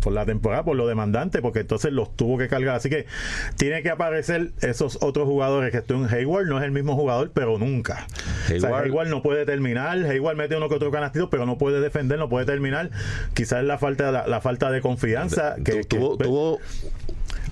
por 0.05 0.13
la 0.13 0.23
temporada, 0.23 0.63
por 0.63 0.75
lo 0.77 0.85
demandante, 0.87 1.41
porque 1.41 1.61
entonces 1.61 1.91
los 1.91 2.15
tuvo 2.15 2.37
que 2.37 2.47
cargar. 2.47 2.75
Así 2.75 2.91
que 2.91 3.07
tiene 3.57 3.81
que 3.81 3.89
aparecer 3.89 4.51
esos 4.61 4.99
otros 5.01 5.25
jugadores 5.27 5.71
que 5.71 5.79
estén. 5.79 6.05
Hayward 6.05 6.45
no 6.45 6.59
es 6.59 6.63
el 6.63 6.69
mismo 6.71 6.95
jugador, 6.95 7.31
pero 7.33 7.57
nunca. 7.57 8.05
O 8.45 8.47
sea, 8.47 8.69
Hayward- 8.69 8.83
Hayward 8.85 9.07
no 9.09 9.23
puede 9.23 9.45
terminar. 9.47 9.97
Hayward 9.97 10.37
mete 10.37 10.55
uno 10.55 10.69
que 10.69 10.75
otro 10.75 10.91
canastito, 10.91 11.31
pero 11.31 11.47
no 11.47 11.57
puede 11.57 11.81
defender, 11.81 12.19
no 12.19 12.29
puede 12.29 12.45
terminar. 12.45 12.91
Quizás 13.33 13.61
es 13.61 13.65
la 13.65 13.79
falta, 13.79 14.11
la, 14.11 14.27
la 14.27 14.41
falta 14.41 14.69
de 14.69 14.79
confianza. 14.81 15.55
Que, 15.65 15.83
tu- 15.83 15.97
tuvo, 15.97 16.17
que- 16.19 16.23
tuvo 16.25 16.59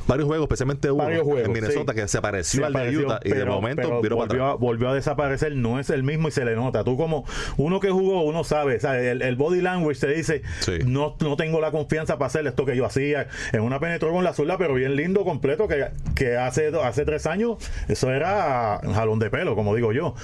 varios 0.08 0.28
juegos, 0.28 0.46
especialmente 0.46 0.92
uno 0.92 1.04
juegos, 1.06 1.42
en 1.46 1.52
Minnesota 1.54 1.94
sí. 1.94 2.00
que 2.02 2.08
se 2.08 2.22
pareció 2.22 2.60
Se 2.62 2.66
al 2.66 2.74
de 2.74 2.98
Utah 2.98 3.20
y 3.24 3.30
de 3.30 3.46
momento 3.46 3.82
pero 3.84 4.02
viró 4.02 4.18
para 4.18 4.28
volvió, 4.28 4.44
atrás. 4.46 4.56
a, 4.58 4.62
volvió 4.62 4.90
a 4.90 4.96
desaparecer, 4.96 5.56
no 5.56 5.80
es 5.80 5.90
el 5.90 6.04
mismo 6.04 6.28
y 6.28 6.32
se 6.32 6.44
le 6.46 6.56
nota. 6.56 6.84
Tú 6.84 6.98
como 6.98 7.26
uno 7.58 7.80
que 7.80 7.90
jugó, 7.90 8.22
uno 8.24 8.44
sabe, 8.44 8.80
¿sabes? 8.80 9.04
El, 9.06 9.22
el 9.22 9.36
body 9.36 9.62
language 9.62 10.00
te 10.00 10.08
dice, 10.08 10.42
Sí. 10.60 10.80
no, 10.86 11.16
no 11.22 11.36
tengo 11.38 11.62
la 11.62 11.72
confianza 11.72 12.18
para 12.18 12.28
hacer 12.28 12.46
esto 12.48 12.66
que 12.66 12.76
yo 12.76 12.86
hacía. 12.86 13.28
En 13.52 13.62
una 13.62 13.80
penetró 13.80 14.12
con 14.12 14.24
la 14.24 14.34
zurda, 14.34 14.58
pero 14.58 14.74
bien 14.74 14.96
lindo, 14.96 15.24
completo, 15.24 15.68
que, 15.68 15.86
que 16.16 16.38
hace, 16.38 16.72
hace 16.84 17.06
tres 17.06 17.26
años 17.26 17.58
eso 17.88 18.12
era 18.12 18.80
un 18.84 18.94
jalón 18.94 19.20
de 19.20 19.30
pelo, 19.30 19.56
como 19.56 19.76
digo 19.76 19.94
yo. 19.94 20.16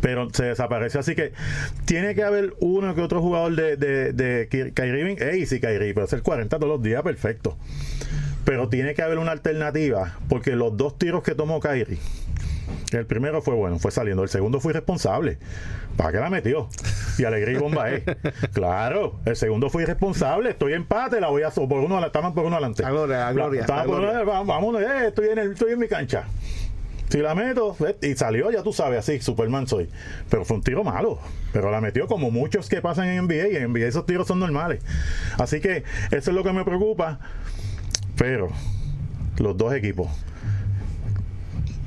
Pero 0.00 0.28
se 0.32 0.44
desapareció, 0.44 1.00
así 1.00 1.14
que 1.14 1.32
tiene 1.84 2.14
que 2.14 2.22
haber 2.22 2.54
uno 2.60 2.94
que 2.94 3.00
otro 3.00 3.20
jugador 3.20 3.54
de, 3.56 3.76
de, 3.76 4.12
de 4.12 4.48
Ky- 4.48 4.72
Kyrie 4.72 5.00
Irving. 5.00 5.16
Ey, 5.18 5.46
sí, 5.46 5.58
Kyrie, 5.60 5.94
pero 5.94 6.04
hacer 6.04 6.22
40 6.22 6.58
todos 6.58 6.68
los 6.70 6.82
días, 6.82 7.02
perfecto. 7.02 7.56
Pero 8.46 8.68
tiene 8.70 8.94
que 8.94 9.02
haber 9.02 9.18
una 9.18 9.32
alternativa, 9.32 10.14
porque 10.30 10.52
los 10.56 10.74
dos 10.76 10.96
tiros 10.98 11.22
que 11.22 11.34
tomó 11.34 11.60
Kyrie, 11.60 11.98
el 12.92 13.04
primero 13.04 13.42
fue 13.42 13.54
bueno, 13.54 13.78
fue 13.78 13.90
saliendo. 13.90 14.22
El 14.22 14.28
segundo 14.30 14.60
fue 14.60 14.72
irresponsable. 14.72 15.38
¿Para 15.96 16.12
qué 16.12 16.18
la 16.18 16.30
metió? 16.30 16.68
Y 17.18 17.24
alegría 17.24 17.56
y 17.58 17.60
bomba 17.60 17.90
es. 17.90 18.04
Claro, 18.52 19.18
el 19.24 19.34
segundo 19.36 19.68
fue 19.68 19.82
irresponsable. 19.82 20.50
Estoy 20.50 20.72
en 20.72 20.82
empate, 20.82 21.20
la 21.20 21.28
voy 21.28 21.42
a 21.42 21.50
por 21.50 21.72
uno, 21.80 22.04
estaban 22.06 22.34
por 22.34 22.44
uno 22.46 22.56
adelante. 22.56 22.84
A 22.84 22.90
gloria, 22.90 23.26
a 23.28 23.32
gloria, 23.32 23.60
Estaban 23.62 23.82
a 23.82 23.86
por 23.86 24.00
gloria. 24.00 24.22
uno, 24.22 24.44
vámonos, 24.44 24.80
eh, 24.82 25.08
estoy, 25.08 25.28
en 25.30 25.38
el- 25.38 25.52
estoy 25.52 25.72
en 25.72 25.78
mi 25.78 25.88
cancha. 25.88 26.24
Si 27.08 27.18
la 27.18 27.34
meto, 27.34 27.76
eh, 27.86 27.96
y 28.02 28.14
salió, 28.16 28.50
ya 28.50 28.62
tú 28.62 28.72
sabes, 28.72 28.98
así, 28.98 29.20
Superman 29.20 29.66
soy. 29.68 29.88
Pero 30.28 30.44
fue 30.44 30.56
un 30.56 30.62
tiro 30.62 30.84
malo. 30.84 31.18
Pero 31.52 31.70
la 31.70 31.80
metió 31.80 32.06
como 32.08 32.30
muchos 32.30 32.68
que 32.68 32.82
pasan 32.82 33.08
en 33.08 33.18
NBA. 33.26 33.48
Y 33.48 33.56
en 33.56 33.72
NBA 33.72 33.86
esos 33.86 34.06
tiros 34.06 34.26
son 34.28 34.38
normales. 34.40 34.82
Así 35.38 35.60
que 35.60 35.84
eso 36.10 36.30
es 36.30 36.34
lo 36.36 36.42
que 36.44 36.52
me 36.52 36.64
preocupa. 36.64 37.20
Pero 38.16 38.48
los 39.38 39.56
dos 39.56 39.72
equipos. 39.74 40.08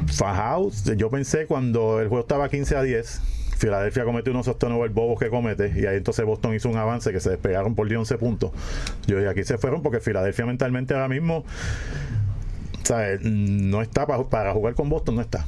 Fajao, 0.08 0.72
yo 0.98 1.10
pensé 1.10 1.46
cuando 1.46 2.00
el 2.02 2.08
juego 2.08 2.22
estaba 2.22 2.50
15 2.50 2.76
a 2.78 2.82
10, 2.82 3.22
Filadelfia 3.58 4.06
cometió 4.06 4.32
unos 4.32 4.46
turnovers 4.58 4.94
bobos 4.94 5.20
que 5.20 5.30
comete 5.30 5.74
y 5.76 5.86
ahí 5.86 5.98
entonces 5.98 6.26
Boston 6.26 6.56
hizo 6.56 6.70
un 6.70 6.78
avance 6.78 7.12
que 7.12 7.20
se 7.20 7.30
despegaron 7.30 7.76
por 7.76 7.88
10 7.88 8.00
11 8.00 8.18
puntos. 8.18 8.52
Yo 9.06 9.18
dije, 9.18 9.30
aquí 9.30 9.44
se 9.44 9.58
fueron 9.58 9.82
porque 9.84 10.00
Filadelfia 10.00 10.46
mentalmente 10.46 10.94
ahora 10.94 11.10
mismo 11.10 11.44
¿sabes? 12.84 13.20
no 13.22 13.82
está 13.82 14.08
para, 14.08 14.24
para 14.24 14.54
jugar 14.54 14.74
con 14.74 14.90
Boston, 14.90 15.16
no 15.16 15.22
está. 15.22 15.46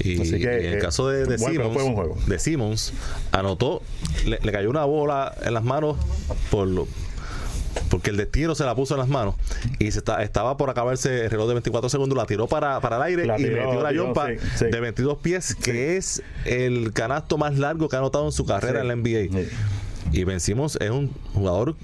Y, 0.00 0.20
Así 0.20 0.32
que, 0.32 0.38
y 0.38 0.66
en 0.66 0.72
el 0.72 0.74
eh, 0.74 0.78
caso 0.78 1.06
de, 1.08 1.26
de 1.26 1.36
bueno, 1.36 1.52
Simmons, 1.52 1.72
fue 1.74 1.82
un 1.84 1.94
juego. 1.94 2.16
de 2.26 2.38
Simmons, 2.38 2.92
anotó, 3.30 3.82
le, 4.24 4.38
le 4.42 4.52
cayó 4.52 4.70
una 4.70 4.84
bola 4.86 5.34
en 5.44 5.52
las 5.54 5.62
manos 5.62 5.98
por 6.50 6.66
lo- 6.66 6.88
porque 7.92 8.08
el 8.08 8.16
de 8.16 8.24
tiro 8.24 8.54
se 8.54 8.64
la 8.64 8.74
puso 8.74 8.94
en 8.94 9.00
las 9.00 9.08
manos 9.10 9.34
y 9.78 9.90
se 9.90 9.98
está, 9.98 10.22
estaba 10.22 10.56
por 10.56 10.70
acabarse 10.70 11.26
el 11.26 11.30
reloj 11.30 11.48
de 11.48 11.54
24 11.56 11.90
segundos, 11.90 12.16
la 12.16 12.24
tiró 12.24 12.46
para, 12.46 12.80
para 12.80 12.96
el 12.96 13.02
aire 13.02 13.26
La 13.26 13.38
y 13.38 13.44
tiró, 13.44 13.66
metió 13.66 13.82
la 13.82 13.92
yompa 13.92 14.28
sí, 14.28 14.36
sí. 14.56 14.64
de 14.64 14.80
22 14.80 15.18
pies, 15.18 15.54
que 15.54 15.98
es 15.98 16.22
el 16.46 16.94
canasto 16.94 17.36
más 17.36 17.58
largo 17.58 17.90
que 17.90 17.96
ha 17.96 17.98
anotado 17.98 18.24
en 18.24 18.32
su 18.32 18.46
carrera 18.46 18.80
en 18.80 18.88
la 18.88 18.96
NBA. 18.96 19.42
Y 20.10 20.24
Ben 20.24 20.40
Simmons 20.40 20.78
es 20.80 20.88
un 20.88 21.10
jugador 21.34 21.76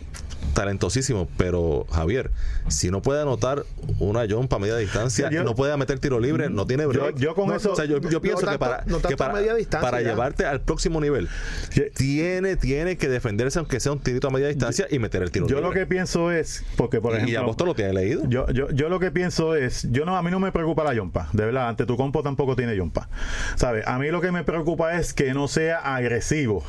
talentosísimo, 0.58 1.28
pero 1.36 1.86
Javier, 1.92 2.30
si 2.66 2.90
no 2.90 3.00
puede 3.00 3.22
anotar 3.22 3.64
una 4.00 4.26
jumpa 4.28 4.56
a 4.56 4.58
media 4.58 4.76
distancia, 4.76 5.30
Yo- 5.30 5.44
no 5.44 5.54
puede 5.54 5.76
meter 5.76 5.98
tiro 6.00 6.18
libre, 6.18 6.50
no 6.50 6.66
tiene 6.66 6.84
break. 6.86 7.16
yo 7.16 7.34
con 7.36 7.48
No, 7.48 7.54
eso- 7.54 7.72
o 7.72 7.76
sea, 7.76 7.84
yo, 7.84 7.98
yo 8.00 8.10
no 8.10 8.20
pienso 8.20 8.46
que 8.46 8.58
para, 8.58 8.82
no 8.86 9.00
que 9.00 9.16
para, 9.16 9.34
media 9.34 9.54
distancia, 9.54 9.88
para 9.88 10.02
ya. 10.02 10.10
llevarte 10.10 10.44
al 10.46 10.60
próximo 10.60 11.00
nivel, 11.00 11.28
Yo- 11.72 11.84
tiene, 11.94 12.56
tiene 12.56 12.96
que 12.96 13.08
defenderse 13.08 13.58
aunque 13.60 13.78
sea 13.78 13.92
un 13.92 14.00
tirito 14.00 14.26
a 14.26 14.30
media 14.30 14.48
distancia 14.48 14.86
y 14.90 14.98
meter 14.98 15.22
el 15.22 15.30
tiro 15.30 15.46
Yo 15.46 15.56
libre. 15.56 15.68
lo 15.68 15.74
que 15.74 15.86
pienso 15.86 16.32
es, 16.32 16.64
porque 16.76 17.00
por 17.00 17.12
y 17.12 17.16
ejemplo, 17.18 17.34
ya 17.34 17.42
Boston 17.42 17.66
lo 17.68 17.74
tiene 17.76 17.92
leído. 17.92 18.22
Yo, 18.28 18.48
yo, 18.50 18.68
yo 18.70 18.88
lo 18.88 18.98
que 18.98 19.10
pienso 19.12 19.54
es, 19.54 19.86
yo 19.92 20.04
no, 20.04 20.16
a 20.16 20.22
mí 20.22 20.30
no 20.32 20.40
me 20.40 20.50
preocupa 20.50 20.82
la 20.82 20.92
yompa, 20.92 21.28
de 21.32 21.44
verdad, 21.44 21.68
ante 21.68 21.86
tu 21.86 21.96
compo 21.96 22.22
tampoco 22.24 22.56
tiene 22.56 22.74
yompa. 22.76 23.08
¿Sabes? 23.54 23.86
A 23.86 23.98
mí 23.98 24.08
lo 24.10 24.20
que 24.20 24.32
me 24.32 24.42
preocupa 24.42 24.94
es 24.98 25.12
que 25.14 25.32
no 25.34 25.46
sea 25.46 25.78
agresivo 25.78 26.64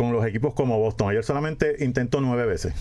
con 0.00 0.12
los 0.12 0.24
equipos 0.24 0.54
como 0.54 0.78
Boston. 0.78 1.10
Ayer 1.10 1.22
solamente 1.22 1.76
intentó 1.80 2.22
nueve 2.22 2.46
veces. 2.46 2.72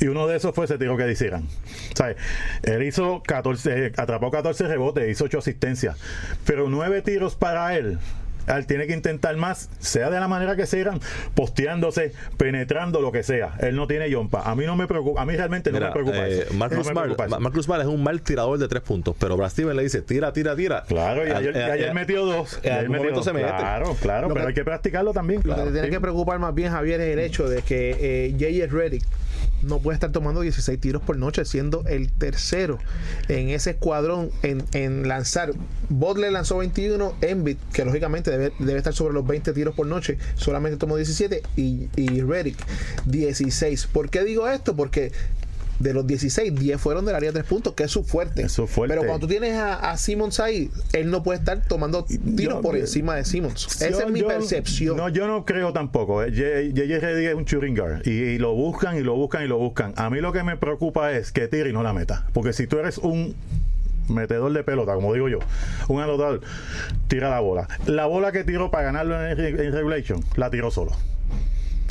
Y 0.00 0.06
uno 0.06 0.26
de 0.26 0.36
esos 0.36 0.54
fue 0.54 0.64
ese 0.64 0.78
tiro 0.78 0.96
que 0.96 1.10
hicieran. 1.10 1.46
¿Sabes? 1.94 2.16
Él 2.62 2.82
hizo 2.82 3.22
14, 3.22 3.86
eh, 3.88 3.92
atrapó 3.98 4.30
14 4.30 4.66
rebotes, 4.66 5.10
hizo 5.10 5.24
8 5.24 5.40
asistencias. 5.40 5.98
Pero 6.46 6.70
nueve 6.70 7.02
tiros 7.02 7.34
para 7.34 7.76
él. 7.76 7.98
Él 8.46 8.66
tiene 8.66 8.86
que 8.86 8.92
intentar 8.92 9.36
más, 9.36 9.70
sea 9.78 10.10
de 10.10 10.20
la 10.20 10.28
manera 10.28 10.56
que 10.56 10.66
sean, 10.66 11.00
posteándose, 11.34 12.12
penetrando 12.36 13.00
lo 13.00 13.12
que 13.12 13.22
sea. 13.22 13.54
Él 13.60 13.76
no 13.76 13.86
tiene 13.86 14.10
yompa. 14.10 14.42
A 14.42 14.54
mí 14.54 14.66
no 14.66 14.76
me 14.76 14.86
preocupa, 14.86 15.22
a 15.22 15.26
mí 15.26 15.34
realmente 15.36 15.70
no 15.70 15.78
Mira, 15.78 15.88
me 15.88 15.92
preocupa 15.92 16.28
eh, 16.28 16.42
eso. 16.42 16.54
Marcus 16.54 16.78
No 16.78 16.84
me 16.84 16.90
Smart- 16.90 17.02
preocupa 17.04 17.24
eso. 17.26 17.30
Ma- 17.30 17.38
Marcus 17.40 17.64
Smart 17.64 17.82
es 17.82 17.88
un 17.88 18.02
mal 18.02 18.22
tirador 18.22 18.58
de 18.58 18.68
tres 18.68 18.82
puntos, 18.82 19.14
pero 19.18 19.36
Brad 19.36 19.52
le 19.56 19.82
dice 19.82 20.02
tira, 20.02 20.32
tira, 20.32 20.54
tira. 20.56 20.84
Claro, 20.86 21.26
y 21.26 21.30
ayer, 21.30 21.56
Eh, 21.56 21.60
y 21.60 21.70
ayer 21.70 21.88
eh, 21.90 21.94
metió 21.94 22.24
dos. 22.24 22.58
Y 22.62 22.68
ayer 22.68 22.88
metió 22.88 23.12
dos. 23.12 23.24
se 23.24 23.32
mete. 23.32 23.46
Claro, 23.46 23.96
claro, 24.00 24.28
pero 24.28 24.40
que- 24.42 24.46
hay 24.48 24.54
que 24.54 24.64
practicarlo 24.64 25.12
también. 25.12 25.40
Lo 25.44 25.56
que 25.56 25.62
tiene 25.70 25.84
sí. 25.86 25.90
que 25.90 26.00
preocupar 26.00 26.38
más 26.38 26.54
bien, 26.54 26.70
Javier, 26.72 27.00
es 27.00 27.12
el 27.12 27.18
hecho 27.20 27.48
de 27.48 27.62
que 27.62 27.96
eh, 28.00 28.32
J.J. 28.38 28.72
Reddick 28.74 29.04
no 29.62 29.78
puede 29.78 29.94
estar 29.94 30.12
tomando 30.12 30.40
16 30.40 30.80
tiros 30.80 31.02
por 31.02 31.16
noche, 31.16 31.44
siendo 31.44 31.84
el 31.86 32.12
tercero 32.12 32.78
en 33.28 33.48
ese 33.50 33.70
escuadrón 33.70 34.30
en, 34.42 34.64
en 34.72 35.08
lanzar. 35.08 35.52
Butler 35.88 36.32
lanzó 36.32 36.58
21, 36.58 37.14
Embiid, 37.20 37.56
que 37.72 37.84
lógicamente 37.84 38.30
debe, 38.30 38.52
debe 38.58 38.78
estar 38.78 38.94
sobre 38.94 39.14
los 39.14 39.26
20 39.26 39.52
tiros 39.52 39.74
por 39.74 39.86
noche, 39.86 40.18
solamente 40.36 40.76
tomó 40.76 40.96
17 40.96 41.42
y, 41.56 41.88
y 41.96 42.20
Reddick 42.20 42.58
16. 43.06 43.86
¿Por 43.86 44.10
qué 44.10 44.24
digo 44.24 44.48
esto? 44.48 44.76
Porque 44.76 45.12
de 45.78 45.92
los 45.92 46.06
16, 46.06 46.54
10 46.54 46.80
fueron 46.80 47.04
del 47.04 47.14
área 47.14 47.30
de 47.30 47.34
3 47.40 47.44
puntos, 47.48 47.74
que 47.74 47.84
es 47.84 47.90
su 47.90 48.04
fuerte. 48.04 48.48
Fuerte. 48.48 48.94
Pero 48.94 49.00
cuando 49.06 49.26
tú 49.26 49.28
tienes 49.30 49.54
a, 49.54 49.90
a 49.90 49.96
Simmons 49.96 50.38
ahí, 50.40 50.70
él 50.92 51.10
no 51.10 51.22
puede 51.22 51.38
estar 51.40 51.60
tomando 51.66 52.04
tiros 52.04 52.56
Yo- 52.56 52.60
por 52.62 52.76
encima 52.76 53.16
de 53.16 53.24
Simmons. 53.24 53.66
Esa 53.82 54.04
es 54.04 54.10
mi 54.10 54.20
yo- 54.20 54.28
percepción. 54.28 54.96
No, 54.96 55.08
yo 55.08 55.26
no 55.26 55.44
creo 55.44 55.72
tampoco. 55.72 56.22
Eh, 56.22 56.30
J.J. 56.30 56.98
Reddick 57.00 57.28
es 57.28 57.34
un 57.34 57.44
shooting 57.44 57.76
guard 57.76 58.06
y, 58.06 58.10
y 58.10 58.38
lo 58.38 58.54
buscan 58.54 58.96
y 58.96 59.00
lo 59.00 59.14
buscan 59.14 59.44
y 59.44 59.48
lo 59.48 59.58
buscan. 59.58 59.92
A 59.96 60.10
mí 60.10 60.20
lo 60.20 60.32
que 60.32 60.42
me 60.42 60.56
preocupa 60.56 61.12
es 61.12 61.32
que 61.32 61.48
tire 61.48 61.70
y 61.70 61.72
no 61.72 61.82
la 61.82 61.92
meta. 61.92 62.26
Porque 62.32 62.52
si 62.52 62.66
tú 62.66 62.78
eres 62.78 62.98
un 62.98 63.34
metedor 64.08 64.52
de 64.52 64.62
pelota, 64.62 64.94
como 64.94 65.12
digo 65.14 65.28
yo, 65.28 65.38
un 65.88 66.00
anotador, 66.00 66.40
tira 67.08 67.30
la 67.30 67.40
bola. 67.40 67.68
La 67.86 68.06
bola 68.06 68.32
que 68.32 68.44
tiró 68.44 68.70
para 68.70 68.84
ganarlo 68.84 69.20
en, 69.26 69.38
en 69.40 69.72
regulation, 69.72 70.22
la 70.36 70.50
tiró 70.50 70.70
solo. 70.70 70.92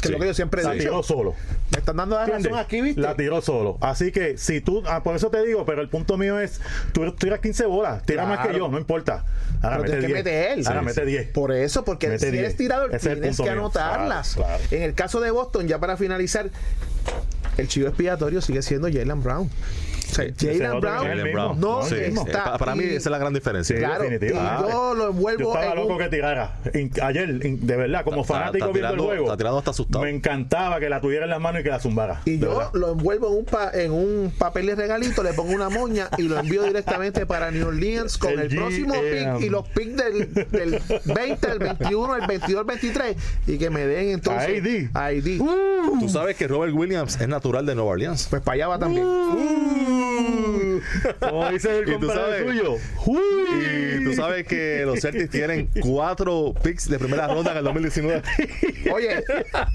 Que 0.03 0.07
es 0.09 0.11
lo 0.13 0.19
que 0.19 0.27
yo 0.27 0.33
siempre 0.33 0.61
he 0.61 0.63
La 0.65 0.71
dicho. 0.73 0.83
tiró 0.83 1.03
solo. 1.03 1.33
Me 1.71 1.79
están 1.79 1.97
dando 1.97 2.15
la 2.15 2.25
razón 2.25 2.55
aquí, 2.57 2.81
¿viste? 2.81 3.01
La 3.01 3.15
tiró 3.15 3.41
solo. 3.41 3.77
Así 3.81 4.11
que 4.11 4.37
si 4.37 4.61
tú, 4.61 4.83
ah, 4.85 5.01
por 5.03 5.15
eso 5.15 5.29
te 5.31 5.43
digo, 5.45 5.65
pero 5.65 5.81
el 5.81 5.89
punto 5.89 6.17
mío 6.17 6.39
es, 6.39 6.61
tú 6.93 7.11
tiras 7.13 7.39
15 7.39 7.65
bolas, 7.65 8.03
tira 8.05 8.25
más 8.25 8.39
que 8.39 8.49
Claro. 8.49 8.57
yo, 8.65 8.67
no 8.69 8.77
importa. 8.77 9.25
Ahora 9.61 9.77
Pero 9.77 9.83
mete 9.83 9.91
tienes 9.91 10.05
que 10.07 10.13
10. 10.13 10.25
meter 10.25 10.51
él. 10.59 10.67
Ahora 10.67 10.79
Sí, 10.81 10.85
mete 10.85 11.01
sí. 11.01 11.07
10. 11.07 11.27
Por 11.29 11.51
eso, 11.53 11.83
porque 11.85 12.07
Mete 12.09 12.25
si 12.25 12.31
10. 12.31 12.43
eres 12.43 12.57
tirador, 12.57 12.89
Ese 12.89 12.97
es 12.97 13.05
el 13.05 13.13
tienes 13.21 13.37
punto 13.37 13.43
que 13.43 13.55
mío. 13.55 13.59
anotarlas. 13.61 14.35
Claro, 14.35 14.57
claro. 14.57 14.63
En 14.71 14.81
el 14.83 14.93
caso 14.93 15.19
de 15.21 15.31
Boston, 15.31 15.67
ya 15.67 15.79
para 15.79 15.95
finalizar, 15.97 16.49
el 17.57 17.67
chivo 17.67 17.87
expiatorio 17.87 18.41
sigue 18.41 18.61
siendo 18.61 18.87
Jalen 18.91 19.23
Brown. 19.23 19.49
Jalen 20.13 20.79
Brown, 20.81 21.59
no 21.59 21.79
No, 21.81 21.83
Sí, 21.83 21.95
mismo. 21.95 22.21
eh, 22.21 22.25
está. 22.27 22.43
pa- 22.43 22.57
para 22.57 22.75
mí 22.75 22.83
y- 22.83 22.87
esa 22.89 22.97
es 22.97 23.11
la 23.11 23.17
gran 23.17 23.33
diferencia. 23.33 23.75
Claro, 23.77 24.03
definitivo. 24.03 24.39
Ah. 24.41 24.65
yo 24.69 24.93
lo 24.95 25.09
envuelvo 25.09 25.39
Yo 25.41 25.53
estaba 25.53 25.71
en 25.73 25.75
loco 25.79 25.93
un- 25.93 25.99
que 25.99 26.09
tirara. 26.09 26.53
In- 26.73 26.91
ayer, 27.01 27.29
in- 27.45 27.65
de 27.65 27.75
verdad, 27.75 28.03
como 28.03 28.21
Está- 28.21 28.33
fanático 28.33 28.65
está 28.65 28.71
viendo 28.73 28.79
el 28.79 28.81
tirando- 28.95 29.03
juego. 29.05 29.23
está 29.25 29.37
tirando 29.37 29.57
hasta 29.59 29.71
asustado. 29.71 30.03
Me 30.05 30.09
encantaba 30.11 30.79
que 30.79 30.89
la 30.89 31.01
tuviera 31.01 31.23
en 31.25 31.29
las 31.31 31.39
manos 31.41 31.61
y 31.61 31.63
que 31.63 31.69
la 31.69 31.79
zumbara. 31.79 32.21
Y 32.25 32.31
de 32.31 32.39
yo 32.45 32.49
verdad. 32.57 32.69
lo 32.73 32.91
envuelvo 32.91 33.27
en 33.29 33.33
un, 33.39 33.45
pa- 33.45 33.71
en 33.73 33.91
un 33.91 34.33
papel 34.37 34.65
de 34.67 34.75
regalito, 34.75 35.23
le 35.23 35.33
pongo 35.33 35.53
una 35.53 35.69
moña 35.69 36.09
y 36.17 36.23
lo 36.23 36.39
envío 36.39 36.63
directamente 36.63 37.25
para 37.25 37.51
New 37.51 37.67
Orleans 37.67 38.17
con 38.17 38.31
El 38.33 38.39
el, 38.41 38.55
próximo 38.55 38.93
pick 38.93 39.41
y 39.41 39.49
los 39.49 39.67
picks 39.69 39.95
del, 39.97 40.33
del 40.51 40.81
20, 41.05 41.51
el 41.51 41.59
21, 41.59 42.15
el 42.15 42.27
22, 42.27 42.61
el 42.61 42.65
23 42.67 43.15
y 43.47 43.57
que 43.57 43.69
me 43.69 43.85
den 43.85 44.09
entonces 44.09 44.49
ID. 44.63 44.89
ID. 44.95 45.41
Tú 45.99 46.09
sabes 46.09 46.35
que 46.35 46.47
Robert 46.47 46.73
Williams 46.73 47.19
es 47.19 47.27
natural 47.27 47.65
de 47.65 47.75
Nueva 47.75 47.91
Orleans. 47.91 48.27
Pues 48.29 48.41
para 48.41 48.55
allá 48.55 48.67
va 48.67 48.79
también. 48.79 49.05
Como 51.19 51.49
dice 51.49 51.79
el 51.79 51.89
Y 51.89 51.91
tú 51.93 51.99
compadre 52.07 52.21
sabes- 52.21 52.45
suyo. 52.47 52.77
Y 53.99 54.03
tú 54.03 54.13
sabes 54.13 54.47
que 54.47 54.83
los 54.85 54.99
Celtics 54.99 55.29
tienen 55.29 55.69
cuatro 55.81 56.53
picks 56.63 56.89
de 56.89 56.99
primera 56.99 57.27
ronda 57.27 57.51
en 57.51 57.57
el 57.57 57.63
2019. 57.63 58.21
Oye, 58.93 59.23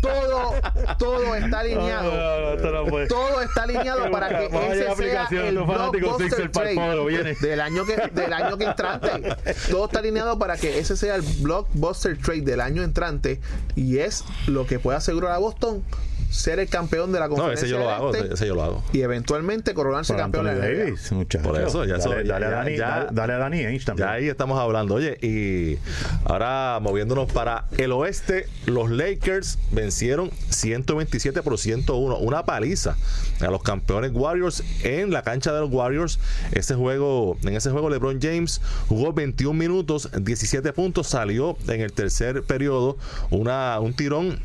todo, 0.00 0.54
todo 0.98 1.34
está 1.34 1.60
alineado. 1.60 2.56
No, 2.56 2.56
no, 2.56 2.84
no, 2.84 2.90
puede. 2.90 3.06
Todo 3.06 3.40
está 3.42 3.62
alineado 3.64 4.10
para 4.10 4.28
que 4.28 4.48
Vaya 4.48 4.74
ese 4.92 4.96
sea 4.96 5.28
el 5.48 5.58
blockbuster 5.58 6.50
trade 6.50 7.36
del 7.40 7.60
año 7.60 7.84
que 7.84 7.96
del 8.12 8.32
año 8.32 8.56
que 8.58 8.64
entrante. 8.64 9.08
Todo 9.70 9.86
está 9.86 9.98
alineado 10.00 10.38
para 10.38 10.56
que 10.56 10.78
ese 10.78 10.96
sea 10.96 11.16
el 11.16 11.22
blockbuster 11.40 12.18
trade 12.18 12.42
del 12.42 12.60
año 12.60 12.82
entrante 12.82 13.40
y 13.76 13.98
es 13.98 14.24
lo 14.46 14.66
que 14.66 14.78
puede 14.78 14.98
asegurar 14.98 15.32
a 15.32 15.38
Boston 15.38 15.82
ser 16.30 16.58
el 16.58 16.68
campeón 16.68 17.12
de 17.12 17.20
la 17.20 17.26
No, 17.28 17.34
conferencia. 17.36 17.66
ese 17.66 17.72
yo 17.74 17.78
lo 17.80 17.90
hago, 17.90 18.14
este 18.14 18.34
ese 18.34 18.46
yo 18.46 18.54
lo 18.54 18.62
hago. 18.62 18.84
y 18.92 19.00
eventualmente 19.00 19.74
coronarse 19.74 20.12
Por 20.12 20.20
campeón 20.22 20.44
de 20.44 20.50
Anthony 20.52 20.62
la 20.62 20.68
NBA. 20.74 20.84
Davis, 20.84 21.12
muchacho. 21.12 21.44
Por 21.48 21.60
eso, 21.60 21.84
ya 21.84 21.96
eso- 21.96 22.10
dale, 22.10 22.24
ya- 22.26 22.32
dale 22.34 22.46
a 22.46 22.50
Dani, 22.50 22.76
ya- 22.76 23.06
dale, 23.10 23.32
a 23.32 23.38
Dani 23.38 23.64
Ainge 23.64 23.92
Ya 23.96 24.12
ahí 24.12 24.28
estamos 24.28 24.58
hablando. 24.58 24.94
Oye, 24.94 25.18
y 25.22 25.78
ahora 26.24 26.78
moviéndonos 26.80 27.30
para 27.32 27.64
el 27.76 27.92
oeste, 27.92 28.46
los 28.66 28.90
Lakers 28.90 29.58
vencieron 29.72 30.30
127 30.50 31.42
por 31.42 31.58
101, 31.58 32.16
una 32.18 32.44
paliza 32.44 32.96
a 33.40 33.46
los 33.50 33.62
campeones 33.62 34.12
Warriors 34.14 34.62
en 34.84 35.10
la 35.12 35.22
cancha 35.22 35.52
de 35.52 35.60
los 35.60 35.70
Warriors. 35.72 36.18
Ese 36.52 36.74
juego, 36.74 37.36
en 37.42 37.54
ese 37.56 37.70
juego 37.70 37.90
LeBron 37.90 38.18
James 38.20 38.60
jugó 38.88 39.12
21 39.12 39.58
minutos, 39.58 40.10
17 40.20 40.72
puntos, 40.72 41.06
salió 41.08 41.56
en 41.68 41.80
el 41.80 41.92
tercer 41.92 42.42
periodo 42.42 42.96
una 43.30 43.78
un 43.80 43.94
tirón 43.94 44.40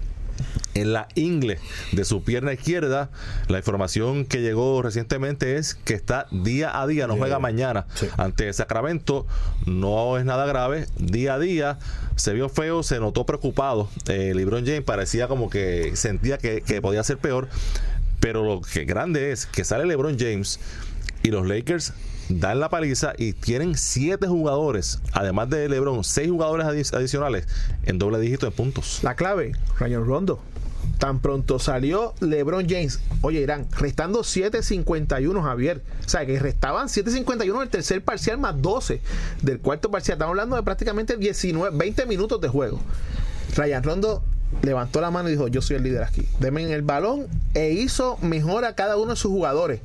en 0.74 0.94
la 0.94 1.08
ingle 1.16 1.60
de 1.92 2.06
su 2.06 2.24
pierna 2.24 2.54
izquierda. 2.54 3.10
La 3.48 3.58
información 3.60 4.26
que 4.26 4.42
llegó 4.42 4.82
recientemente 4.82 5.58
es 5.58 5.76
que 5.76 5.94
está 5.94 6.28
día 6.32 6.80
a 6.82 6.88
día, 6.88 7.08
no 7.08 7.16
juega 7.18 7.40
mañana 7.40 7.86
Sí. 7.96 8.08
ante 8.18 8.52
Sacramento. 8.54 9.26
No 9.66 10.18
es 10.18 10.26
nada 10.26 10.46
grave. 10.46 10.88
Día 10.98 11.36
a 11.36 11.40
día 11.40 11.78
se 12.16 12.34
vio 12.34 12.50
feo, 12.50 12.84
se 12.84 13.00
notó 13.00 13.26
preocupado. 13.26 13.90
Eh, 14.08 14.34
LeBron 14.36 14.66
James 14.66 14.84
parecía 14.84 15.28
como 15.28 15.50
que 15.50 15.96
sentía 15.96 16.38
que, 16.38 16.62
que 16.62 16.82
podía 16.82 17.04
ser 17.04 17.18
peor. 17.18 17.48
Pero 18.20 18.44
lo 18.46 18.62
que 18.62 18.86
grande 18.86 19.32
es 19.32 19.46
que 19.46 19.64
sale 19.66 19.86
LeBron 19.86 20.18
James 20.18 20.60
y 21.24 21.30
los 21.30 21.46
Lakers 21.48 21.94
dan 22.30 22.60
la 22.60 22.70
paliza 22.70 23.14
y 23.18 23.34
tienen 23.34 23.76
siete 23.78 24.28
jugadores, 24.28 25.00
además 25.12 25.50
de 25.50 25.68
LeBron, 25.70 26.04
seis 26.04 26.30
jugadores 26.30 26.66
adi- 26.66 26.96
adicionales 26.98 27.48
en 27.86 28.00
doble 28.00 28.20
dígito 28.20 28.46
de 28.46 28.52
puntos. 28.52 29.00
La 29.04 29.16
clave, 29.16 29.54
Rayon 29.80 30.06
Rondo. 30.06 30.40
Tan 31.00 31.20
pronto 31.20 31.60
salió 31.60 32.14
LeBron 32.20 32.68
James. 32.70 33.00
Oye, 33.22 33.40
Irán, 33.42 33.68
restando 33.72 34.20
7.51, 34.22 35.42
Javier. 35.42 35.82
O 36.06 36.10
sea, 36.10 36.26
que 36.26 36.38
restaban 36.40 36.88
7.51 36.88 37.60
del 37.60 37.70
tercer 37.70 38.04
parcial 38.04 38.38
más 38.38 38.62
12 38.62 39.02
del 39.42 39.60
cuarto 39.60 39.90
parcial. 39.92 40.16
Estamos 40.16 40.32
hablando 40.32 40.56
de 40.58 40.64
prácticamente 40.64 41.16
19, 41.18 41.76
20 41.78 42.06
minutos 42.06 42.40
de 42.42 42.48
juego. 42.50 42.80
Ryan 43.56 43.84
Rondo 43.84 44.24
levantó 44.62 45.02
la 45.02 45.12
mano 45.12 45.30
y 45.30 45.34
dijo, 45.34 45.48
yo 45.48 45.62
soy 45.62 45.78
el 45.78 45.84
líder 45.84 46.04
aquí. 46.04 46.28
Deme 46.40 46.64
en 46.64 46.72
el 46.72 46.82
balón 46.82 47.28
e 47.54 47.72
hizo 47.72 48.18
mejor 48.22 48.66
a 48.66 48.76
cada 48.76 48.98
uno 48.98 49.12
de 49.12 49.16
sus 49.18 49.32
jugadores, 49.32 49.82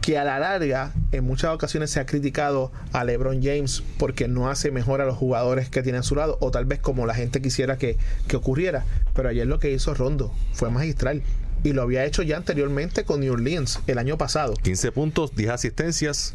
que 0.00 0.18
a 0.18 0.24
la 0.24 0.38
larga 0.38 0.92
en 1.12 1.24
muchas 1.24 1.54
ocasiones 1.54 1.90
se 1.90 2.00
ha 2.00 2.06
criticado 2.06 2.72
a 2.92 3.04
LeBron 3.04 3.42
James 3.42 3.82
porque 3.98 4.28
no 4.28 4.50
hace 4.50 4.70
mejor 4.70 5.00
a 5.00 5.06
los 5.06 5.16
jugadores 5.16 5.68
que 5.68 5.82
tiene 5.82 5.98
a 5.98 6.02
su 6.02 6.14
lado, 6.14 6.38
o 6.40 6.50
tal 6.50 6.64
vez 6.64 6.78
como 6.80 7.06
la 7.06 7.14
gente 7.14 7.40
quisiera 7.40 7.78
que, 7.78 7.96
que 8.26 8.36
ocurriera. 8.36 8.84
Pero 9.14 9.28
ayer 9.28 9.46
lo 9.46 9.58
que 9.58 9.70
hizo 9.70 9.94
Rondo 9.94 10.32
fue 10.52 10.70
magistral. 10.70 11.22
Y 11.64 11.72
lo 11.72 11.82
había 11.82 12.04
hecho 12.04 12.22
ya 12.22 12.36
anteriormente 12.36 13.04
con 13.04 13.20
New 13.20 13.32
Orleans 13.32 13.80
el 13.88 13.98
año 13.98 14.16
pasado. 14.16 14.54
15 14.54 14.92
puntos, 14.92 15.34
10 15.34 15.50
asistencias. 15.50 16.34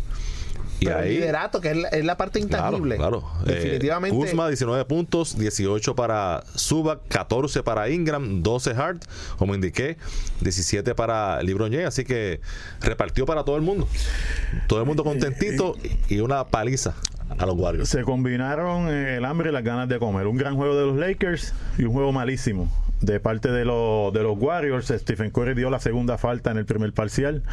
Y 0.84 0.86
Pero 0.86 1.00
el 1.00 1.04
ahí. 1.06 1.16
liderato, 1.16 1.62
que 1.62 1.72
es 1.72 1.78
la, 1.78 1.88
es 1.90 2.04
la 2.04 2.18
parte 2.18 2.40
Claro, 2.46 2.66
intangible. 2.78 2.98
claro. 2.98 3.24
Eh, 3.46 3.52
Definitivamente. 3.54 4.18
Kuzma, 4.18 4.48
19 4.50 4.84
puntos, 4.86 5.38
18 5.38 5.96
para 5.96 6.44
Subac, 6.56 7.00
14 7.08 7.64
para 7.64 7.90
Ingram, 7.90 8.44
12 8.44 8.72
Hart, 8.72 9.06
como 9.38 9.56
indiqué, 9.56 9.98
17 10.42 10.94
para 10.94 11.40
James, 11.72 11.86
así 11.86 12.04
que 12.04 12.42
repartió 12.82 13.26
para 13.26 13.44
todo 13.46 13.56
el 13.56 13.62
mundo. 13.62 13.88
Todo 14.68 14.82
el 14.82 14.86
mundo 14.86 15.04
contentito 15.06 15.78
y 16.10 16.20
una 16.20 16.44
paliza 16.48 16.96
a 17.38 17.46
los 17.46 17.56
Warriors. 17.56 17.88
Se 17.90 18.02
combinaron 18.04 18.90
eh, 18.90 19.18
el 19.18 19.26
hambre 19.26 19.50
y 19.50 19.54
las 19.54 19.64
ganas 19.64 19.88
de 19.88 20.00
comer. 20.00 20.28
Un 20.28 20.36
gran 20.38 20.56
juego 20.56 20.76
de 20.76 20.86
los 20.86 20.98
Lakers 20.98 21.54
y 21.78 21.84
un 21.84 21.94
juego 21.94 22.12
malísimo 22.12 22.70
de 23.04 23.20
parte 23.20 23.52
de, 23.52 23.66
los 23.66 24.12
de 24.14 24.24
los 24.24 24.38
Warriors. 24.38 24.88
Stephen 24.88 25.30
Curry 25.32 25.54
dio 25.54 25.70
la 25.70 25.80
segunda 25.80 26.18
falta 26.18 26.52
en 26.52 26.58
el 26.58 26.66
primer 26.66 26.94
parcial. 26.94 27.44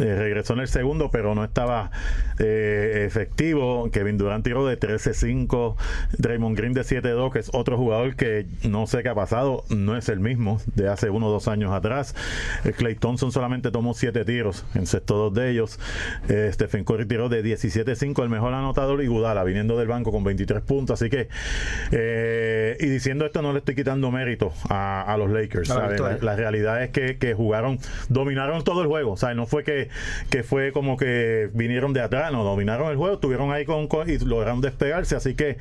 Eh, 0.00 0.14
regresó 0.16 0.54
en 0.54 0.60
el 0.60 0.68
segundo, 0.68 1.10
pero 1.10 1.34
no 1.34 1.44
estaba 1.44 1.90
eh, 2.38 3.04
efectivo. 3.06 3.90
Kevin 3.90 4.18
Durant 4.18 4.44
tiró 4.44 4.66
de 4.66 4.78
13-5. 4.78 5.76
Draymond 6.18 6.56
Green 6.56 6.72
de 6.72 6.82
7-2, 6.82 7.32
que 7.32 7.38
es 7.40 7.50
otro 7.52 7.76
jugador 7.76 8.16
que 8.16 8.46
no 8.62 8.86
sé 8.86 9.02
qué 9.02 9.08
ha 9.08 9.14
pasado. 9.14 9.64
No 9.70 9.96
es 9.96 10.08
el 10.08 10.20
mismo 10.20 10.60
de 10.74 10.88
hace 10.88 11.10
uno 11.10 11.28
o 11.28 11.30
dos 11.30 11.48
años 11.48 11.72
atrás. 11.72 12.14
Clay 12.76 12.94
Thompson 12.94 13.32
solamente 13.32 13.70
tomó 13.70 13.94
7 13.94 14.24
tiros, 14.24 14.64
encestó 14.74 15.16
dos 15.16 15.34
de 15.34 15.50
ellos. 15.50 15.78
Eh, 16.28 16.50
Stephen 16.52 16.84
Curry 16.84 17.06
tiró 17.06 17.28
de 17.28 17.42
17-5, 17.44 18.22
el 18.22 18.28
mejor 18.28 18.54
anotador, 18.54 19.02
y 19.02 19.06
Gudala 19.06 19.44
viniendo 19.44 19.78
del 19.78 19.88
banco 19.88 20.12
con 20.12 20.24
23 20.24 20.62
puntos. 20.62 21.00
Así 21.00 21.10
que, 21.10 21.28
eh, 21.90 22.76
y 22.80 22.86
diciendo 22.86 23.24
esto, 23.24 23.42
no 23.42 23.52
le 23.52 23.58
estoy 23.58 23.74
quitando 23.74 24.10
mérito 24.10 24.52
a, 24.68 24.81
a, 24.82 25.02
a 25.02 25.16
los 25.16 25.30
Lakers. 25.30 25.70
A 25.70 25.74
¿sabes? 25.74 26.00
La, 26.00 26.16
la 26.20 26.36
realidad 26.36 26.82
es 26.82 26.90
que, 26.90 27.18
que 27.18 27.34
jugaron, 27.34 27.78
dominaron 28.08 28.64
todo 28.64 28.82
el 28.82 28.88
juego. 28.88 29.12
O 29.12 29.16
sea, 29.16 29.34
no 29.34 29.46
fue 29.46 29.64
que, 29.64 29.88
que 30.30 30.42
fue 30.42 30.72
como 30.72 30.96
que 30.96 31.50
vinieron 31.54 31.92
de 31.92 32.00
atrás, 32.00 32.32
no, 32.32 32.44
dominaron 32.44 32.90
el 32.90 32.96
juego, 32.96 33.14
estuvieron 33.14 33.52
ahí 33.52 33.64
con, 33.64 33.86
con- 33.88 34.08
y 34.10 34.18
lograron 34.18 34.60
despegarse. 34.60 35.16
Así 35.16 35.34
que 35.34 35.58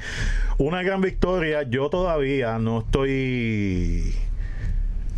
una 0.57 0.84
gran 0.84 1.01
victoria. 1.01 1.63
Yo 1.63 1.89
todavía 1.89 2.57
no 2.59 2.80
estoy 2.80 4.13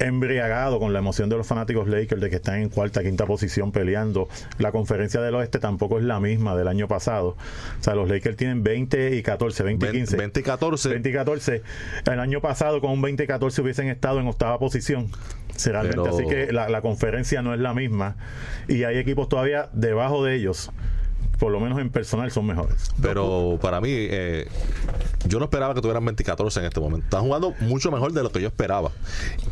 embriagado 0.04 0.80
con 0.80 0.94
la 0.94 1.00
emoción 1.00 1.30
de 1.30 1.38
los 1.38 1.48
fanáticos 1.48 1.88
Lakers 1.88 2.22
de 2.22 2.30
que 2.30 2.36
están 2.38 2.56
en 2.62 2.70
cuarta, 2.70 3.02
quinta 3.04 3.26
posición 3.26 3.72
peleando. 3.72 4.28
La 4.60 4.72
conferencia 4.72 5.22
del 5.22 5.36
oeste 5.36 5.60
tampoco 5.60 5.98
es 6.00 6.04
la 6.06 6.20
misma 6.20 6.56
del 6.56 6.68
año 6.68 6.88
pasado. 6.88 7.38
O 7.80 7.84
sea, 7.84 7.96
los 7.96 8.10
Lakers 8.10 8.38
tienen 8.38 8.64
20 8.64 9.16
y 9.16 9.24
14, 9.24 9.64
20 9.64 9.88
y 9.88 9.92
15. 9.92 10.18
20 10.18 10.40
y 10.40 10.44
14. 10.44 10.90
20 10.90 11.10
y 11.10 11.14
14. 11.14 11.62
El 12.12 12.20
año 12.20 12.42
pasado 12.42 12.82
con 12.82 12.92
un 12.92 13.02
20 13.02 13.24
y 13.24 13.28
14 13.28 13.62
hubiesen 13.62 13.88
estado 13.90 14.20
en 14.20 14.28
octava 14.28 14.60
posición. 14.60 15.10
Realmente. 15.66 15.98
Pero- 16.02 16.16
Así 16.16 16.26
que 16.28 16.52
la, 16.52 16.68
la 16.70 16.82
conferencia 16.82 17.42
no 17.42 17.54
es 17.54 17.60
la 17.60 17.74
misma. 17.74 18.16
Y 18.68 18.84
hay 18.84 18.98
equipos 18.98 19.30
todavía 19.30 19.70
debajo 19.74 20.24
de 20.24 20.36
ellos. 20.36 20.72
Por 21.44 21.52
lo 21.52 21.60
menos 21.60 21.78
en 21.80 21.90
personal 21.90 22.32
son 22.32 22.46
mejores. 22.46 22.92
Pero 23.02 23.60
para 23.62 23.82
mí, 23.82 23.90
eh, 23.92 24.48
yo 25.28 25.40
no 25.40 25.46
esperaba 25.46 25.74
que 25.74 25.82
tuvieran 25.82 26.06
20 26.06 26.24
y 26.24 26.26
14 26.26 26.60
en 26.62 26.66
este 26.68 26.80
momento. 26.80 27.06
Están 27.06 27.24
jugando 27.24 27.54
mucho 27.60 27.92
mejor 27.92 28.14
de 28.14 28.24
lo 28.24 28.32
que 28.32 28.40
yo 28.42 28.48
esperaba. 28.48 28.92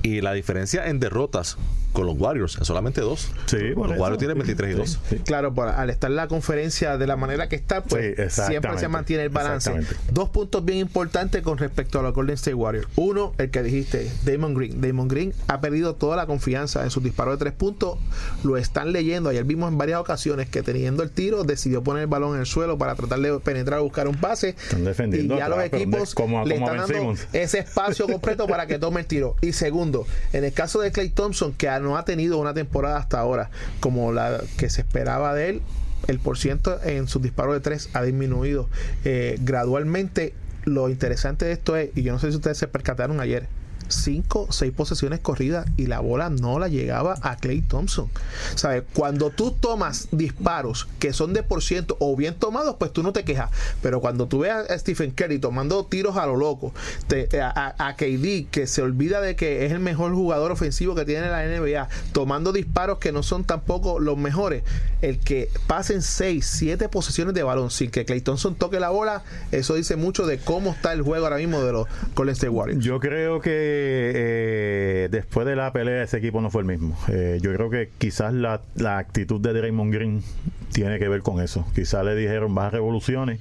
Y 0.01 0.21
la 0.21 0.31
diferencia 0.31 0.87
en 0.87 1.01
derrotas 1.01 1.57
con 1.91 2.05
los 2.05 2.17
Warriors 2.17 2.57
es 2.61 2.65
solamente 2.65 3.01
dos. 3.01 3.29
Sí, 3.47 3.57
por 3.75 3.87
los 3.87 3.95
eso. 3.95 4.01
Warriors 4.01 4.19
tienen 4.19 4.37
23 4.37 4.71
y 4.73 4.77
2. 4.77 4.99
Claro, 5.25 5.53
por- 5.53 5.67
al 5.67 5.89
estar 5.89 6.09
la 6.09 6.29
conferencia 6.29 6.97
de 6.97 7.05
la 7.07 7.17
manera 7.17 7.49
que 7.49 7.57
está, 7.57 7.83
pues 7.83 8.15
siempre 8.31 8.77
se 8.77 8.87
mantiene 8.87 9.23
el 9.23 9.29
balance. 9.29 9.73
Dos 10.13 10.29
puntos 10.29 10.63
bien 10.63 10.77
importantes 10.79 11.41
con 11.41 11.57
respecto 11.57 11.99
a 11.99 12.03
los 12.03 12.13
Golden 12.13 12.35
State 12.35 12.55
Warriors. 12.55 12.87
Uno, 12.95 13.33
el 13.37 13.51
que 13.51 13.61
dijiste, 13.63 14.09
Damon 14.23 14.53
Green. 14.53 14.79
Damon 14.79 15.09
Green 15.09 15.33
ha 15.47 15.59
perdido 15.59 15.95
toda 15.95 16.15
la 16.15 16.25
confianza 16.25 16.83
en 16.85 16.89
sus 16.91 17.03
disparos 17.03 17.33
de 17.37 17.39
tres 17.39 17.53
puntos. 17.53 17.99
Lo 18.45 18.55
están 18.55 18.93
leyendo. 18.93 19.29
Ayer 19.29 19.43
vimos 19.43 19.69
en 19.69 19.77
varias 19.77 19.99
ocasiones 19.99 20.47
que 20.49 20.63
teniendo 20.63 21.03
el 21.03 21.11
tiro 21.11 21.43
decidió 21.43 21.80
poner 21.83 22.03
el 22.03 22.07
balón 22.07 22.35
en 22.35 22.41
el 22.41 22.45
suelo 22.45 22.77
para 22.77 22.95
tratar 22.95 23.19
de 23.19 23.39
penetrar 23.39 23.79
o 23.79 23.83
buscar 23.83 24.07
un 24.07 24.15
pase. 24.15 24.49
Están 24.49 24.83
defendiendo 24.83 25.35
y 25.35 25.37
ya 25.37 25.49
los 25.49 25.59
atrás, 25.59 25.81
equipos 25.81 26.15
como- 26.15 26.45
le 26.45 26.55
como 26.55 26.67
a 26.69 26.75
están 26.75 26.89
dando 26.95 27.15
ese 27.33 27.59
espacio 27.59 28.07
completo 28.07 28.47
para 28.47 28.67
que 28.67 28.79
tome 28.79 29.01
el 29.01 29.05
tiro. 29.07 29.35
Y 29.41 29.53
segundo, 29.53 30.05
en 30.33 30.43
el 30.43 30.53
caso 30.53 30.79
de 30.81 30.91
Clay 30.91 31.09
Thompson, 31.09 31.53
que 31.53 31.67
no 31.81 31.97
ha 31.97 32.05
tenido 32.05 32.37
una 32.37 32.53
temporada 32.53 32.97
hasta 32.97 33.19
ahora 33.19 33.49
como 33.79 34.11
la 34.11 34.41
que 34.57 34.69
se 34.69 34.81
esperaba 34.81 35.33
de 35.33 35.49
él, 35.49 35.61
el 36.07 36.19
porciento 36.19 36.79
en 36.83 37.07
sus 37.07 37.21
disparos 37.21 37.53
de 37.53 37.59
tres 37.59 37.89
ha 37.93 38.01
disminuido 38.01 38.67
eh, 39.05 39.37
gradualmente. 39.41 40.33
Lo 40.63 40.89
interesante 40.89 41.45
de 41.45 41.53
esto 41.53 41.75
es, 41.75 41.89
y 41.95 42.03
yo 42.03 42.11
no 42.13 42.19
sé 42.19 42.29
si 42.31 42.35
ustedes 42.37 42.57
se 42.57 42.67
percataron 42.67 43.19
ayer, 43.19 43.47
cinco, 43.95 44.47
seis 44.51 44.71
posesiones 44.71 45.19
corridas 45.19 45.65
y 45.77 45.87
la 45.87 45.99
bola 45.99 46.29
no 46.29 46.59
la 46.59 46.67
llegaba 46.67 47.15
a 47.21 47.37
Clay 47.37 47.61
Thompson. 47.61 48.09
¿Sabes? 48.55 48.83
Cuando 48.93 49.29
tú 49.29 49.51
tomas 49.51 50.07
disparos 50.11 50.87
que 50.99 51.13
son 51.13 51.33
de 51.33 51.43
por 51.43 51.61
ciento 51.63 51.97
o 51.99 52.15
bien 52.15 52.35
tomados, 52.35 52.75
pues 52.79 52.91
tú 52.93 53.03
no 53.03 53.13
te 53.13 53.23
quejas. 53.23 53.49
Pero 53.81 54.01
cuando 54.01 54.27
tú 54.27 54.39
ves 54.39 54.51
a 54.51 54.77
Stephen 54.79 55.11
Curry 55.11 55.39
tomando 55.39 55.85
tiros 55.85 56.17
a 56.17 56.25
lo 56.25 56.35
loco, 56.35 56.73
te- 57.07 57.27
a, 57.41 57.75
a- 57.77 57.95
KD 57.95 58.47
que 58.49 58.67
se 58.67 58.81
olvida 58.81 59.21
de 59.21 59.35
que 59.35 59.65
es 59.65 59.71
el 59.71 59.79
mejor 59.79 60.13
jugador 60.13 60.51
ofensivo 60.51 60.95
que 60.95 61.05
tiene 61.05 61.29
la 61.29 61.45
NBA, 61.45 61.87
tomando 62.13 62.51
disparos 62.51 62.97
que 62.99 63.11
no 63.11 63.21
son 63.23 63.43
tampoco 63.43 63.99
los 63.99 64.17
mejores, 64.17 64.63
el 65.01 65.19
que 65.19 65.49
pasen 65.67 66.01
seis, 66.01 66.45
siete 66.47 66.89
posesiones 66.89 67.33
de 67.33 67.43
balón 67.43 67.69
sin 67.71 67.91
que 67.91 68.05
Clay 68.05 68.21
Thompson 68.21 68.55
toque 68.55 68.79
la 68.79 68.89
bola, 68.89 69.23
eso 69.51 69.75
dice 69.75 69.95
mucho 69.95 70.25
de 70.25 70.37
cómo 70.39 70.71
está 70.71 70.93
el 70.93 71.01
juego 71.01 71.25
ahora 71.25 71.37
mismo 71.37 71.61
de 71.61 71.73
los 71.73 71.87
Golden 72.15 72.33
State 72.33 72.49
Warriors. 72.49 72.83
Yo 72.83 72.99
creo 72.99 73.41
que 73.41 73.80
eh, 73.81 75.07
después 75.11 75.45
de 75.45 75.55
la 75.55 75.71
pelea 75.73 76.03
ese 76.03 76.17
equipo 76.17 76.41
no 76.41 76.49
fue 76.49 76.61
el 76.61 76.67
mismo. 76.67 76.97
Eh, 77.09 77.39
yo 77.41 77.53
creo 77.53 77.69
que 77.69 77.89
quizás 77.97 78.33
la, 78.33 78.61
actitud 78.97 79.41
de 79.41 79.53
Draymond 79.53 79.93
Green 79.93 80.23
tiene 80.71 80.99
que 80.99 81.07
ver 81.07 81.21
con 81.21 81.41
eso. 81.41 81.65
Quizás 81.75 82.05
le 82.05 82.15
dijeron 82.15 82.55
bajas 82.55 82.73
revoluciones. 82.73 83.39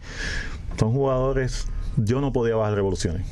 Son 0.79 0.93
jugadores. 0.93 1.67
Yo 1.97 2.21
no 2.21 2.33
podía 2.33 2.57
bajar 2.57 2.75
revoluciones. 2.75 3.27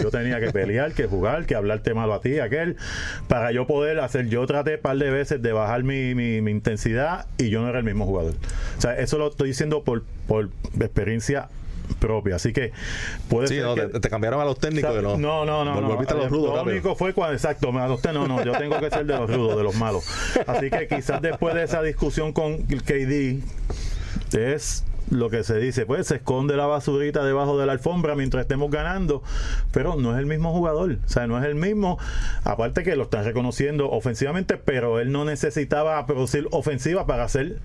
Yo 0.00 0.10
tenía 0.10 0.38
que 0.38 0.52
pelear, 0.52 0.92
que 0.92 1.06
jugar, 1.06 1.44
que 1.44 1.56
hablarte 1.56 1.92
malo 1.92 2.14
a 2.14 2.20
ti, 2.20 2.38
aquel, 2.38 2.76
para 3.26 3.50
yo 3.50 3.66
poder 3.66 3.98
hacer. 3.98 4.28
Yo 4.28 4.46
traté 4.46 4.76
un 4.76 4.80
par 4.80 4.96
de 4.96 5.10
veces 5.10 5.42
de 5.42 5.52
bajar 5.52 5.82
mi, 5.82 6.10
intensidad 6.36 7.26
y 7.36 7.50
yo 7.50 7.60
no 7.60 7.68
era 7.68 7.78
el 7.78 7.84
mismo 7.84 8.06
jugador. 8.06 8.34
O 8.78 8.80
sea, 8.80 8.94
eso 8.96 9.18
lo 9.18 9.28
estoy 9.28 9.48
diciendo 9.48 9.82
por 9.82 10.04
experiencia 10.78 11.48
propia. 11.98 12.36
Así 12.36 12.52
que 12.52 12.72
puede 13.28 13.48
Sí, 13.48 13.54
ser 13.56 13.64
no, 13.64 13.74
que- 13.74 13.86
te, 13.88 14.00
te 14.00 14.10
cambiaron 14.10 14.40
a 14.40 14.44
los 14.44 14.58
técnicos. 14.58 14.90
y 14.98 15.02
no, 15.02 15.16
no, 15.18 15.44
no, 15.44 15.64
no. 15.64 15.74
Vol- 15.80 15.86
Volviste 15.94 16.14
a 16.14 16.16
los 16.16 16.30
rudos. 16.30 16.54
Lo 16.54 16.70
único 16.70 16.94
fue 16.94 17.12
cuando, 17.14 17.34
exacto, 17.34 17.72
me 17.72 17.80
adopté, 17.80 18.12
no, 18.12 18.26
no, 18.28 18.44
yo 18.44 18.52
tengo 18.52 18.78
que 18.80 18.90
ser 18.90 19.06
de 19.06 19.16
los 19.16 19.30
rudos, 19.30 19.56
de 19.56 19.62
los 19.62 19.74
malos. 19.76 20.04
Así 20.46 20.70
que 20.70 20.86
quizás 20.88 21.20
después 21.22 21.54
de 21.54 21.64
esa 21.64 21.82
discusión 21.82 22.32
con 22.32 22.58
KD, 22.66 23.40
es 24.32 24.84
lo 25.10 25.28
que 25.28 25.42
se 25.42 25.58
dice, 25.58 25.86
pues 25.86 26.06
se 26.06 26.16
esconde 26.16 26.56
la 26.56 26.66
basurita 26.66 27.24
debajo 27.24 27.58
de 27.58 27.66
la 27.66 27.72
alfombra 27.72 28.14
mientras 28.14 28.42
estemos 28.42 28.70
ganando, 28.70 29.24
pero 29.72 29.96
no 29.96 30.12
es 30.12 30.20
el 30.20 30.26
mismo 30.26 30.52
jugador, 30.52 30.98
o 31.04 31.08
sea, 31.08 31.26
no 31.26 31.36
es 31.36 31.44
el 31.44 31.56
mismo, 31.56 31.98
aparte 32.44 32.84
que 32.84 32.94
lo 32.94 33.04
están 33.04 33.24
reconociendo 33.24 33.90
ofensivamente, 33.90 34.56
pero 34.56 35.00
él 35.00 35.10
no 35.10 35.24
necesitaba 35.24 36.06
producir 36.06 36.46
ofensiva 36.52 37.06
para 37.06 37.28
ser 37.28 37.58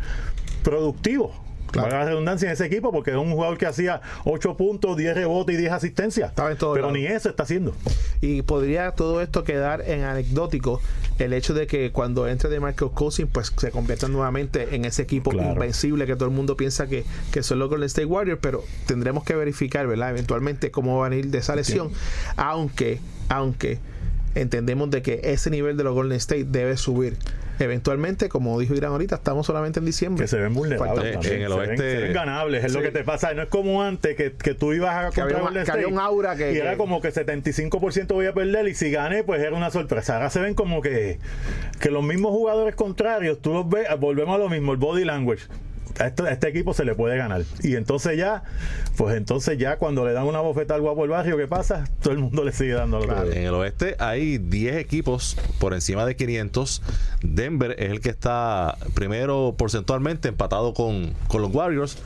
productivo. 0.63 1.35
Para 1.81 1.99
la 1.99 2.05
redundancia 2.05 2.47
en 2.47 2.53
ese 2.53 2.65
equipo, 2.65 2.91
porque 2.91 3.11
es 3.11 3.17
un 3.17 3.31
jugador 3.31 3.57
que 3.57 3.65
hacía 3.65 4.01
8 4.25 4.57
puntos, 4.57 4.97
10 4.97 5.15
rebotes 5.15 5.55
y 5.55 5.57
10 5.59 5.71
asistencias. 5.71 6.33
Todo 6.35 6.47
Pero 6.73 6.75
lado. 6.87 6.91
ni 6.91 7.05
eso 7.05 7.29
está 7.29 7.43
haciendo. 7.43 7.73
Y 8.21 8.41
podría 8.41 8.91
todo 8.91 9.21
esto 9.21 9.43
quedar 9.43 9.81
en 9.87 10.03
anecdótico 10.03 10.81
el 11.19 11.33
hecho 11.33 11.53
de 11.53 11.67
que 11.67 11.91
cuando 11.91 12.27
entre 12.27 12.49
de 12.49 12.59
Marcos 12.59 12.91
Cousins 12.91 13.29
pues 13.31 13.53
se 13.55 13.71
convierta 13.71 14.07
nuevamente 14.07 14.75
en 14.75 14.85
ese 14.85 15.01
equipo 15.03 15.31
Claro. 15.31 15.53
invencible 15.53 16.05
que 16.05 16.15
todo 16.15 16.25
el 16.29 16.35
mundo 16.35 16.57
piensa 16.57 16.87
que, 16.87 17.05
que 17.31 17.41
son 17.43 17.59
los 17.59 17.69
Golden 17.69 17.87
State 17.87 18.05
Warriors, 18.05 18.39
pero 18.41 18.63
tendremos 18.85 19.23
que 19.23 19.35
verificar, 19.35 19.87
¿verdad? 19.87 20.09
Eventualmente 20.11 20.71
cómo 20.71 20.99
van 20.99 21.13
a 21.13 21.15
ir 21.15 21.27
de 21.27 21.37
esa 21.39 21.55
lesión, 21.55 21.89
aunque, 22.37 22.99
aunque 23.29 23.79
entendemos 24.35 24.89
de 24.91 25.01
que 25.01 25.21
ese 25.23 25.49
nivel 25.49 25.77
de 25.77 25.83
los 25.85 25.93
Golden 25.93 26.17
State 26.17 26.45
debe 26.45 26.75
subir. 26.77 27.17
Eventualmente, 27.59 28.29
como 28.29 28.59
dijo 28.59 28.73
Irán 28.75 28.91
ahorita, 28.91 29.15
estamos 29.15 29.45
solamente 29.47 29.79
en 29.79 29.85
diciembre. 29.85 30.23
Que 30.23 30.27
se 30.27 30.37
ven 30.37 30.53
vulnerables. 30.53 31.05
Eh, 31.05 31.11
también. 31.13 31.33
en 31.35 31.41
el 31.43 31.51
Se 31.51 31.57
ven- 31.59 31.69
oeste- 31.69 31.91
se 31.91 32.01
ven 32.01 32.13
ganables, 32.13 32.63
es 32.65 32.73
lo 32.73 32.81
que 32.81 32.91
te 32.91 33.03
pasa. 33.03 33.33
No 33.33 33.43
es 33.43 33.49
como 33.49 33.81
antes 33.83 34.15
que, 34.15 34.33
que 34.33 34.53
tú 34.53 34.73
ibas 34.73 34.95
a 34.95 35.09
Que 35.11 35.21
había 35.21 35.39
contra 35.39 35.61
un- 35.61 35.65
que 35.65 35.71
había 35.71 35.87
un 35.87 35.99
aura 35.99 36.35
que- 36.35 36.53
y 36.53 36.57
era 36.57 36.71
que- 36.71 36.77
como 36.77 37.01
que 37.01 37.11
75% 37.11 38.13
voy 38.15 38.25
a 38.27 38.33
perder 38.33 38.67
y 38.67 38.75
si 38.75 38.91
gané 38.91 39.23
pues 39.23 39.41
era 39.41 39.55
una 39.55 39.71
sorpresa. 39.71 40.15
Ahora 40.15 40.29
se 40.29 40.39
ven 40.41 40.53
como 40.53 40.81
que, 40.81 41.19
que 41.79 41.89
los 41.91 42.03
mismos 42.03 42.31
jugadores 42.31 42.75
contrarios, 42.75 43.41
tú 43.41 43.53
los 43.53 43.69
ves, 43.69 43.87
volvemos 43.99 44.35
a 44.35 44.37
lo 44.37 44.49
mismo, 44.49 44.71
el 44.71 44.77
body 44.77 45.05
language. 45.05 45.43
A 45.99 46.07
este, 46.07 46.23
a 46.23 46.31
este 46.31 46.47
equipo 46.49 46.73
se 46.73 46.83
le 46.85 46.93
puede 46.95 47.17
ganar. 47.17 47.43
Y 47.63 47.75
entonces 47.75 48.17
ya, 48.17 48.43
pues 48.97 49.15
entonces 49.15 49.57
ya 49.57 49.77
cuando 49.77 50.05
le 50.05 50.13
dan 50.13 50.25
una 50.25 50.39
bofeta 50.41 50.75
al 50.75 50.81
guapo 50.81 51.01
del 51.01 51.11
barrio, 51.11 51.37
¿qué 51.37 51.47
pasa? 51.47 51.85
Todo 52.01 52.13
el 52.13 52.19
mundo 52.19 52.43
le 52.43 52.51
sigue 52.51 52.73
dando 52.73 52.99
lo 52.99 53.07
que 53.25 53.37
En 53.39 53.45
el 53.47 53.53
oeste 53.53 53.95
hay 53.99 54.37
10 54.37 54.75
equipos 54.77 55.37
por 55.59 55.73
encima 55.73 56.05
de 56.05 56.15
500. 56.15 56.81
Denver 57.23 57.75
es 57.79 57.91
el 57.91 58.01
que 58.01 58.09
está 58.09 58.77
primero 58.93 59.55
porcentualmente 59.57 60.27
empatado 60.27 60.73
con, 60.73 61.13
con 61.27 61.41
los 61.41 61.53
Warriors. 61.53 61.97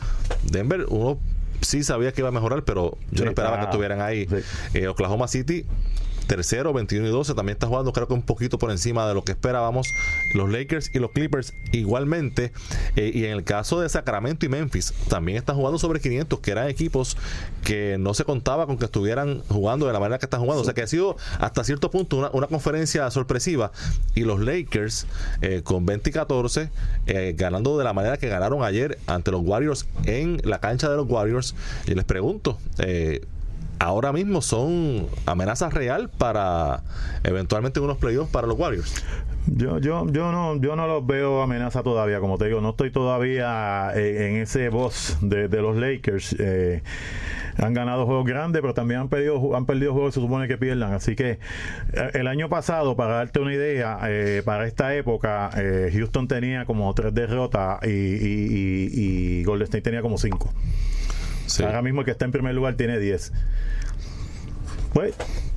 Denver, 0.43 0.85
uno 0.89 1.19
sí 1.61 1.83
sabía 1.83 2.11
que 2.13 2.21
iba 2.21 2.29
a 2.29 2.31
mejorar, 2.31 2.63
pero 2.63 2.97
yo 3.11 3.17
Sí, 3.19 3.23
no 3.23 3.29
esperaba 3.31 3.57
que 3.59 3.65
estuvieran 3.65 4.01
ahí. 4.01 4.27
sí. 4.27 4.37
Eh, 4.75 4.87
Oklahoma 4.87 5.27
City, 5.27 5.65
tercero, 6.29 6.71
21 6.71 7.07
y 7.07 7.11
12. 7.11 7.33
También 7.33 7.55
está 7.55 7.67
jugando, 7.67 7.91
creo 7.91 8.07
que 8.07 8.13
un 8.13 8.21
poquito 8.21 8.59
por 8.59 8.71
encima 8.71 9.07
de 9.07 9.15
lo 9.15 9.23
que 9.23 9.33
esperábamos. 9.33 9.87
Los 10.35 10.49
Lakers 10.49 10.91
y 10.93 10.99
los 10.99 11.11
Clippers 11.11 11.53
igualmente. 11.73 12.53
Eh, 12.95 13.11
y 13.13 13.25
en 13.25 13.31
el 13.31 13.43
caso 13.43 13.81
de 13.81 13.89
Sacramento 13.89 14.45
y 14.45 14.49
Memphis, 14.49 14.93
también 15.09 15.39
están 15.39 15.55
jugando 15.55 15.79
sobre 15.79 15.99
500, 15.99 16.39
que 16.39 16.51
eran 16.51 16.69
equipos 16.69 17.17
que 17.63 17.97
no 17.99 18.13
se 18.13 18.23
contaba 18.23 18.67
con 18.67 18.77
que 18.77 18.85
estuvieran 18.85 19.41
jugando 19.49 19.87
de 19.87 19.93
la 19.93 19.99
manera 19.99 20.19
que 20.19 20.27
están 20.27 20.41
jugando. 20.41 20.61
O 20.61 20.65
sea 20.65 20.73
que 20.73 20.83
ha 20.83 20.87
sido 20.87 21.17
hasta 21.39 21.63
cierto 21.63 21.89
punto 21.89 22.17
una, 22.17 22.29
una 22.31 22.47
conferencia 22.47 23.09
sorpresiva. 23.09 23.71
Y 24.13 24.21
los 24.21 24.39
Lakers 24.39 25.07
eh, 25.41 25.61
con 25.63 25.85
20 25.85 26.11
y 26.11 26.13
14, 26.13 26.69
eh, 27.07 27.33
ganando 27.35 27.77
de 27.77 27.83
la 27.83 27.93
manera 27.93 28.17
que 28.17 28.29
ganaron 28.29 28.63
ayer 28.63 28.99
ante 29.07 29.31
los 29.31 29.41
Warriors 29.41 29.87
en 30.05 30.39
la 30.43 30.59
cancha 30.59 30.89
de 30.89 30.95
los 30.95 31.09
Warriors. 31.09 31.55
Y 31.87 31.95
les 31.95 32.05
pregunto, 32.05 32.59
eh, 32.77 33.21
ahora 33.79 34.11
mismo 34.13 34.41
son 34.41 35.07
amenazas 35.25 35.73
real 35.73 36.09
para 36.09 36.83
eventualmente 37.23 37.79
unos 37.79 37.97
playoffs 37.97 38.31
para 38.31 38.47
los 38.47 38.57
Warriors. 38.59 39.03
Yo, 39.47 39.79
yo, 39.79 40.05
yo 40.11 40.31
no, 40.31 40.57
yo 40.61 40.75
no 40.75 40.85
los 40.85 41.05
veo 41.07 41.41
amenaza 41.41 41.81
todavía, 41.81 42.19
como 42.19 42.37
te 42.37 42.45
digo, 42.45 42.61
no 42.61 42.71
estoy 42.71 42.91
todavía 42.91 43.91
eh, 43.95 44.27
en 44.29 44.35
ese 44.41 44.69
boss 44.69 45.17
de, 45.21 45.47
los 45.49 45.75
Lakers. 45.77 46.35
Eh, 46.39 46.83
han 47.57 47.73
ganado 47.73 48.05
juegos 48.05 48.25
grandes, 48.25 48.61
pero 48.61 48.73
también 48.73 49.01
han 49.01 49.09
perdido, 49.09 49.55
han 49.55 49.65
perdido 49.65 49.93
juegos 49.93 50.13
que 50.13 50.19
se 50.21 50.25
supone 50.25 50.47
que 50.47 50.57
pierdan. 50.57 50.93
Así 50.93 51.15
que 51.15 51.39
eh, 51.93 52.09
el 52.13 52.27
año 52.27 52.47
pasado, 52.47 52.95
para 52.95 53.15
darte 53.15 53.39
una 53.39 53.53
idea, 53.53 53.99
eh, 54.07 54.43
para 54.45 54.67
esta 54.67 54.93
época, 54.95 55.49
eh, 55.57 55.89
Houston 55.93 56.27
tenía 56.27 56.65
como 56.65 56.93
tres 56.93 57.13
derrotas 57.13 57.79
y, 57.85 57.89
y, 57.89 57.89
y- 57.93 59.39
y 59.39 59.43
Golden 59.45 59.65
State 59.65 59.81
tenía 59.81 60.01
como 60.01 60.17
cinco. 60.17 60.53
Ahora 61.59 61.81
mismo 61.81 62.01
el 62.01 62.05
que 62.05 62.11
está 62.11 62.25
en 62.25 62.31
primer 62.31 62.53
lugar 62.55 62.75
tiene 62.75 62.99
10. 62.99 63.31
Pues, 64.93 65.13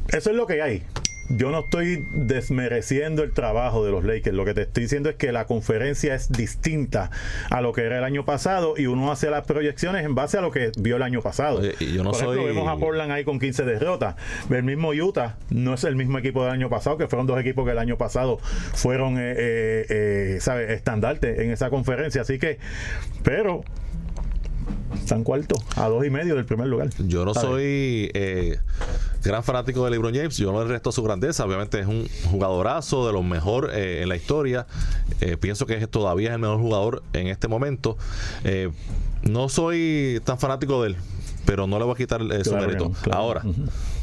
eso 0.08 0.30
es 0.30 0.36
lo 0.36 0.46
que 0.46 0.62
hay. 0.62 0.82
yo 1.30 1.50
no 1.50 1.60
estoy 1.60 2.04
desmereciendo 2.12 3.22
el 3.22 3.32
trabajo 3.32 3.82
de 3.86 3.90
los 3.90 4.04
Lakers. 4.04 4.36
Lo 4.36 4.44
que 4.44 4.52
te 4.52 4.62
estoy 4.62 4.82
diciendo 4.82 5.08
es 5.08 5.16
que 5.16 5.32
la 5.32 5.46
conferencia 5.46 6.14
es 6.14 6.30
distinta 6.30 7.10
a 7.48 7.62
lo 7.62 7.72
que 7.72 7.82
era 7.84 7.96
el 7.96 8.04
año 8.04 8.26
pasado 8.26 8.74
y 8.76 8.86
uno 8.86 9.10
hace 9.10 9.30
las 9.30 9.46
proyecciones 9.46 10.04
en 10.04 10.14
base 10.14 10.36
a 10.36 10.42
lo 10.42 10.50
que 10.50 10.72
vio 10.78 10.96
el 10.96 11.02
año 11.02 11.22
pasado. 11.22 11.60
Oye, 11.60 11.74
y 11.80 11.92
yo 11.94 12.02
no 12.04 12.10
Por 12.10 12.20
ejemplo, 12.20 12.42
soy- 12.42 12.52
vemos 12.54 12.68
a 12.68 12.76
Portland 12.76 13.12
ahí 13.12 13.24
con 13.24 13.38
15 13.38 13.64
derrotas. 13.64 14.16
El 14.50 14.64
mismo 14.64 14.90
Utah 14.90 15.36
no 15.48 15.72
es 15.72 15.84
el 15.84 15.96
mismo 15.96 16.18
equipo 16.18 16.42
del 16.44 16.52
año 16.52 16.68
pasado, 16.68 16.98
que 16.98 17.06
fueron 17.06 17.26
dos 17.26 17.40
equipos 17.40 17.64
que 17.64 17.70
el 17.70 17.78
año 17.78 17.96
pasado 17.96 18.38
fueron, 18.74 19.16
eh, 19.16 19.32
eh, 19.38 19.86
eh, 19.88 20.38
¿sabes? 20.40 20.70
estandarte 20.70 21.42
en 21.44 21.50
esa 21.52 21.70
conferencia. 21.70 22.20
Así 22.22 22.38
que, 22.38 22.58
pero 23.22 23.64
están 24.94 25.24
cuarto, 25.24 25.54
a 25.76 25.88
dos 25.88 26.04
y 26.04 26.10
medio 26.10 26.34
del 26.34 26.44
primer 26.44 26.66
lugar. 26.68 26.90
Yo 26.98 27.24
no 27.24 27.34
soy 27.34 28.10
eh, 28.14 28.58
gran 29.24 29.42
fanático 29.42 29.84
de 29.84 29.90
LeBron 29.90 30.14
James, 30.14 30.36
yo 30.36 30.52
no 30.52 30.62
le 30.62 30.68
resto 30.68 30.92
su 30.92 31.02
grandeza, 31.02 31.44
obviamente 31.44 31.80
es 31.80 31.86
un 31.86 32.08
jugadorazo 32.30 33.06
de 33.06 33.12
los 33.12 33.24
mejores 33.24 33.70
en 33.74 34.08
la 34.08 34.16
historia, 34.16 34.66
Eh, 35.20 35.36
pienso 35.36 35.66
que 35.66 35.74
es, 35.74 35.88
todavía 35.88 36.30
es 36.30 36.34
el 36.34 36.40
mejor 36.40 36.58
jugador 36.58 37.02
en 37.12 37.28
este 37.28 37.46
momento. 37.46 37.96
Eh, 38.44 38.70
no 39.22 39.48
soy 39.48 40.20
tan 40.24 40.38
fanático 40.38 40.82
de 40.82 40.90
él, 40.90 40.96
pero 41.44 41.66
no 41.66 41.78
le 41.78 41.84
voy 41.84 41.94
a 41.94 41.96
quitar 41.96 42.20
eh, 42.22 42.44
su 42.44 42.56
mérito. 42.56 42.90
claro. 43.02 43.20
Ahora, 43.20 43.42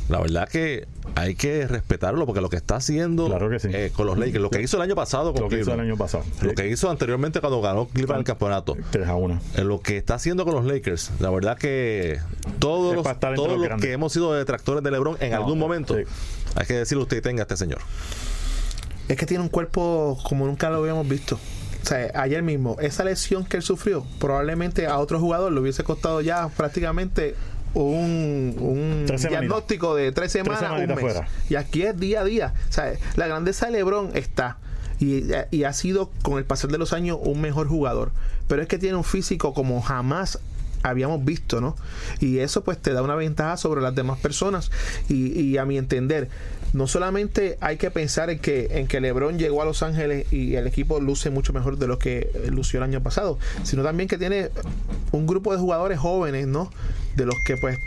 la 0.10 0.20
verdad 0.20 0.50
que 0.50 0.88
hay 1.16 1.36
que 1.36 1.68
respetarlo 1.68 2.26
porque 2.26 2.42
lo 2.42 2.50
que 2.50 2.56
está 2.58 2.76
haciendo 2.78 3.28
Claro 3.28 3.50
que 3.50 3.60
sí. 3.60 3.70
eh, 3.72 3.92
con 3.96 4.06
los 4.08 4.18
Lakers, 4.18 4.42
lo 4.42 4.50
que 4.50 4.62
hizo 4.62 4.78
el 4.78 4.84
año 4.84 4.96
pasado 4.96 5.34
con 5.34 5.44
Lo 5.44 5.50
que 5.50 5.60
hizo 5.60 5.74
el 5.74 5.80
año 5.80 5.96
pasado. 5.98 6.24
lo 6.42 6.54
que 6.54 6.68
hizo 6.68 6.90
anteriormente 6.90 7.40
cuando 7.40 7.62
ganó 7.62 7.88
Cleveland 7.88 8.20
el 8.22 8.26
campeonato, 8.26 8.76
3 8.92 9.08
a 9.08 9.16
1. 9.16 9.40
en 9.56 9.68
lo 9.68 9.82
que 9.82 9.98
está 9.98 10.16
haciendo 10.16 10.46
con 10.46 10.56
los 10.56 10.66
Lakers, 10.66 11.12
la 11.20 11.30
verdad 11.30 11.58
que 11.58 12.20
todos 12.60 12.96
los, 12.96 13.06
todos 13.36 13.60
los 13.60 13.82
que 13.82 13.92
hemos 13.94 14.12
sido 14.12 14.34
detractores 14.34 14.84
de 14.84 14.92
LeBron 14.92 15.18
en 15.20 15.32
No, 15.32 15.38
algún 15.38 15.60
momento, 15.60 15.96
sí. 15.96 16.04
hay 16.56 16.66
que 16.66 16.74
decirle 16.74 17.04
usted 17.04 17.22
tenga 17.22 17.42
a 17.42 17.44
este 17.44 17.58
señor. 17.58 17.80
Es 19.08 19.18
que 19.18 19.26
tiene 19.26 19.44
un 19.44 19.50
cuerpo 19.50 20.20
como 20.24 20.46
nunca 20.46 20.70
lo 20.70 20.78
habíamos 20.78 21.08
visto. 21.08 21.40
O 21.82 21.86
sea, 21.86 22.12
ayer 22.16 22.44
mismo, 22.44 22.78
esa 22.82 23.04
lesión 23.04 23.46
que 23.46 23.58
él 23.58 23.64
sufrió, 23.64 24.06
probablemente 24.20 24.86
a 24.86 24.98
otro 25.00 25.20
jugador 25.20 25.52
le 25.52 25.60
hubiese 25.62 25.84
costado 25.84 26.22
ya 26.22 26.48
prácticamente 26.50 27.36
un, 27.74 28.56
un 28.60 29.06
diagnóstico 29.06 29.96
de 29.96 30.12
tres 30.12 30.32
semanas, 30.32 30.72
un 30.72 30.88
mes. 30.88 31.00
fuera. 31.00 31.28
Y 31.50 31.56
aquí 31.56 31.84
es 31.84 32.00
día 32.00 32.22
a 32.22 32.24
día. 32.24 32.54
O 32.70 32.72
sea, 32.72 32.94
la 33.16 33.28
grandeza 33.28 33.68
de 33.68 33.74
LeBron 33.74 34.12
está. 34.16 34.58
Y, 35.00 35.26
y 35.52 35.64
ha 35.64 35.74
sido 35.74 36.12
con 36.24 36.38
el 36.38 36.46
pasar 36.46 36.72
de 36.72 36.78
los 36.78 36.94
años 36.94 37.18
un 37.22 37.42
mejor 37.42 37.68
jugador. 37.68 38.12
Pero 38.48 38.62
es 38.62 38.68
que 38.68 38.78
tiene 38.78 38.98
un 38.98 39.04
físico 39.04 39.54
como 39.54 39.82
jamás 39.82 40.40
habíamos 40.82 41.24
visto, 41.24 41.62
¿no? 41.62 41.76
Y 42.20 42.40
eso 42.40 42.64
pues 42.64 42.78
te 42.78 42.94
da 42.94 43.02
una 43.02 43.16
ventaja 43.16 43.58
sobre 43.58 43.82
las 43.82 43.96
demás 43.96 44.20
personas. 44.20 44.72
Y, 45.08 45.40
y 45.40 45.58
a 45.58 45.66
mi 45.66 45.78
entender, 45.78 46.30
no 46.74 46.88
solamente 46.88 47.58
hay 47.62 47.78
que 47.78 47.92
pensar 47.92 48.30
en 48.30 48.40
que, 48.40 48.68
en 48.72 48.88
que 48.88 49.02
LeBron 49.02 49.40
llegó 49.40 49.62
a 49.62 49.66
Los 49.66 49.84
Ángeles 49.84 50.32
y 50.32 50.56
el 50.56 50.68
equipo 50.68 51.00
luce 51.00 51.30
mucho 51.30 51.54
mejor 51.54 51.78
de 51.78 51.88
lo 51.88 52.00
que 52.00 52.30
lució 52.50 52.78
el 52.78 52.84
año 52.84 53.02
pasado, 53.02 53.40
sino 53.64 53.84
también 53.84 54.08
que 54.08 54.18
tiene 54.18 54.50
un 55.12 55.28
grupo 55.28 55.52
de 55.52 55.60
jugadores 55.60 56.00
jóvenes, 56.00 56.48
¿no? 56.48 56.72
De 57.16 57.26
los 57.26 57.40
que 57.42 57.58
pues 57.58 57.78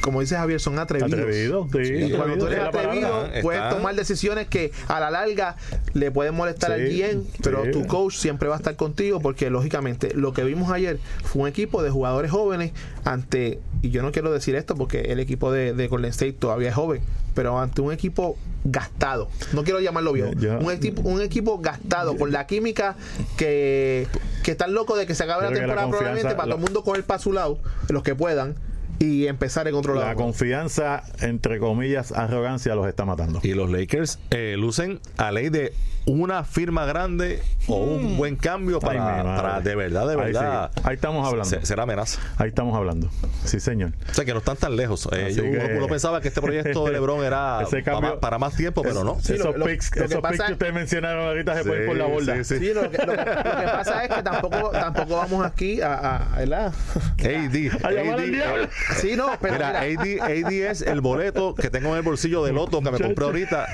como 0.00 0.20
dice 0.20 0.36
Javier, 0.36 0.60
son 0.60 0.78
atrevidos. 0.78 1.12
Atrevido, 1.12 1.68
sí, 1.72 1.94
Y 2.04 2.10
cuando 2.12 2.38
tú 2.38 2.46
eres 2.46 2.60
atrevido, 2.60 3.28
puedes 3.42 3.60
Está- 3.60 3.76
tomar 3.76 3.94
decisiones 3.96 4.46
que 4.46 4.70
a 4.86 5.00
la 5.00 5.10
larga 5.10 5.56
le 5.92 6.10
pueden 6.12 6.34
molestar 6.34 6.70
al 6.72 6.86
Sí, 6.88 6.98
GM, 7.02 7.24
pero 7.42 7.64
sí. 7.64 7.72
tu 7.72 7.84
coach 7.86 8.14
siempre 8.14 8.48
va 8.48 8.54
a 8.54 8.58
estar 8.58 8.76
contigo 8.76 9.20
porque 9.20 9.50
lógicamente 9.50 10.12
lo 10.14 10.32
que 10.32 10.44
vimos 10.44 10.70
ayer 10.70 10.98
fue 11.24 11.42
un 11.42 11.48
equipo 11.48 11.82
de 11.82 11.90
jugadores 11.90 12.30
jóvenes 12.30 12.72
ante, 13.04 13.58
y 13.82 13.90
yo 13.90 14.02
no 14.02 14.12
quiero 14.12 14.30
decir 14.32 14.54
esto 14.54 14.76
porque 14.76 15.00
el 15.00 15.18
equipo 15.18 15.50
de, 15.52 15.74
de 15.74 15.88
Golden 15.88 16.10
State 16.10 16.34
todavía 16.34 16.68
es 16.68 16.74
joven, 16.76 17.02
pero 17.38 17.56
ante 17.60 17.80
un 17.80 17.92
equipo 17.92 18.36
gastado, 18.64 19.28
no 19.52 19.62
quiero 19.62 19.78
llamarlo 19.78 20.12
viejo, 20.12 20.32
Yo- 20.32 20.58
un, 20.58 20.72
equipo, 20.72 21.02
un 21.02 21.22
equipo 21.22 21.60
gastado 21.60 22.16
con 22.16 22.32
la 22.32 22.48
química 22.48 22.96
que, 23.36 24.08
que 24.42 24.50
están 24.50 24.74
locos 24.74 24.98
de 24.98 25.06
que 25.06 25.14
se 25.14 25.22
acabe 25.22 25.44
la 25.44 25.50
temporada 25.60 25.86
probablemente 25.88 26.34
para 26.34 26.48
la- 26.48 26.54
todo 26.54 26.64
el 26.64 26.64
mundo 26.72 26.82
coger 26.82 27.04
para 27.04 27.20
su 27.20 27.32
lado, 27.32 27.60
los 27.90 28.02
que 28.02 28.16
puedan, 28.16 28.56
y 28.98 29.26
empezar 29.26 29.68
en 29.68 29.74
otro 29.74 29.94
La 29.94 30.00
lado. 30.06 30.16
confianza, 30.16 31.02
entre 31.20 31.58
comillas, 31.58 32.12
arrogancia 32.12 32.74
los 32.74 32.86
está 32.88 33.04
matando. 33.04 33.40
Y 33.42 33.54
los 33.54 33.70
Lakers 33.70 34.18
eh, 34.30 34.56
lucen 34.58 35.00
a 35.16 35.30
ley 35.32 35.48
de 35.50 35.72
una 36.06 36.42
firma 36.42 36.86
grande 36.86 37.42
o 37.66 37.76
un 37.84 38.16
buen 38.16 38.36
cambio 38.36 38.80
para, 38.80 39.22
Mm. 39.22 39.26
Ay, 39.28 39.36
para 39.36 39.60
de 39.60 39.74
verdad, 39.76 40.06
de 40.08 40.14
Ahí 40.14 40.28
sí. 40.28 40.32
verdad. 40.32 40.70
Ahí 40.82 40.94
estamos 40.94 41.26
hablando. 41.28 41.44
se- 41.50 41.66
será 41.66 41.82
amenaza. 41.82 42.18
Ahí 42.38 42.48
estamos 42.48 42.74
hablando. 42.74 43.10
Sí, 43.44 43.60
señor. 43.60 43.92
O 44.10 44.14
sea 44.14 44.24
que 44.24 44.32
no 44.32 44.38
están 44.38 44.56
tan 44.56 44.74
lejos. 44.74 45.06
Eh, 45.12 45.34
yo- 45.34 45.44
uno, 45.44 45.58
que- 45.58 45.74
uno 45.76 45.86
pensaba 45.86 46.22
que 46.22 46.28
este 46.28 46.40
proyecto 46.40 46.86
de 46.86 46.92
LeBron 46.92 47.24
era 47.24 47.58
para, 47.70 47.82
cambio- 47.82 48.10
más, 48.12 48.18
para 48.20 48.38
más 48.38 48.56
tiempo, 48.56 48.80
pero 48.82 49.04
no. 49.04 49.18
Sí, 49.20 49.34
esos 49.34 49.46
lo- 49.52 49.58
lo- 49.58 49.66
picks, 49.66 49.90
lo 49.90 49.92
que 50.08 50.14
esos 50.14 50.22
que 50.22 50.34
es- 50.44 50.50
ustedes 50.52 50.72
mencionaron 50.74 51.26
ahorita 51.28 51.56
se 51.56 51.62
Sí, 51.62 51.68
pueden 51.68 51.86
por 51.86 51.96
la 51.96 52.06
borda. 52.06 52.36
sí, 52.36 52.44
sí. 52.44 52.58
Sí, 52.58 52.72
lo 52.74 52.90
que, 52.90 52.98
lo 52.98 53.12
que- 53.12 53.16
lo 53.18 53.24
que 53.24 53.66
pasa 53.70 54.04
es 54.04 54.14
que 54.14 54.22
tampoco, 54.22 54.70
tampoco 54.70 55.16
vamos 55.16 55.44
aquí 55.44 55.82
a, 55.82 55.94
a- 56.34 56.38
¿verdad? 56.38 56.72
AD. 57.18 57.84
A 57.84 57.90
llamar 57.90 58.14
al 58.14 58.20
AD, 58.20 58.30
diablo. 58.30 58.68
Sí, 58.96 59.14
no, 59.16 59.30
pero 59.40 59.54
Mira, 59.54 59.80
mira, 59.82 60.02
AD, 60.02 60.20
AD 60.46 60.52
es 60.70 60.82
el 60.82 61.00
boleto 61.00 61.54
que 61.54 61.70
tengo 61.70 61.90
en 61.90 61.96
el 61.96 62.02
bolsillo 62.02 62.44
del 62.44 62.54
loto 62.54 62.80
que 62.82 62.90
me 62.90 62.98
compré 62.98 63.24
ahorita. 63.26 63.66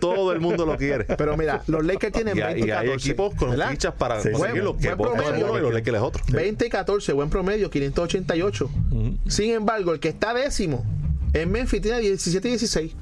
Todo 0.00 0.32
el 0.32 0.40
mundo 0.40 0.66
lo 0.66 0.76
quiere. 0.76 1.04
pero 1.04 1.36
mira, 1.36 1.62
los 1.66 1.84
Lakers 1.84 2.12
tienen 2.12 2.36
Y, 2.36 2.40
20 2.40 2.54
hay- 2.54 2.60
y 2.62 2.68
y 2.68 2.70
hay 2.70 2.86
14. 2.86 3.08
equipos 3.08 3.34
con 3.34 3.50
¿verdad? 3.50 3.70
fichas 3.70 3.94
para 3.94 4.20
Sí, 4.20 4.30
conseguirlo. 4.32 4.72
buen- 4.74 4.82
que 4.82 4.88
es 4.88 4.96
promedio. 4.96 5.46
uno 5.46 5.58
y 5.58 5.62
los 5.62 5.72
Lakers 5.74 5.96
es 5.96 6.02
otro. 6.02 6.24
20 6.32 6.66
y 6.66 6.68
14, 6.68 7.12
buen 7.12 7.30
promedio, 7.30 7.70
588. 7.70 8.70
Sin 9.28 9.50
embargo, 9.52 9.92
el 9.92 10.00
que 10.00 10.08
está 10.08 10.34
décimo 10.34 10.84
en 11.32 11.50
Memphis 11.52 11.80
tiene 11.80 12.00
17 12.00 12.48
y 12.48 12.50
16. 12.52 12.92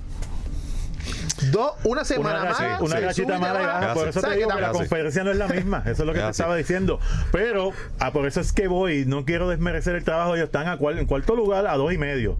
Dos, 1.53 1.72
una 1.84 2.05
semana 2.05 2.40
una, 2.40 2.51
más. 2.51 2.80
una 2.80 3.12
se 3.12 3.22
y 3.22 3.26
mala 3.26 3.38
y 3.38 3.66
baja. 3.66 3.78
baja. 3.80 3.94
Por 3.94 4.09
eso 4.09 4.20
te 4.20 4.26
¿Sabes 4.26 4.38
digo 4.38 4.51
que 4.51 4.61
la 4.61 4.70
conferencia 4.72 5.24
no 5.24 5.30
es 5.30 5.36
la 5.36 5.49
misma. 5.49 5.78
Eso 5.86 6.03
es 6.03 6.07
lo 6.07 6.12
que 6.12 6.20
te 6.20 6.28
estaba 6.28 6.57
diciendo. 6.57 7.01
Pero 7.32 7.72
ah, 8.01 8.12
por 8.12 8.26
eso 8.26 8.40
es 8.40 8.53
que 8.53 8.66
voy. 8.68 9.05
No 9.07 9.24
quiero 9.24 9.49
desmerecer 9.49 9.94
el 9.94 10.05
trabajo. 10.05 10.34
Ellos 10.34 10.46
están 10.46 10.66
a 10.68 10.76
cual- 10.78 10.99
en 10.99 11.07
cuarto 11.07 11.36
lugar 11.36 11.66
a 11.66 11.76
dos 11.76 11.92
y 11.92 11.99
medio. 11.99 12.38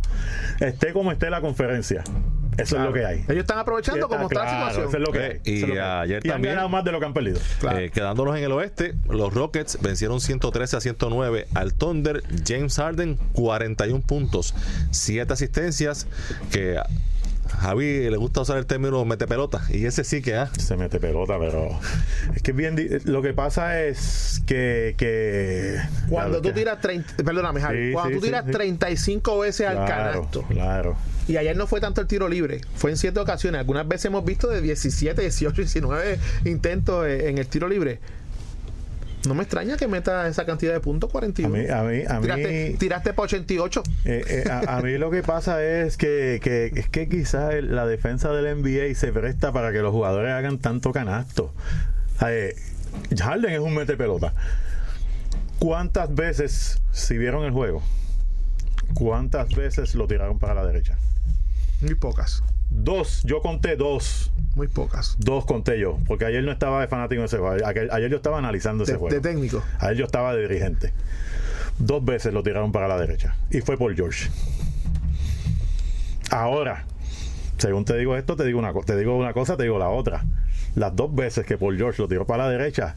Esté 0.61 0.93
como 0.93 1.13
esté 1.13 1.31
la 1.31 1.41
conferencia. 1.41 2.03
Eso 2.57 2.77
es 2.77 2.83
lo 2.83 2.93
que 2.93 3.07
hay. 3.07 3.19
Ellos 3.29 3.43
están 3.43 3.59
aprovechando 3.59 4.09
como 4.09 4.25
está 4.25 4.41
la 4.41 4.51
Claro, 4.51 4.59
situación. 4.71 4.89
Eso 4.89 4.97
es 4.97 5.03
lo 5.05 5.13
que 5.13 5.19
hay. 5.21 5.31
Eh, 5.31 5.41
y 5.45 5.57
Eso 5.59 5.63
es 5.67 5.69
lo 5.69 5.75
que 5.77 5.81
hay. 5.81 6.01
ayer 6.03 6.27
Y 6.27 6.29
han 6.29 6.33
también- 6.35 6.55
ganado 6.55 6.69
más 6.69 6.85
de 6.85 6.91
lo 6.93 6.99
que 6.99 7.07
han 7.07 7.15
perdido. 7.15 7.39
Eh, 7.77 7.91
quedándonos 7.95 8.37
en 8.37 8.43
el 8.43 8.51
oeste, 8.51 8.95
los 9.09 9.33
Rockets 9.33 9.79
vencieron 9.81 10.21
113 10.21 10.77
a 10.77 10.81
109 10.81 11.47
al 11.55 11.73
Thunder. 11.75 12.25
James 12.45 12.75
Harden, 12.77 13.17
41 13.33 14.03
puntos, 14.05 14.57
7 14.91 15.33
asistencias. 15.33 16.09
Que 16.51 16.81
Javi 17.49 18.09
le 18.11 18.17
gusta 18.17 18.43
usar 18.43 18.59
el 18.59 18.67
término 18.67 19.05
mete 19.05 19.27
pelota. 19.27 19.63
Y 19.69 19.85
ese 19.87 20.05
sí 20.05 20.23
que, 20.23 20.37
ah, 20.37 20.51
se 20.59 20.77
mete 20.77 21.01
pelota, 21.01 21.39
pero 21.39 21.69
es 22.35 22.43
que 22.43 22.51
es 22.53 22.57
bien. 22.57 23.01
Lo 23.05 23.23
que 23.23 23.33
pasa 23.35 23.83
es 23.83 24.43
que. 24.47 24.95
que 24.97 25.77
Cuando 26.09 26.41
tú 26.41 26.49
que- 26.49 26.55
tiras 26.55 26.81
30, 26.81 27.17
perdóname, 27.25 27.61
Javi, 27.61 27.87
Sí, 27.89 27.93
cuando 27.93 28.11
sí, 28.11 28.15
tú 28.21 28.27
tiras 28.27 28.43
sí, 28.45 28.51
sí. 28.53 28.57
35 28.59 29.39
veces 29.39 29.67
al 29.67 29.85
Claro, 29.87 30.13
canasto. 30.13 30.43
claro. 30.49 30.97
Y 31.27 31.37
ayer 31.37 31.57
no 31.57 31.67
fue 31.67 31.81
tanto 31.81 32.01
el 32.01 32.07
tiro 32.07 32.27
libre, 32.29 32.63
fue 32.75 32.91
en 32.91 32.97
siete 32.97 33.21
ocasiones. 33.21 33.59
Algunas 33.61 33.87
veces 33.87 34.07
hemos 34.07 34.25
visto 34.25 34.49
de 34.49 34.63
17, 34.63 35.21
18, 35.21 35.61
19 35.63 36.19
intentos 36.47 37.07
eh, 37.07 37.29
en 37.29 37.37
el 37.39 37.47
tiro 37.49 37.69
libre. 37.69 38.01
No 39.27 39.35
me 39.35 39.43
extraña 39.43 39.77
que 39.77 39.89
meta 39.89 40.29
esa 40.29 40.47
cantidad 40.47 40.73
de 40.73 40.81
puntos, 40.81 41.11
41. 41.11 41.55
A 41.55 41.59
mí, 41.59 41.67
a 41.69 41.83
mí, 41.83 42.03
a 42.07 42.15
mí, 42.15 42.23
tiraste, 42.23 42.77
tiraste 42.79 43.13
para 43.13 43.25
88. 43.25 43.83
eh, 44.05 44.25
eh, 44.29 44.51
a, 44.51 44.79
a 44.79 44.83
mí 44.83 44.97
lo 44.97 45.11
que 45.11 45.23
pasa 45.23 45.63
es 45.63 45.97
que, 45.97 46.41
que 46.43 46.73
es 46.75 46.89
que 46.89 47.09
quizás 47.09 47.55
la 47.63 47.87
defensa 47.87 48.31
del 48.33 48.63
NBA 48.63 48.95
se 48.95 49.13
presta 49.13 49.53
para 49.53 49.73
que 49.73 49.81
los 49.81 49.93
jugadores 49.93 50.33
hagan 50.33 50.59
tanto 50.59 50.93
canasto. 50.93 51.53
Eh, 52.27 52.55
Harden 53.19 53.53
es 53.53 53.61
un 53.61 53.75
mete 53.75 53.97
pelota. 53.97 54.35
¿Cuántas 55.59 56.15
veces, 56.15 56.81
si 56.93 57.19
vieron 57.19 57.45
el 57.45 57.51
juego, 57.51 57.83
cuántas 58.95 59.49
veces 59.55 59.95
lo 59.95 60.07
tiraron 60.07 60.39
para 60.39 60.55
la 60.55 60.65
derecha? 60.65 60.97
Muy 61.81 61.95
pocas, 61.97 62.43
Dos, 62.71 63.23
yo 63.25 63.41
conté 63.41 63.77
dos. 63.77 64.31
muy 64.55 64.69
pocas. 64.69 65.17
Dos 65.19 65.45
conté 65.47 65.79
yo, 65.79 65.99
porque 66.07 66.25
ayer 66.25 66.43
no 66.45 66.53
estaba 66.53 66.81
de 66.81 66.89
fanático 66.89 67.21
en 67.21 67.25
ese 67.27 67.39
juego. 67.39 67.65
Ayer, 67.67 67.89
ayer 67.93 68.11
yo 68.11 68.17
estaba 68.17 68.39
analizando 68.39 68.85
ese 68.85 68.93
De, 68.93 68.99
juego. 68.99 69.15
de 69.15 69.21
técnico. 69.21 69.63
Ayer 69.81 69.97
yo 69.97 70.05
estaba 70.05 70.35
de 70.35 70.43
dirigente. 70.43 70.93
Dos 71.79 72.05
veces 72.05 72.33
lo 72.35 72.43
tiraron 72.43 72.73
para 72.73 72.89
la 72.89 72.99
derecha. 72.99 73.37
Y 73.51 73.61
fue 73.61 73.77
por 73.77 73.95
George. 73.95 74.31
Ahora, 76.31 76.85
según 77.57 77.85
te 77.85 77.97
digo 77.97 78.17
esto, 78.17 78.37
te 78.37 78.45
digo 78.45 78.59
una, 78.59 78.73
te 78.73 78.97
digo 78.97 79.17
una 79.17 79.33
cosa, 79.33 79.57
te 79.57 79.63
digo 79.65 79.79
la 79.79 79.89
otra. 79.89 80.25
Las 80.75 80.95
dos 80.95 81.15
veces 81.15 81.47
que 81.47 81.57
Paul 81.57 81.77
George 81.77 82.03
lo 82.03 82.09
tiró 82.09 82.27
para 82.27 82.45
la 82.45 82.51
derecha, 82.51 82.97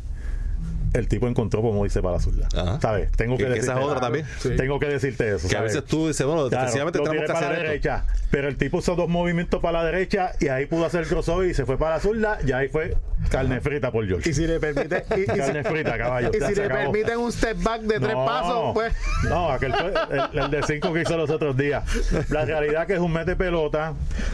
el 0.93 1.07
tipo 1.07 1.27
encontró 1.27 1.61
como 1.61 1.83
dice 1.83 2.01
para 2.01 2.15
la 2.15 2.21
zurda. 2.21 2.49
¿Sabes? 2.81 3.11
Tengo 3.13 3.37
que, 3.37 3.43
esa 3.43 3.53
decirte 3.53 3.79
es 3.79 3.85
otra 3.85 3.99
también. 4.01 4.25
Tengo 4.57 4.79
que 4.79 4.87
decirte 4.87 5.35
eso. 5.35 5.47
que 5.47 5.57
a 5.57 5.61
veces 5.61 5.83
tú 5.85 6.07
dices, 6.07 6.25
bueno, 6.25 6.49
Claro, 6.49 6.65
defensivamente 6.65 6.99
tenemos 6.99 7.25
que 7.25 7.31
hacer 7.31 7.47
la 7.47 7.53
esto. 7.53 7.67
derecha, 7.67 8.05
pero 8.29 8.47
el 8.47 8.57
tipo 8.57 8.79
hizo 8.79 8.95
dos 8.95 9.07
movimientos 9.09 9.61
para 9.61 9.79
la 9.79 9.85
derecha 9.85 10.33
y 10.39 10.47
ahí 10.49 10.65
pudo 10.65 10.85
hacer 10.85 11.01
el 11.01 11.07
crossover 11.07 11.49
y 11.49 11.53
se 11.53 11.65
fue 11.65 11.77
para 11.77 11.95
la 11.95 12.01
zurda 12.01 12.39
y 12.45 12.51
ahí 12.51 12.67
fue 12.67 12.95
Carne 13.29 13.61
frita 13.61 13.91
por 13.91 14.05
George. 14.07 14.29
Y 14.29 14.33
si 14.33 14.45
le 14.47 14.59
permite, 14.59 15.05
y, 15.15 15.19
y 15.21 15.25
si- 15.25 15.25
Carne 15.25 15.63
frita, 15.63 15.97
caballo. 15.97 16.29
y 16.29 16.33
si 16.45 16.55
le 16.55 16.65
acabó. 16.65 16.91
permiten 16.91 17.17
un 17.19 17.31
step 17.31 17.57
back 17.63 17.81
de 17.81 17.99
tres 17.99 18.15
pasos, 18.15 18.71
pues. 18.73 18.93
No, 19.29 19.49
aquel 19.51 19.73
fue 19.73 19.93
el, 20.33 20.39
el 20.39 20.51
de 20.51 20.63
cinco 20.63 20.93
que 20.93 21.01
hizo 21.01 21.15
los 21.17 21.29
otros 21.29 21.55
días. 21.55 21.83
La 22.29 22.43
realidad 22.45 22.87
que 22.87 22.93
es 22.93 22.99
un 22.99 23.13
mete 23.13 23.35
pelota. 23.35 23.93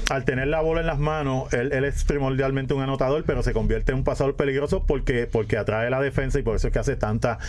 Al 0.09 0.25
tener 0.25 0.47
la 0.47 0.61
bola 0.61 0.81
en 0.81 0.87
las 0.87 0.99
manos, 0.99 1.51
él, 1.53 1.71
él 1.73 1.83
es 1.85 2.03
primordialmente 2.05 2.73
un 2.73 2.81
anotador, 2.81 3.23
pero 3.25 3.43
se 3.43 3.53
convierte 3.53 3.91
en 3.91 3.99
un 3.99 4.03
pasador 4.03 4.35
peligroso 4.35 4.83
porque, 4.87 5.27
porque 5.27 5.57
atrae 5.57 5.89
la 5.89 5.99
defensa 6.01 6.39
y 6.39 6.43
por 6.43 6.55
eso 6.55 6.67
es 6.67 6.73
que 6.73 6.79
hace 6.79 6.95
tanta 6.95 7.39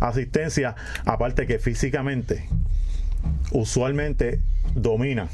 asistencia. 0.00 0.74
Aparte 1.04 1.46
que 1.46 1.58
físicamente, 1.58 2.48
usualmente 3.52 4.40
domina 4.74 5.28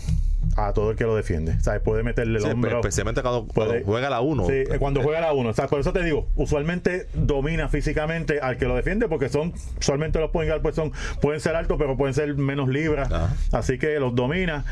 a 0.56 0.72
todo 0.72 0.90
el 0.90 0.96
que 0.96 1.04
lo 1.04 1.16
defiende. 1.16 1.58
¿Sabes? 1.60 1.80
Puede 1.80 2.02
meterle 2.02 2.38
el 2.38 2.44
Sí, 2.44 2.50
hombro. 2.50 2.80
especialmente 2.80 3.22
cuando, 3.22 3.46
juega 3.84 4.10
la 4.10 4.20
1. 4.20 4.46
Sí, 4.46 4.52
eh, 4.52 4.76
cuando 4.78 5.00
juega 5.00 5.20
la 5.20 5.32
1. 5.32 5.48
O 5.48 5.52
sea, 5.54 5.66
por 5.68 5.80
eso 5.80 5.92
te 5.92 6.02
digo, 6.02 6.28
usualmente 6.36 7.06
domina 7.14 7.68
físicamente 7.68 8.40
al 8.40 8.58
que 8.58 8.66
lo 8.66 8.74
defiende, 8.76 9.08
porque 9.08 9.28
son, 9.28 9.54
usualmente 9.78 10.18
los 10.18 10.30
point 10.30 10.50
guard, 10.50 10.60
pues 10.60 10.74
son, 10.74 10.92
pueden 11.20 11.40
ser 11.40 11.54
altos, 11.56 11.78
pero 11.78 11.96
pueden 11.96 12.12
ser 12.12 12.34
menos 12.34 12.68
libras. 12.68 13.10
Ajá. 13.10 13.34
Así 13.52 13.78
que 13.78 13.98
los 13.98 14.14
domina. 14.14 14.64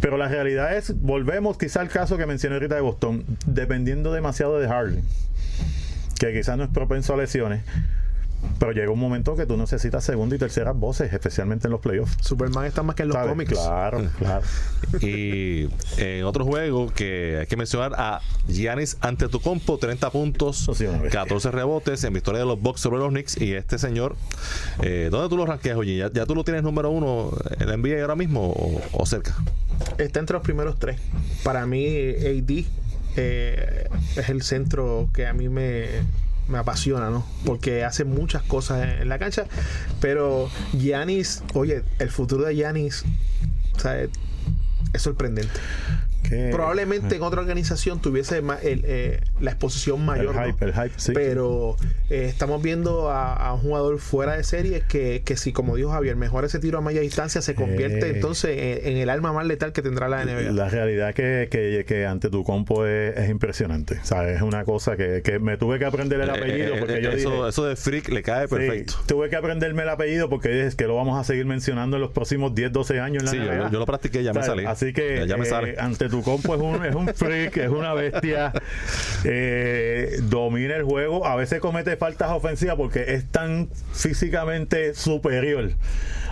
Pero 0.00 0.18
la 0.18 0.28
realidad 0.28 0.76
es, 0.76 1.00
volvemos 1.00 1.58
quizá 1.58 1.80
al 1.80 1.88
caso 1.88 2.16
que 2.16 2.26
mencioné 2.26 2.56
ahorita 2.56 2.76
de 2.76 2.80
Boston, 2.82 3.24
dependiendo 3.46 4.12
demasiado 4.12 4.60
de 4.60 4.68
Harley, 4.68 5.02
que 6.20 6.32
quizás 6.32 6.56
no 6.58 6.64
es 6.64 6.70
propenso 6.70 7.14
a 7.14 7.16
lesiones. 7.16 7.62
Pero 8.58 8.72
llega 8.72 8.90
un 8.90 8.98
momento 8.98 9.34
que 9.36 9.46
tú 9.46 9.56
necesitas 9.56 10.04
segunda 10.04 10.36
y 10.36 10.38
terceras 10.38 10.76
voces, 10.76 11.12
especialmente 11.12 11.66
en 11.66 11.72
los 11.72 11.80
playoffs. 11.80 12.16
Superman 12.20 12.64
está 12.66 12.82
más 12.82 12.96
que 12.96 13.02
en 13.02 13.08
los 13.08 13.14
¿Sabes? 13.16 13.30
cómics. 13.30 13.52
Claro, 13.52 14.02
claro. 14.18 14.44
Y 15.00 15.68
en 15.98 16.24
otro 16.24 16.44
juego 16.44 16.92
que 16.92 17.38
hay 17.40 17.46
que 17.46 17.56
mencionar 17.56 17.92
a 17.96 18.20
Giannis 18.48 18.96
ante 19.00 19.28
tu 19.28 19.40
compo, 19.40 19.78
30 19.78 20.10
puntos, 20.10 20.62
Eso 20.62 20.74
sí, 20.74 20.84
una 20.86 20.98
bestia. 21.02 21.20
14 21.22 21.50
rebotes 21.50 22.04
en 22.04 22.12
victoria 22.14 22.40
de 22.40 22.46
los 22.46 22.60
Bucks 22.60 22.80
sobre 22.80 22.98
los 22.98 23.10
Knicks. 23.10 23.40
Y 23.40 23.54
este 23.54 23.78
señor, 23.78 24.16
eh, 24.82 25.08
¿dónde 25.10 25.28
tú 25.28 25.36
lo 25.36 25.46
ranqueas, 25.46 25.76
oye? 25.76 25.96
¿Ya, 25.96 26.12
ya 26.12 26.26
tú 26.26 26.34
lo 26.34 26.44
tienes 26.44 26.62
número 26.62 26.90
uno 26.90 27.30
en 27.58 27.68
la 27.68 27.76
NBA 27.76 28.00
ahora 28.02 28.16
mismo 28.16 28.50
o, 28.50 28.80
o 28.92 29.06
cerca? 29.06 29.34
Está 29.98 30.20
entre 30.20 30.34
los 30.34 30.42
primeros 30.42 30.78
tres. 30.78 31.00
Para 31.42 31.66
mí, 31.66 31.84
AD 31.86 32.64
eh, 33.16 33.88
es 34.16 34.28
el 34.28 34.42
centro 34.42 35.08
que 35.12 35.26
a 35.26 35.32
mí 35.32 35.48
me, 35.48 35.86
me 36.48 36.58
apasiona, 36.58 37.10
¿no? 37.10 37.24
Porque 37.44 37.84
hace 37.84 38.04
muchas 38.04 38.42
cosas 38.42 39.00
en, 39.00 39.08
la 39.08 39.18
cancha. 39.18 39.46
Pero 40.00 40.50
Giannis, 40.72 41.42
oye, 41.54 41.82
el 41.98 42.10
futuro 42.10 42.44
de 42.44 42.54
Giannis, 42.54 43.04
o 43.76 43.80
sea, 43.80 44.00
es, 44.00 44.10
es 44.92 45.02
sorprendente. 45.02 45.52
Probablemente 46.50 47.16
en 47.16 47.22
otra 47.22 47.40
organización 47.40 48.00
tuviese 48.00 48.42
ma- 48.42 48.58
el, 48.62 48.82
eh, 48.84 49.20
la 49.40 49.50
exposición 49.52 50.04
mayor. 50.04 50.34
El 50.34 50.40
¿no? 50.40 50.46
hype, 50.46 50.64
el 50.64 50.72
hype, 50.72 50.92
sí. 50.96 51.12
Pero 51.14 51.76
eh, 52.10 52.26
estamos 52.28 52.62
viendo 52.62 53.10
a, 53.10 53.34
a 53.34 53.54
un 53.54 53.60
jugador 53.60 53.98
fuera 53.98 54.36
de 54.36 54.44
serie 54.44 54.82
que, 54.88 55.22
que 55.24 55.36
si, 55.36 55.52
como 55.52 55.76
dijo 55.76 55.90
Javier, 55.90 56.16
mejor 56.16 56.44
ese 56.44 56.58
tiro 56.58 56.78
a 56.78 56.80
media 56.80 57.00
distancia 57.00 57.42
se 57.42 57.54
convierte 57.54 58.06
Eh. 58.08 58.12
entonces 58.14 58.50
en, 58.58 58.92
en 58.92 58.96
el 58.98 59.10
arma 59.10 59.32
más 59.32 59.46
letal 59.46 59.72
que 59.72 59.82
tendrá 59.82 60.08
la 60.08 60.24
NBA. 60.24 60.52
La 60.52 60.68
realidad 60.68 61.14
que, 61.14 61.48
que, 61.50 61.84
que 61.86 62.06
ante 62.06 62.30
tu 62.30 62.44
compo 62.44 62.86
es, 62.86 63.16
es 63.16 63.30
impresionante. 63.30 63.98
Es 64.04 64.42
una 64.42 64.64
cosa 64.64 64.96
que, 64.96 65.22
que 65.22 65.38
me 65.38 65.56
tuve 65.56 65.78
que 65.78 65.84
aprender 65.84 66.20
el 66.20 66.30
apellido 66.30 66.74
Eh, 66.74 66.78
porque 66.78 66.94
eh, 66.98 67.02
yo 67.02 67.10
eso, 67.10 67.30
dije, 67.30 67.48
eso 67.48 67.64
de 67.66 67.76
freak 67.76 68.08
le 68.08 68.22
cae 68.22 68.48
sí, 68.48 68.54
perfecto. 68.54 68.94
tuve 69.06 69.28
que 69.28 69.36
aprenderme 69.36 69.82
el 69.82 69.88
apellido 69.88 70.28
porque 70.28 70.66
es 70.66 70.74
que 70.74 70.86
lo 70.86 70.96
vamos 70.96 71.18
a 71.20 71.24
seguir 71.24 71.46
mencionando 71.46 71.96
en 71.96 72.02
los 72.02 72.10
próximos 72.12 72.54
10, 72.54 72.72
12 72.72 73.00
años 73.00 73.22
en 73.22 73.26
la 73.26 73.30
Sí, 73.32 73.36
yo, 73.38 73.44
NBA. 73.44 73.64
yo- 73.66 73.70
yo 73.72 73.78
lo 73.78 73.86
practiqué, 73.86 74.22
ya 74.22 74.32
me 74.32 74.42
salí. 74.42 74.64
Así 74.64 74.92
que 74.92 75.18
ya, 75.20 75.26
ya 75.26 75.36
me 75.36 75.44
eh, 75.46 75.50
sale. 75.50 75.74
ante 75.78 76.08
tu 76.08 76.13
compo 76.22 76.54
es 76.54 76.60
un, 76.60 76.84
es 76.84 76.94
un 76.94 77.08
freak, 77.14 77.56
es 77.58 77.70
una 77.70 77.94
bestia. 77.94 78.52
eh, 79.24 80.18
domina 80.24 80.76
el 80.76 80.82
juego. 80.84 81.26
A 81.26 81.36
veces 81.36 81.60
comete 81.60 81.96
faltas 81.96 82.30
ofensivas 82.30 82.76
porque 82.76 83.14
es 83.14 83.26
tan 83.30 83.68
físicamente 83.92 84.94
superior 84.94 85.70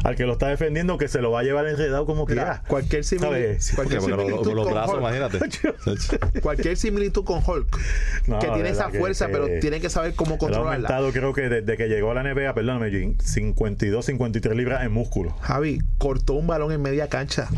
al 0.04 0.16
que 0.16 0.24
lo 0.24 0.32
está 0.32 0.48
defendiendo 0.48 0.98
que 0.98 1.06
se 1.06 1.20
lo 1.22 1.30
va 1.30 1.40
a 1.40 1.42
llevar 1.44 1.64
enredado 1.68 2.06
como 2.06 2.26
Mira, 2.26 2.42
quiera. 2.44 2.62
cualquier, 2.66 3.04
simili- 3.04 3.20
¿Sabes? 3.20 3.72
cualquier 3.76 4.00
similitud 4.00 4.42
con 4.42 4.54
los 4.56 4.64
con 4.64 4.74
brazos, 4.74 4.94
Hulk, 4.94 5.00
imagínate. 5.00 5.38
cualquier 6.42 6.76
similitud 6.76 7.22
con 7.24 7.40
Hulk, 7.46 7.78
No, 8.26 8.38
que 8.40 8.48
tiene 8.48 8.70
esa 8.70 8.90
fuerza, 8.90 9.26
que- 9.28 9.32
pero 9.32 9.46
tiene 9.60 9.80
que 9.80 9.88
saber 9.90 10.14
cómo 10.14 10.32
Él 10.32 10.36
ha 10.36 10.38
controlarla. 10.38 10.72
aumentado, 10.88 11.12
creo 11.12 11.32
que 11.32 11.42
desde 11.42 11.76
que 11.76 11.86
llegó 11.88 12.10
a 12.10 12.14
la 12.14 12.22
NBA, 12.24 12.52
perdóname, 12.52 12.90
Jim, 12.90 13.16
52, 13.18 14.04
53 14.06 14.56
libras 14.56 14.82
en 14.84 14.90
músculo. 14.90 15.36
Javi 15.40 15.78
cortó 15.98 16.32
un 16.32 16.48
balón 16.48 16.72
en 16.72 16.82
media 16.82 17.08
cancha, 17.08 17.48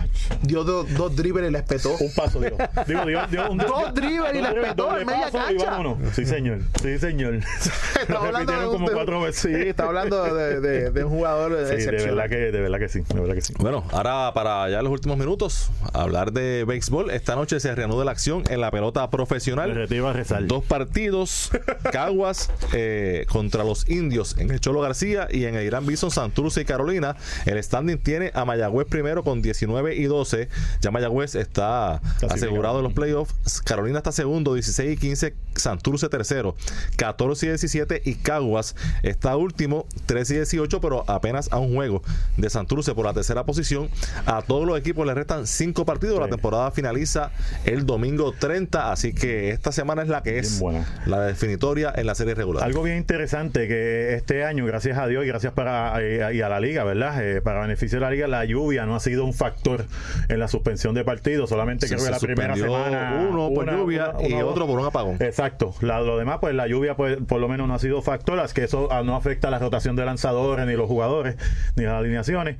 dio 0.43 0.65
do- 0.65 0.85
dos 0.85 1.17
dribbles 1.17 1.49
y 1.49 1.53
le 1.53 1.59
espetó. 1.61 1.97
Un 1.99 2.13
paso, 2.15 2.41
digo. 2.41 2.57
Digo, 2.87 3.05
dio, 3.07 3.27
dio 3.29 3.51
un 3.51 3.59
Dos 3.59 3.95
dribbles 3.95 4.35
y 4.35 4.39
dos 4.39 4.43
le 4.43 4.49
dribbles, 4.51 4.69
petó 4.71 4.83
doble 4.85 5.01
en 5.03 5.07
media 5.07 5.25
paso 5.31 5.39
y 5.39 5.57
cancha. 5.57 5.71
vámonos. 5.71 5.99
Sí, 6.15 6.27
señor. 6.27 6.59
Sí, 6.83 6.99
señor. 6.99 7.35
Estamos 8.01 8.25
hablando 8.27 8.53
de 8.53 8.59
repitieron 8.59 8.67
un, 8.67 8.73
como 8.73 8.89
de 8.89 8.95
cuatro 8.95 9.21
veces. 9.21 9.41
Sí, 9.43 9.69
está 9.69 9.85
hablando 9.85 10.35
de, 10.35 10.61
de- 10.61 10.91
de 10.91 11.05
un 11.05 11.11
jugador 11.11 11.67
Sí, 11.69 11.77
de 11.85 11.91
verdad 11.93 12.29
que, 12.29 12.37
de 12.37 12.61
verdad 12.61 12.79
que 12.79 12.89
sí, 12.89 13.01
de 13.01 13.21
verdad 13.21 13.35
que 13.35 13.41
sí. 13.41 13.55
Bueno, 13.59 13.85
ahora 13.93 14.33
para 14.35 14.69
ya 14.71 14.83
los 14.83 14.93
últimos 14.93 15.17
minutos, 15.19 15.71
hablar 15.93 16.33
de 16.33 16.65
béisbol. 16.67 17.11
Esta 17.11 17.35
noche 17.37 17.61
se 17.61 17.75
reanuda 17.75 18.05
la 18.05 18.11
acción 18.13 18.45
en 18.49 18.61
la 18.61 18.71
pelota 18.71 19.09
profesional. 19.11 19.75
retiro 19.75 20.09
a 20.09 20.13
rezar. 20.13 20.47
Dos 20.47 20.65
partidos, 20.65 21.51
Caguas 21.93 22.51
eh, 22.73 23.27
contra 23.31 23.65
los 23.65 23.89
indios 23.89 24.37
en 24.39 24.51
el 24.51 24.61
Cholo 24.61 24.81
García 24.81 25.29
y 25.31 25.45
en 25.45 25.55
el 25.55 25.65
Irán 25.65 25.87
Bison, 25.87 26.11
Santurce 26.11 26.61
y 26.63 26.65
Carolina. 26.65 27.17
El 27.47 27.63
standing 27.63 27.99
tiene 27.99 28.31
a 28.35 28.45
Mayagüez 28.45 28.87
primero 28.89 29.23
con 29.25 29.43
19 29.43 29.95
y 29.97 30.05
12. 30.05 30.49
Ya 30.81 30.91
Mayagüez 30.91 31.35
está 31.35 32.01
asegurado 32.31 32.79
en 32.79 32.85
los 32.85 32.93
playoffs. 32.93 33.35
Carolina 33.63 33.99
está 33.99 34.13
segundo, 34.13 34.55
16 34.55 34.93
y 34.93 34.97
15. 34.97 35.35
Santurce 35.57 36.09
tercero, 36.09 36.57
14 36.97 37.47
y 37.47 37.49
17. 37.51 38.03
Y 38.05 38.15
Caguas 38.17 38.75
está 39.03 39.37
último, 39.37 39.87
13 40.07 40.35
y 40.35 40.37
18, 40.39 40.81
pero 40.81 41.09
apenas 41.09 41.49
a 41.53 41.59
un 41.59 41.75
juego 41.75 42.03
de 42.37 42.51
Santurce 42.51 42.95
por 42.95 43.05
la 43.05 43.13
tercera 43.15 43.45
posición. 43.45 43.89
A 44.27 44.43
todos 44.43 44.67
los 44.67 44.79
equipos 44.79 45.07
les 45.07 45.15
restan 45.15 45.47
cinco 45.47 45.85
partidos. 45.85 46.19
La 46.19 46.29
temporada 46.29 46.71
finaliza 46.71 47.31
el 47.65 47.87
domingo 47.87 48.33
30, 48.33 48.91
así 48.93 49.15
que 49.15 49.51
esta 49.51 49.71
semana 49.73 50.03
es 50.03 50.09
la 50.09 50.23
que 50.23 50.39
es 50.39 50.61
la 51.07 51.21
definitoria 51.21 51.93
en 51.95 52.07
la 52.07 52.15
serie 52.15 52.35
regular. 52.35 52.65
Algo 52.65 52.83
bien 52.83 52.97
interesante 52.97 53.69
que 53.69 54.15
este 54.15 54.45
año, 54.45 54.65
gracias 54.67 54.99
a 54.99 55.07
Dios 55.07 55.25
y 55.25 55.29
gracias 55.29 55.53
para 55.53 56.01
eh, 56.03 56.35
y 56.35 56.41
a 56.41 56.49
la 56.49 56.61
liga, 56.61 56.83
¿verdad? 56.85 57.23
Eh, 57.23 57.41
para 57.41 57.61
beneficio 57.61 57.99
de 57.99 58.05
la 58.05 58.11
liga, 58.11 58.27
la 58.27 58.45
lluvia 58.45 58.87
no 58.87 58.97
ha 58.97 59.01
sido 59.01 59.25
un 59.25 59.35
factor 59.35 59.87
en 60.29 60.39
la 60.41 60.49
suspensión 60.49 60.95
de 60.95 61.05
partidos. 61.05 61.49
Solamente 61.51 61.87
Se- 61.87 61.94
creo 61.97 62.07
que 62.07 62.11
la 62.13 62.19
primera 62.19 62.55
semana 62.57 63.27
uno 63.31 63.51
por 63.55 63.71
lluvia 63.71 64.13
y 64.27 64.35
otro 64.35 64.67
por 64.67 64.79
un 64.79 64.87
apagón. 64.87 65.17
Exacto. 65.21 65.75
La- 65.81 66.01
lo 66.01 66.19
demás, 66.19 66.39
pues 66.41 66.55
la 66.55 66.67
lluvia, 66.67 66.97
pues 66.97 67.19
por 67.27 67.41
lo 67.41 67.49
menos 67.49 67.67
no 67.69 67.75
ha 67.75 67.79
sido 67.79 68.03
factor, 68.03 68.39
es 68.41 68.53
que 68.53 68.65
eso 68.65 68.89
ah, 68.91 69.03
no 69.03 69.17
afecta 69.17 69.51
la 69.51 69.59
rotación 69.59 69.97
de 69.97 70.05
lanzadores, 70.05 70.67
ni 70.67 70.75
los 70.75 70.87
jugadores, 70.89 71.37
ni 71.77 71.85
las 71.85 71.95
alineaciones. 71.95 72.57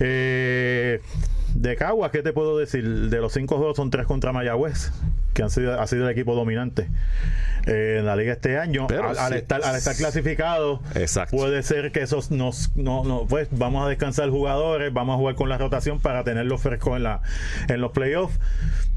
Eh, 0.00 1.00
de 1.54 1.76
Caguas, 1.76 2.10
¿qué 2.10 2.22
te 2.22 2.32
puedo 2.32 2.58
decir? 2.58 3.08
De 3.08 3.20
los 3.20 3.32
cinco 3.32 3.56
juegos 3.56 3.76
son 3.76 3.90
tres 3.90 4.06
contra 4.06 4.32
Mayagüez, 4.32 4.90
que 5.32 5.42
han 5.42 5.50
sido, 5.50 5.80
ha 5.80 5.86
sido 5.86 6.04
el 6.04 6.12
equipo 6.12 6.34
dominante 6.34 6.88
eh, 7.66 7.96
en 8.00 8.06
la 8.06 8.16
liga 8.16 8.32
este 8.32 8.58
año. 8.58 8.86
Pero 8.88 9.10
al, 9.18 9.32
estar, 9.32 9.62
al 9.64 9.76
estar 9.76 9.94
clasificado, 9.94 10.82
Exacto. 10.94 11.36
puede 11.36 11.62
ser 11.62 11.92
que 11.92 12.02
esos 12.02 12.30
nos, 12.30 12.76
no, 12.76 13.04
no, 13.04 13.26
pues 13.26 13.48
vamos 13.52 13.86
a 13.86 13.88
descansar 13.88 14.30
jugadores, 14.30 14.92
vamos 14.92 15.14
a 15.14 15.18
jugar 15.18 15.36
con 15.36 15.48
la 15.48 15.56
rotación 15.56 16.00
para 16.00 16.24
tenerlos 16.24 16.60
frescos 16.60 16.96
en 16.96 17.04
la, 17.04 17.22
en 17.68 17.80
los 17.80 17.92
playoffs. 17.92 18.38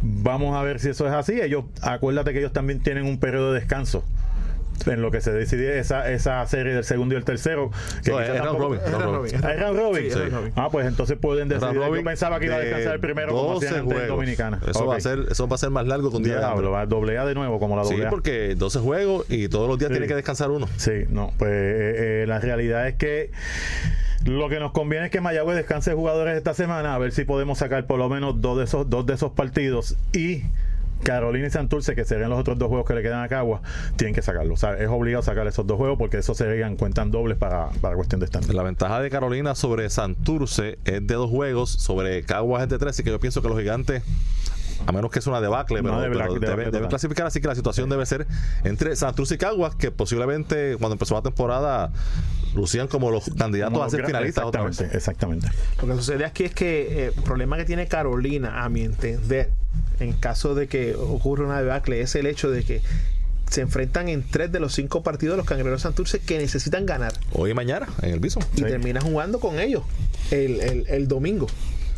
Vamos 0.02 0.56
a 0.56 0.64
ver 0.64 0.80
si 0.80 0.90
eso 0.90 1.08
es 1.08 1.14
así. 1.14 1.40
Ellos, 1.40 1.66
acuérdate 1.82 2.34
que 2.34 2.40
ellos 2.40 2.54
también 2.54 2.82
tienen 2.82 3.06
un 3.06 3.20
periodo 3.20 3.54
de 3.54 3.60
descanso. 3.60 4.04
En 4.86 5.02
lo 5.02 5.12
que 5.12 5.22
se 5.22 5.32
decide 5.32 5.80
esa, 5.80 6.10
esa 6.12 6.46
serie 6.48 6.74
del 6.74 6.84
segundo 6.84 7.16
y 7.16 7.18
el 7.18 7.26
tercero. 7.26 7.72
que 8.04 8.12
No, 8.12 8.18
tampoco- 8.18 8.76
robin. 8.76 8.80
Ah. 9.44 9.72
Sí, 9.98 10.30
robin. 10.30 10.52
Ah, 10.56 10.70
pues 10.72 10.88
entonces 10.88 11.18
pueden 11.18 11.50
decidir. 11.50 11.76
Yo 11.76 12.04
pensaba 12.04 12.40
que 12.40 12.46
iba 12.46 12.56
a 12.56 12.60
descansar 12.60 12.94
el 12.96 13.00
primero 13.00 13.30
como 13.34 13.54
12 13.56 13.68
hacían 13.68 13.82
antes 13.84 14.02
en. 14.02 14.08
Dominicana. 14.08 14.60
Eso, 14.68 14.86
va 14.86 14.96
a 14.96 15.00
ser, 15.02 15.20
eso 15.30 15.48
va 15.48 15.56
a 15.56 15.58
ser 15.58 15.70
más 15.72 15.88
largo 15.88 16.10
que 16.12 16.18
un 16.18 16.24
día. 16.24 16.38
Diablo, 16.40 16.72
va 16.72 16.82
a 16.82 16.86
doble 16.86 17.18
A 17.18 17.26
de 17.26 17.34
nuevo 17.36 17.60
como 17.60 17.76
la 17.76 17.84
Sí, 17.84 17.94
doble 17.94 18.08
A. 18.08 18.10
porque 18.10 18.56
12 18.56 18.80
juegos 18.80 19.26
y 19.30 19.48
todos 19.50 19.68
los 19.68 19.78
días 19.80 19.90
Sí. 19.90 19.94
tiene 19.94 20.08
que 20.08 20.16
descansar 20.16 20.50
uno. 20.52 20.68
Sí, 20.78 20.92
no, 21.10 21.34
pues 21.38 21.52
eh, 21.52 22.24
eh, 22.24 22.26
la 22.28 22.40
realidad 22.40 22.88
es 22.88 22.96
que 22.96 23.32
lo 24.26 24.50
que 24.50 24.60
nos 24.60 24.72
conviene 24.72 25.06
es 25.06 25.12
que 25.12 25.22
Mayagüez 25.22 25.56
descanse 25.56 25.94
jugadores 25.94 26.36
esta 26.38 26.54
semana, 26.54 26.96
a 26.96 26.98
ver 26.98 27.12
si 27.12 27.24
podemos 27.24 27.60
sacar 27.60 27.86
por 27.86 27.98
lo 28.00 28.10
menos 28.10 28.42
dos 28.42 28.58
de 28.58 28.66
esos, 28.66 28.90
dos 28.90 29.06
de 29.06 29.14
esos 29.14 29.32
partidos 29.32 29.96
y 30.14 30.44
Carolina 31.04 31.48
y 31.48 31.50
Santurce, 31.50 31.96
que 31.96 32.04
serían 32.06 32.30
los 32.30 32.40
otros 32.40 32.58
dos 32.58 32.68
juegos 32.68 32.88
que 32.88 32.94
le 32.94 33.02
quedan 33.02 33.24
a 33.24 33.28
Cagua, 33.28 33.62
tienen 33.96 34.14
que 34.14 34.22
sacarlo. 34.22 34.54
O 34.54 34.58
sea, 34.58 34.78
es 34.78 34.90
obligado 34.90 35.24
sacar 35.24 35.48
esos 35.48 35.66
dos 35.66 35.78
juegos 35.78 35.98
porque 35.98 36.18
esos 36.18 36.38
serían 36.38 36.76
cuentan 36.76 37.12
dobles 37.12 37.38
para, 37.38 37.70
para 37.82 37.96
cuestión 37.96 38.20
de 38.20 38.26
estándar. 38.26 38.54
La 38.56 38.64
ventaja 38.64 39.00
de 39.00 39.10
Carolina 39.10 39.56
sobre 39.56 39.90
Santurce 39.90 40.80
es 40.86 41.06
de 41.06 41.14
dos 41.16 41.30
juegos, 41.30 41.70
sobre 41.72 42.24
Caguas 42.24 42.64
es 42.64 42.70
de 42.70 42.78
tres, 42.78 42.92
así 42.92 43.04
que 43.04 43.10
yo 43.12 43.20
pienso 43.20 43.42
que 43.42 43.48
los 43.48 43.58
gigantes, 43.58 44.04
a 44.86 44.92
menos 44.92 45.10
que 45.12 45.20
es 45.20 45.28
una 45.28 45.40
debacle, 45.42 45.82
No, 45.82 45.90
pero, 45.90 46.02
de 46.02 46.08
pero 46.08 46.18
debacle, 46.20 46.34
deben, 46.34 46.42
debacle 46.42 46.64
deben 46.66 46.74
total. 46.82 46.90
clasificar, 46.90 47.28
así 47.28 47.42
que 47.42 47.48
la 47.48 47.56
situación 47.56 47.90
debe 47.90 48.06
ser 48.06 48.28
entre 48.64 48.96
Santurce 48.96 49.36
y 49.36 49.38
Caguas, 49.38 49.76
que 49.76 49.92
posiblemente 49.92 50.76
cuando 50.78 50.94
empezó 50.94 51.16
la 51.16 51.22
temporada 51.22 51.92
lucían 52.58 52.88
como 52.88 53.10
los 53.12 53.30
candidatos 53.38 53.74
Como 53.74 53.86
a 53.86 53.90
ser 53.90 54.06
finalistas 54.06 54.44
otra 54.44 54.64
vez. 54.64 54.82
Exactamente. 54.82 55.48
Lo 55.82 55.88
que 55.88 55.94
sucede 55.96 56.26
aquí 56.26 56.44
es 56.44 56.54
que 56.54 57.06
eh, 57.06 57.12
el 57.16 57.24
problema 57.24 57.56
que 57.58 57.64
tiene 57.66 57.88
Carolina, 57.88 58.64
a 58.66 58.70
mi 58.70 58.82
entender, 58.82 59.52
en 60.00 60.12
caso 60.14 60.56
de 60.56 60.68
que 60.68 60.96
ocurra 60.96 61.46
una 61.46 61.62
debacle, 61.62 62.02
es 62.02 62.16
el 62.16 62.26
hecho 62.28 62.52
de 62.52 62.64
que 62.64 62.82
se 63.50 63.62
enfrentan 63.62 64.10
en 64.10 64.24
tres 64.30 64.52
de 64.52 64.60
los 64.60 64.74
cinco 64.74 65.04
partidos 65.04 65.34
de 65.34 65.38
los 65.38 65.46
cangrejeros 65.46 65.82
Santurce 65.84 66.20
que 66.20 66.38
necesitan 66.38 66.86
ganar. 66.86 67.14
Hoy 67.32 67.52
y 67.52 67.54
mañana 67.54 67.88
en 68.02 68.10
el 68.12 68.20
Bison. 68.20 68.44
Y 68.58 68.62
terminan 68.64 69.04
jugando 69.04 69.40
con 69.40 69.60
ellos 69.60 69.84
el, 70.32 70.60
el- 70.60 70.86
el 70.88 71.08
domingo. 71.08 71.48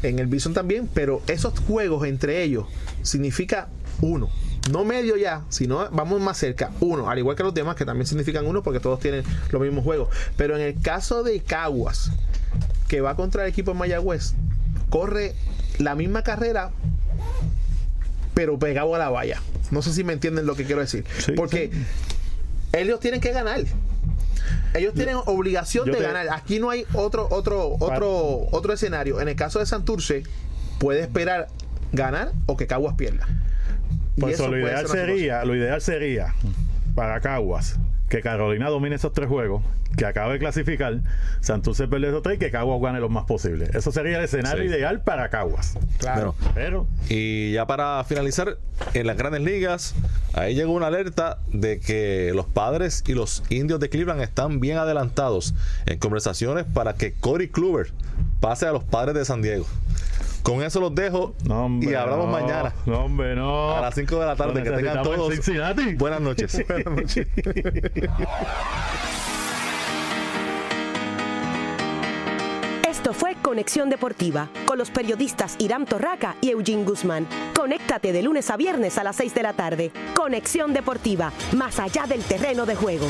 En 0.03 0.19
el 0.19 0.27
Bison 0.27 0.53
también, 0.53 0.87
pero 0.93 1.21
esos 1.27 1.57
juegos 1.59 2.07
entre 2.07 2.43
ellos 2.43 2.65
significa 3.01 3.67
uno. 4.01 4.29
No 4.71 4.83
medio 4.85 5.17
ya, 5.17 5.43
sino 5.49 5.89
vamos 5.91 6.21
más 6.21 6.37
cerca. 6.37 6.71
Uno, 6.79 7.09
al 7.09 7.17
igual 7.17 7.35
que 7.35 7.43
los 7.43 7.53
demás 7.53 7.75
que 7.75 7.85
también 7.85 8.05
significan 8.05 8.45
uno 8.45 8.61
porque 8.61 8.79
todos 8.79 8.99
tienen 8.99 9.23
los 9.51 9.61
mismos 9.61 9.83
juegos. 9.83 10.09
Pero 10.37 10.55
en 10.55 10.61
el 10.61 10.79
caso 10.81 11.23
de 11.23 11.39
Caguas, 11.41 12.11
que 12.87 13.01
va 13.01 13.15
contra 13.15 13.43
el 13.43 13.49
equipo 13.49 13.71
de 13.71 13.77
Mayagüez, 13.79 14.33
corre 14.89 15.33
la 15.79 15.95
misma 15.95 16.23
carrera, 16.23 16.71
pero 18.33 18.59
pegado 18.59 18.93
a 18.95 18.99
la 18.99 19.09
valla. 19.09 19.41
No 19.71 19.81
sé 19.81 19.93
si 19.93 20.03
me 20.03 20.13
entienden 20.13 20.45
lo 20.45 20.55
que 20.55 20.65
quiero 20.65 20.81
decir. 20.81 21.05
Sí, 21.19 21.31
porque 21.33 21.71
ellos 22.73 22.99
tienen 22.99 23.21
que 23.21 23.31
ganar. 23.31 23.61
Ellos 24.73 24.93
tienen 24.93 25.17
obligación 25.25 25.85
yo 25.87 25.93
de 25.93 25.99
te- 25.99 26.03
ganar. 26.05 26.27
Aquí 26.31 26.59
no 26.59 26.69
hay 26.69 26.85
otro, 26.93 27.27
otro, 27.31 27.75
otro, 27.79 28.47
otro 28.51 28.73
escenario. 28.73 29.19
En 29.19 29.27
el 29.27 29.35
caso 29.35 29.59
de 29.59 29.65
Santurce, 29.65 30.23
puede 30.79 31.01
esperar 31.01 31.47
ganar 31.91 32.31
o 32.45 32.55
que 32.55 32.67
Caguas 32.67 32.95
pierda. 32.95 33.27
Y 34.19 34.21
Pues 34.21 34.35
eso 34.35 34.49
lo 34.49 34.57
ideal 34.59 34.87
sería, 34.87 35.45
lo 35.45 35.55
ideal 35.55 35.81
sería 35.81 36.33
para 36.95 37.19
Caguas 37.21 37.79
que 38.09 38.21
Carolina 38.21 38.69
domine 38.69 38.95
esos 38.95 39.13
tres 39.13 39.29
juegos, 39.29 39.61
que 39.95 40.03
acabe 40.03 40.33
de 40.33 40.39
clasificar, 40.39 40.99
Santurce 41.41 41.87
pierde 41.87 42.07
esos 42.07 42.23
tres 42.23 42.37
y 42.37 42.39
que 42.39 42.49
Caguas 42.49 42.81
gane 42.81 42.99
lo 42.99 43.07
más 43.07 43.25
posible. 43.25 43.69
Eso 43.71 43.91
sería 43.91 44.17
el 44.17 44.25
escenario 44.25 44.63
Sí. 44.63 44.69
ideal 44.69 45.01
para 45.01 45.29
Caguas. 45.29 45.77
Claro. 45.99 46.33
Bueno, 46.39 46.51
Pero 46.55 46.87
Y 47.07 47.51
ya 47.53 47.67
para 47.67 48.03
finalizar, 48.05 48.57
en 48.95 49.05
las 49.05 49.15
grandes 49.15 49.43
ligas, 49.43 49.93
ahí 50.33 50.55
llegó 50.55 50.73
una 50.73 50.87
alerta 50.87 51.37
de 51.53 51.79
que 51.79 52.31
los 52.33 52.47
padres 52.47 53.03
y 53.05 53.13
los 53.13 53.43
indios 53.51 53.79
de 53.79 53.89
Cleveland 53.89 54.21
están 54.23 54.59
bien 54.59 54.77
adelantados 54.79 55.53
en 55.85 55.99
conversaciones 55.99 56.65
para 56.65 56.95
que 56.95 57.13
Corey 57.13 57.49
Kluber 57.49 57.91
pase 58.39 58.65
a 58.65 58.71
los 58.71 58.83
padres 58.83 59.13
de 59.13 59.23
San 59.23 59.43
Diego. 59.43 59.67
Con 60.43 60.63
eso 60.63 60.79
los 60.79 60.93
dejo 60.95 61.35
no, 61.45 61.65
hombre, 61.65 61.91
y 61.91 61.93
hablamos 61.93 62.25
no, 62.27 62.31
mañana 62.31 62.73
No, 62.85 63.05
hombre, 63.05 63.35
no. 63.35 63.75
a 63.75 63.81
las 63.81 63.95
5 63.95 64.19
de 64.19 64.25
la 64.25 64.35
tarde. 64.35 64.63
Que 64.63 64.71
tengan 64.71 65.03
todos 65.03 65.33
Cincinnati. 65.33 65.95
buenas 65.97 66.21
noches. 66.21 66.57
Esto 72.89 73.13
fue 73.13 73.35
Conexión 73.41 73.89
Deportiva 73.89 74.49
con 74.65 74.77
los 74.77 74.89
periodistas 74.89 75.55
Irán 75.59 75.85
Torraca 75.85 76.35
y 76.41 76.49
Eugene 76.49 76.83
Guzmán. 76.83 77.27
Conéctate 77.55 78.11
de 78.11 78.21
lunes 78.23 78.49
a 78.49 78.57
viernes 78.57 78.97
a 78.97 79.03
las 79.03 79.15
6 79.17 79.35
de 79.35 79.43
la 79.43 79.53
tarde. 79.53 79.91
Conexión 80.15 80.73
Deportiva, 80.73 81.31
más 81.55 81.79
allá 81.79 82.05
del 82.07 82.23
terreno 82.23 82.65
de 82.65 82.75
juego. 82.75 83.07